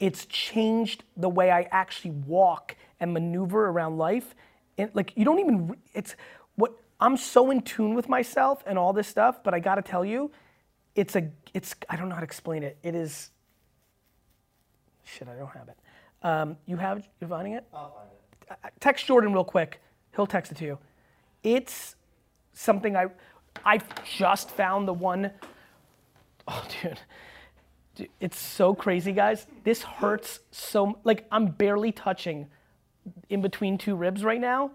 [0.00, 4.34] It's changed the way I actually walk and maneuver around life.
[4.78, 6.16] And like you don't even it's
[6.54, 9.82] what I'm so in tune with myself and all this stuff, but I got to
[9.82, 10.30] tell you,
[10.96, 12.76] it's a it's I don't know how to explain it.
[12.82, 13.30] It is
[15.04, 15.76] shit, I don't have it.
[16.22, 17.64] Um, you have you're finding it?
[17.72, 18.58] I'll find it.
[18.64, 19.80] I- I- text Jordan real quick.
[20.16, 20.78] He'll text it to you.
[21.42, 21.94] It's
[22.52, 23.06] something I
[23.64, 23.80] I
[24.16, 25.30] just found the one
[26.48, 26.98] oh dude.
[27.94, 29.46] Dude, It's so crazy, guys.
[29.64, 32.48] This hurts so like I'm barely touching
[33.28, 34.72] in between two ribs right now.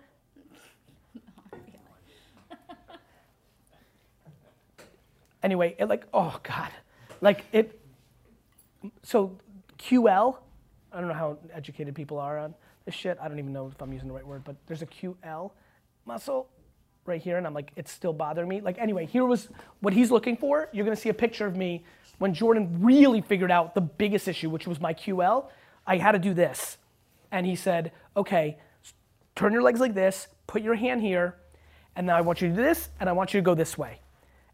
[5.44, 6.72] Anyway, it like oh god.
[7.22, 7.80] Like it
[9.04, 9.38] so
[9.78, 10.38] QL,
[10.92, 12.54] I don't know how educated people are on
[12.86, 13.18] this shit.
[13.22, 15.52] I don't even know if I'm using the right word, but there's a QL
[16.06, 16.48] muscle
[17.06, 18.62] right here, and I'm like, it's still bothering me.
[18.62, 19.50] Like, anyway, here was
[19.80, 20.70] what he's looking for.
[20.72, 21.84] You're gonna see a picture of me
[22.20, 25.48] when Jordan really figured out the biggest issue, which was my QL.
[25.88, 26.78] I had to do this.
[27.32, 28.58] And he said, okay,
[29.36, 31.36] turn your legs like this, put your hand here,
[31.96, 33.78] and now I want you to do this, and I want you to go this
[33.78, 34.00] way.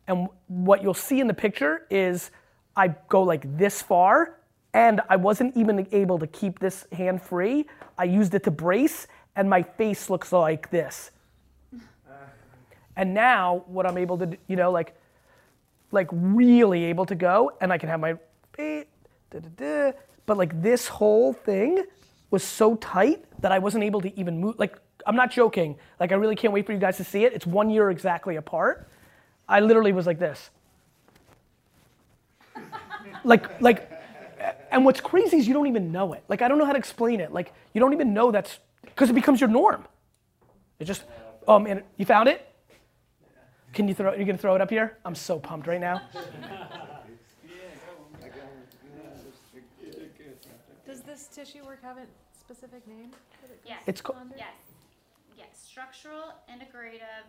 [0.07, 2.31] And what you'll see in the picture is
[2.75, 4.39] I go like this far,
[4.73, 7.65] and I wasn't even able to keep this hand free.
[7.97, 11.11] I used it to brace, and my face looks like this.
[12.95, 14.95] And now what I'm able to, you know, like,
[15.91, 18.15] like really able to go, and I can have my
[20.25, 21.85] but like this whole thing
[22.31, 24.57] was so tight that I wasn't able to even move.
[24.57, 25.77] Like, I'm not joking.
[25.99, 27.33] Like, I really can't wait for you guys to see it.
[27.33, 28.89] It's one year exactly apart.
[29.49, 30.49] I literally was like this.
[33.23, 33.91] like, like,
[34.71, 36.23] and what's crazy is you don't even know it.
[36.27, 37.31] Like, I don't know how to explain it.
[37.31, 39.85] Like, you don't even know that's, because it becomes your norm.
[40.79, 41.03] It just,
[41.47, 42.43] oh man, you found it?
[43.73, 44.97] Can you throw, you're gonna throw it up here?
[45.05, 46.01] I'm so pumped right now.
[50.85, 52.05] Does this tissue work have a
[52.39, 53.11] specific name?
[53.43, 53.81] it Yes.
[53.87, 54.35] It's co- under?
[54.37, 54.47] Yes.
[55.37, 55.47] Yes.
[55.53, 57.25] Structural integrative.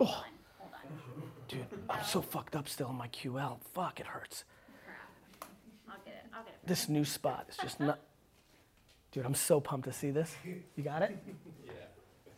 [0.00, 0.24] Oh.
[0.58, 1.22] Hold on.
[1.48, 3.58] Dude, I'm so fucked up still in my QL.
[3.74, 4.44] Fuck, it hurts.
[4.84, 5.50] Crap.
[5.88, 6.26] I'll get it.
[6.34, 6.66] I'll get it.
[6.66, 7.98] This new spot is just not.
[9.12, 10.34] Dude, I'm so pumped to see this.
[10.76, 11.16] You got it?
[11.64, 11.72] Yeah.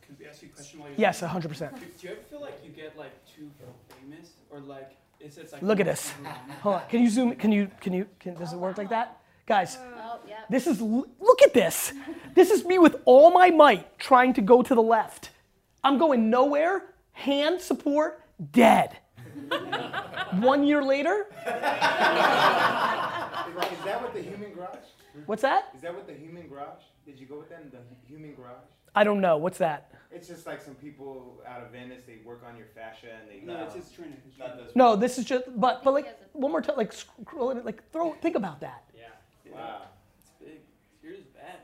[0.03, 1.43] Can we ask you a question while you're Yes, 100%.
[1.75, 3.51] Do, do you ever feel like you get like too
[4.01, 6.13] famous, or like it's it's like Look at this.
[6.63, 6.83] Hold on.
[6.89, 7.35] Can you zoom?
[7.35, 7.69] Can you?
[7.81, 8.07] Can you?
[8.21, 9.17] Can, does it work like that?
[9.47, 10.39] Guys, Oh, yep.
[10.49, 11.93] this is, look at this.
[12.37, 15.31] This is me with all my might trying to go to the left.
[15.83, 16.85] I'm going nowhere,
[17.21, 18.23] hand support,
[18.53, 18.97] dead.
[20.41, 21.53] One year later, Is, is
[23.85, 24.77] that what the human garage?
[25.27, 25.71] what's that?
[25.75, 26.83] Is that what the human garage?
[27.05, 27.71] Did you go with them?
[27.71, 27.79] The
[28.09, 28.65] human garage?
[28.95, 29.37] I don't know.
[29.37, 29.93] What's that?
[30.11, 32.03] It's just like some people out of Venice.
[32.07, 33.47] They work on your fascia and they.
[33.47, 34.17] No, it's his training.
[34.29, 34.67] His Not training.
[34.67, 34.77] this.
[34.77, 38.15] No, this is just, but, but like, one more time, like, scroll it, like, throw,
[38.15, 38.85] think about that.
[38.97, 39.03] Yeah.
[39.53, 39.83] Wow.
[40.19, 40.59] It's big.
[41.03, 41.59] Here's bad.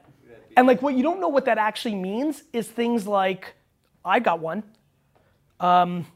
[0.56, 3.54] And like, what you don't know what that actually means is things like,
[4.04, 4.62] I got one.
[5.60, 6.06] Um,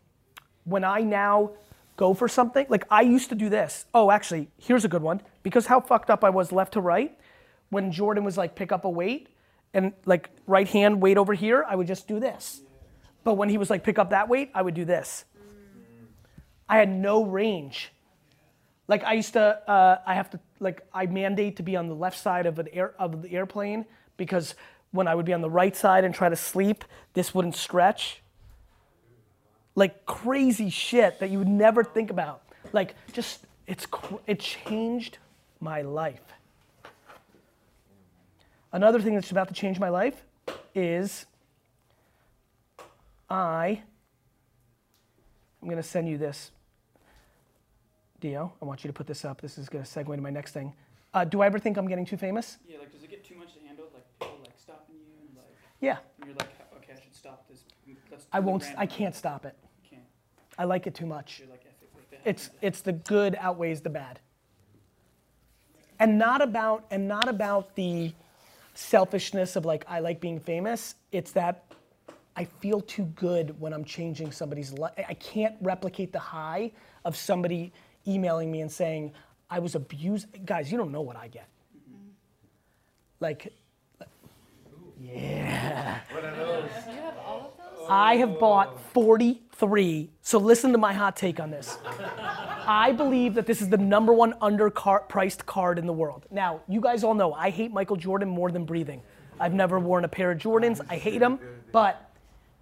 [0.65, 1.53] when I now
[1.97, 3.87] go for something, like I used to do this.
[3.93, 5.21] Oh, actually, here's a good one.
[5.43, 7.17] Because how fucked up I was left to right,
[7.71, 9.29] when Jordan was like, pick up a weight,
[9.73, 12.61] and like right hand weight over here, I would just do this.
[13.23, 15.25] But when he was like, pick up that weight, I would do this.
[16.69, 17.93] I had no range.
[18.89, 21.95] Like I used to, uh, I have to, like I mandate to be on the
[21.95, 23.87] left side of an air of the airplane
[24.17, 24.55] because
[24.91, 26.85] when I would be on the right side and try to sleep,
[27.15, 28.23] this wouldn't stretch.
[29.75, 32.43] Like crazy shit that you would never think about.
[32.73, 33.87] Like just, it's
[34.27, 35.19] it changed
[35.61, 36.21] my life.
[38.73, 40.25] Another thing that's about to change my life
[40.75, 41.27] is
[43.29, 43.83] I.
[45.63, 46.51] I'm gonna send you this.
[48.21, 49.41] Dio, I want you to put this up.
[49.41, 50.75] This is going to segue into my next thing.
[51.13, 52.59] Uh, do I ever think I'm getting too famous?
[52.69, 53.87] Yeah, like does it get too much to handle?
[53.95, 55.57] Like people like stopping you and like.
[55.81, 55.99] Yeah.
[56.19, 57.65] And you're like, okay, I should stop this.
[58.11, 58.62] Let's I won't.
[58.62, 58.81] random.
[58.81, 59.57] I can't stop it.
[59.89, 60.03] Can't.
[60.59, 61.41] I like it too much.
[61.41, 62.21] Like, like.
[62.25, 64.21] It's it's the good outweighs the bad.
[65.99, 68.12] And not about and not about the
[68.75, 70.95] selfishness of like I like being famous.
[71.12, 71.65] It's that
[72.37, 74.93] I feel too good when I'm changing somebody's life.
[75.09, 76.73] I can't replicate the high
[77.05, 77.73] of somebody
[78.07, 79.12] emailing me and saying
[79.51, 80.27] I was abused.
[80.47, 81.49] Guys, you don't know what I get.
[81.77, 82.09] Mm-hmm.
[83.21, 83.53] Like,
[85.01, 86.01] yeah.
[86.12, 86.71] What are those?
[86.87, 87.80] You have all of those?
[87.91, 90.11] I have bought 43.
[90.23, 91.77] So listen to my hot take on this.
[91.85, 96.25] I believe that this is the number one underpriced card in the world.
[96.31, 99.03] Now, you guys all know I hate Michael Jordan more than breathing.
[99.41, 100.81] I've never worn a pair of Jordans.
[100.89, 101.41] I hate them.
[101.73, 102.12] But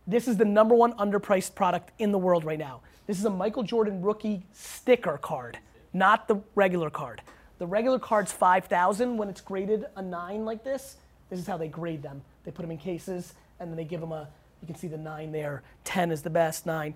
[0.07, 2.81] this is the number one underpriced product in the world right now.
[3.07, 5.59] This is a Michael Jordan rookie sticker card,
[5.93, 7.21] not the regular card.
[7.59, 10.97] The regular card's 5,000 when it's graded a 9 like this.
[11.29, 12.23] This is how they grade them.
[12.45, 14.29] They put them in cases and then they give them a
[14.61, 15.63] you can see the 9 there.
[15.85, 16.95] 10 is the best, 9.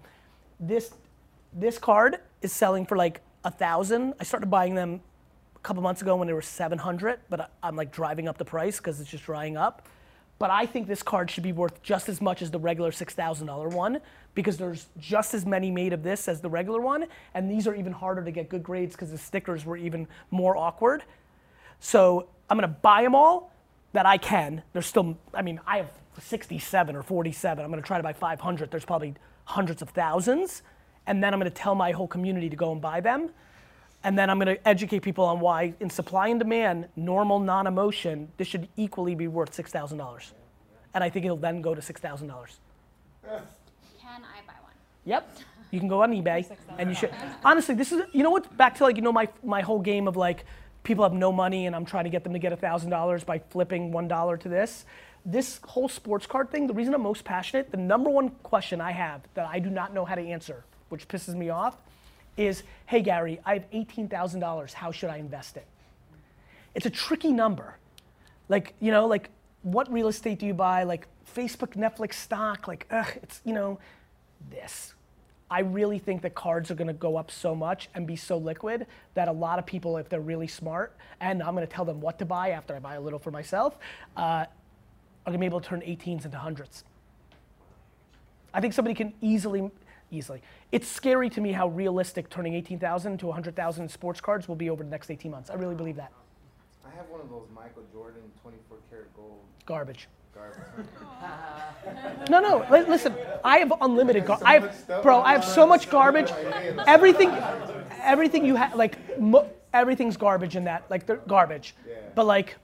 [0.61, 0.93] This
[1.55, 4.15] this card is selling for like a 1,000.
[4.19, 5.03] I started buying them
[5.55, 8.81] a couple months ago when they were 700, but I'm like driving up the price
[8.81, 9.87] cuz it's just drying up.
[10.39, 13.73] But I think this card should be worth just as much as the regular $6,000
[13.73, 14.01] one
[14.35, 17.07] because there's just as many made of this as the regular one.
[17.35, 20.57] And these are even harder to get good grades because the stickers were even more
[20.57, 21.05] awkward.
[21.81, 23.52] So I'm gonna buy them all
[23.93, 24.63] that I can.
[24.73, 27.65] There's still, I mean, I have 67 or 47.
[27.65, 28.71] I'm gonna try to buy 500.
[28.71, 29.15] There's probably
[29.45, 30.63] hundreds of thousands.
[31.07, 33.31] And then I'm gonna tell my whole community to go and buy them.
[34.05, 37.67] And then I'm going to educate people on why, in supply and demand, normal non
[37.67, 40.33] emotion, this should equally be worth $6,000.
[40.95, 42.21] And I think it'll then go to $6,000.
[43.23, 43.41] Can
[44.11, 44.73] I buy one?
[45.05, 45.37] Yep.
[45.71, 47.11] You can go on eBay and you should.
[47.45, 48.55] Honestly, this is, you know what?
[48.57, 50.45] Back to like, you know, my, my whole game of like,
[50.83, 53.93] people have no money and I'm trying to get them to get $1,000 by flipping
[53.93, 54.85] $1 to this.
[55.25, 58.91] This whole sports card thing, the reason I'm most passionate, the number one question I
[58.91, 61.77] have that I do not know how to answer, which pisses me off,
[62.37, 64.73] is hey, Gary, I have $18,000.
[64.73, 65.67] How should I invest it?
[66.75, 67.77] It's a tricky number.
[68.49, 69.31] Like, you know, like
[69.63, 70.83] what real estate do you buy?
[70.83, 71.07] Like
[71.37, 73.79] Facebook, Netflix stock, like, ugh, it's, you know,
[74.51, 74.95] this.
[75.53, 78.87] I really think that cards are gonna go up so much and be so liquid
[79.13, 82.19] that a lot of people, if they're really smart, and I'm gonna tell them what
[82.21, 83.77] to buy after I buy a little for myself,
[84.17, 84.47] uh, are
[85.27, 86.85] gonna be able to turn 18s into hundreds.
[88.55, 89.71] I think somebody can easily,
[90.11, 90.41] easily.
[90.73, 94.71] It's scary to me how realistic turning 18,000 to 100,000 in sports cards will be
[94.71, 95.51] over the next 18 months.
[95.51, 96.13] I really believe that.
[96.83, 100.09] I have one of those Michael Jordan 24 karat gold Garbage.
[100.43, 100.87] Garbage.
[102.31, 102.65] No, no.
[102.71, 103.15] listen,
[103.45, 104.25] I have unlimited.
[104.25, 105.21] Gar- I have, bro.
[105.21, 106.31] I have so much garbage.
[106.87, 107.31] Everything,
[108.01, 110.89] everything you have, like, mo- everything's garbage in that.
[110.91, 111.75] Like, they're garbage.
[112.15, 112.57] But like,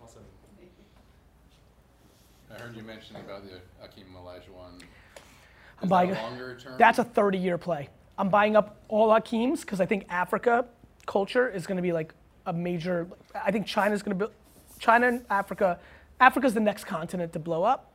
[2.50, 4.82] I heard you mention about the Akeem Olajuwon.
[5.82, 6.10] I'm buying.
[6.10, 6.74] that a longer term?
[6.78, 7.88] That's a 30-year play.
[8.16, 10.64] I'm buying up all Hakeem's because I think Africa
[11.06, 12.14] culture is going to be like
[12.46, 13.08] a major.
[13.34, 14.32] I think China's going to be.
[14.78, 15.78] China and Africa.
[16.20, 17.92] Africa's the next continent to blow up,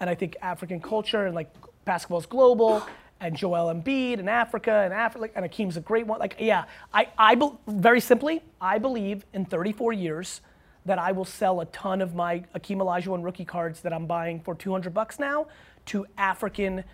[0.00, 1.52] and I think African culture and like
[1.84, 2.86] basketball's global.
[3.18, 6.18] And Joel Embiid and Africa and Africa and Hakeem's a great one.
[6.18, 10.42] Like, yeah, I, I bel very simply, I believe in 34 years
[10.84, 14.40] that I will sell a ton of my Akeem Olajuwon rookie cards that I'm buying
[14.40, 15.46] for 200 bucks now
[15.86, 16.84] to African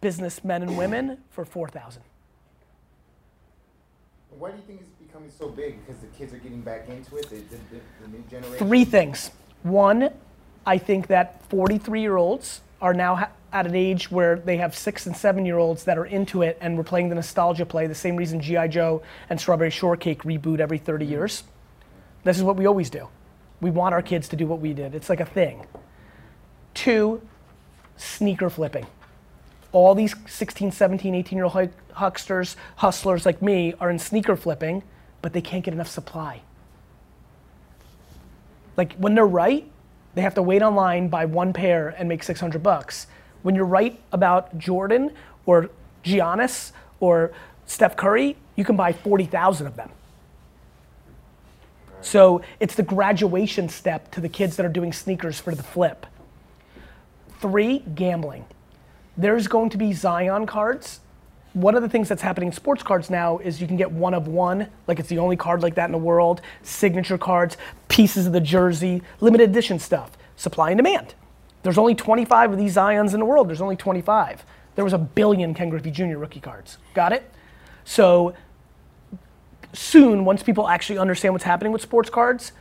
[0.00, 2.02] businessmen and women for 4,000.
[4.38, 5.84] Why do you think it's becoming so big?
[5.84, 8.66] Because the kids are getting back into it, the, the, the new generation?
[8.66, 9.30] Three things.
[9.62, 10.10] One,
[10.66, 14.74] I think that 43 year olds are now ha- at an age where they have
[14.76, 17.86] six and seven year olds that are into it and we're playing the nostalgia play,
[17.86, 18.68] the same reason G.I.
[18.68, 21.12] Joe and Strawberry Shortcake reboot every 30 mm-hmm.
[21.12, 21.44] years.
[22.24, 23.08] This is what we always do.
[23.60, 24.94] We want our kids to do what we did.
[24.94, 25.66] It's like a thing.
[26.74, 27.20] Two,
[27.96, 28.86] sneaker flipping.
[29.72, 34.82] All these 16, 17, 18 year old hucksters, hustlers like me are in sneaker flipping,
[35.20, 36.42] but they can't get enough supply.
[38.76, 39.70] Like when they're right,
[40.14, 43.06] they have to wait online, buy one pair, and make 600 bucks.
[43.42, 45.12] When you're right about Jordan
[45.46, 45.70] or
[46.04, 47.32] Giannis or
[47.66, 49.90] Steph Curry, you can buy 40,000 of them.
[52.02, 56.06] So it's the graduation step to the kids that are doing sneakers for the flip.
[57.40, 58.44] Three, gambling.
[59.16, 61.00] There's going to be Zion cards.
[61.54, 64.14] One of the things that's happening in sports cards now is you can get one
[64.14, 67.58] of one, like it's the only card like that in the world, signature cards,
[67.88, 71.14] pieces of the jersey, limited edition stuff, supply and demand.
[71.62, 73.48] There's only 25 of these Zions in the world.
[73.48, 74.44] There's only 25.
[74.74, 76.16] There was a billion Ken Griffey Jr.
[76.16, 76.78] rookie cards.
[76.94, 77.30] Got it?
[77.84, 78.34] So
[79.72, 82.52] soon, once people actually understand what's happening with sports cards,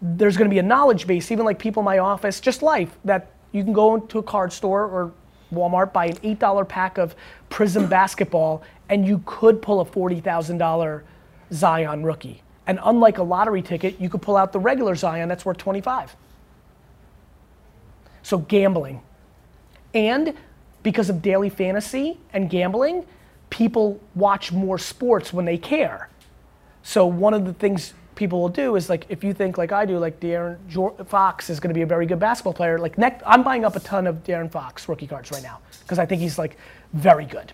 [0.00, 2.96] there's going to be a knowledge base, even like people in my office, just life,
[3.04, 5.12] that you can go into a card store or
[5.52, 7.14] Walmart, buy an $8 pack of
[7.50, 11.02] Prizm basketball, and you could pull a $40,000
[11.52, 12.42] Zion rookie.
[12.66, 16.16] And unlike a lottery ticket, you could pull out the regular Zion that's worth 25.
[18.22, 19.02] So gambling.
[19.94, 20.34] And
[20.82, 23.06] because of daily fantasy and gambling,
[23.50, 26.08] people watch more sports when they care.
[26.82, 29.84] So one of the things people will do is like if you think like I
[29.84, 32.78] do, like De'Aaron Fox is going to be a very good basketball player.
[32.78, 35.98] Like next, I'm buying up a ton of De'Aaron Fox rookie cards right now because
[35.98, 36.56] I think he's like
[36.92, 37.52] very good.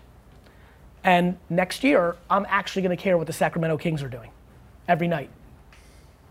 [1.03, 4.31] And next year, I'm actually going to care what the Sacramento Kings are doing
[4.87, 5.29] every night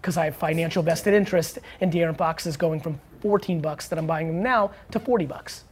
[0.00, 3.98] because I have financial vested interest in De'Aaron Fox is going from 14 bucks that
[3.98, 5.64] I'm buying them now to 40 bucks.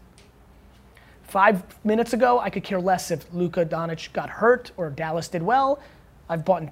[1.25, 5.43] Five minutes ago, I could care less if Luka Doncic got hurt or Dallas did
[5.43, 5.81] well.
[6.29, 6.65] I've bought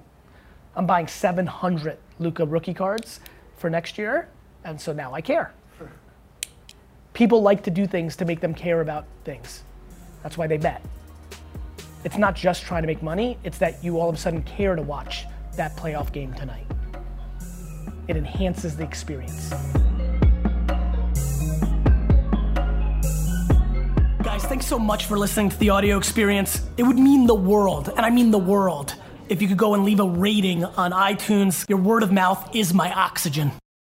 [0.75, 3.19] I'm buying 700 Luka rookie cards
[3.57, 4.29] for next year,
[4.63, 5.53] and so now I care.
[7.13, 9.63] People like to do things to make them care about things.
[10.23, 10.81] That's why they bet.
[12.05, 14.75] It's not just trying to make money, it's that you all of a sudden care
[14.75, 15.25] to watch
[15.57, 16.65] that playoff game tonight.
[18.07, 19.49] It enhances the experience.
[24.23, 26.61] Guys, thanks so much for listening to the audio experience.
[26.77, 28.95] It would mean the world, and I mean the world
[29.29, 31.67] if you could go and leave a rating on iTunes.
[31.69, 33.51] Your word of mouth is my oxygen.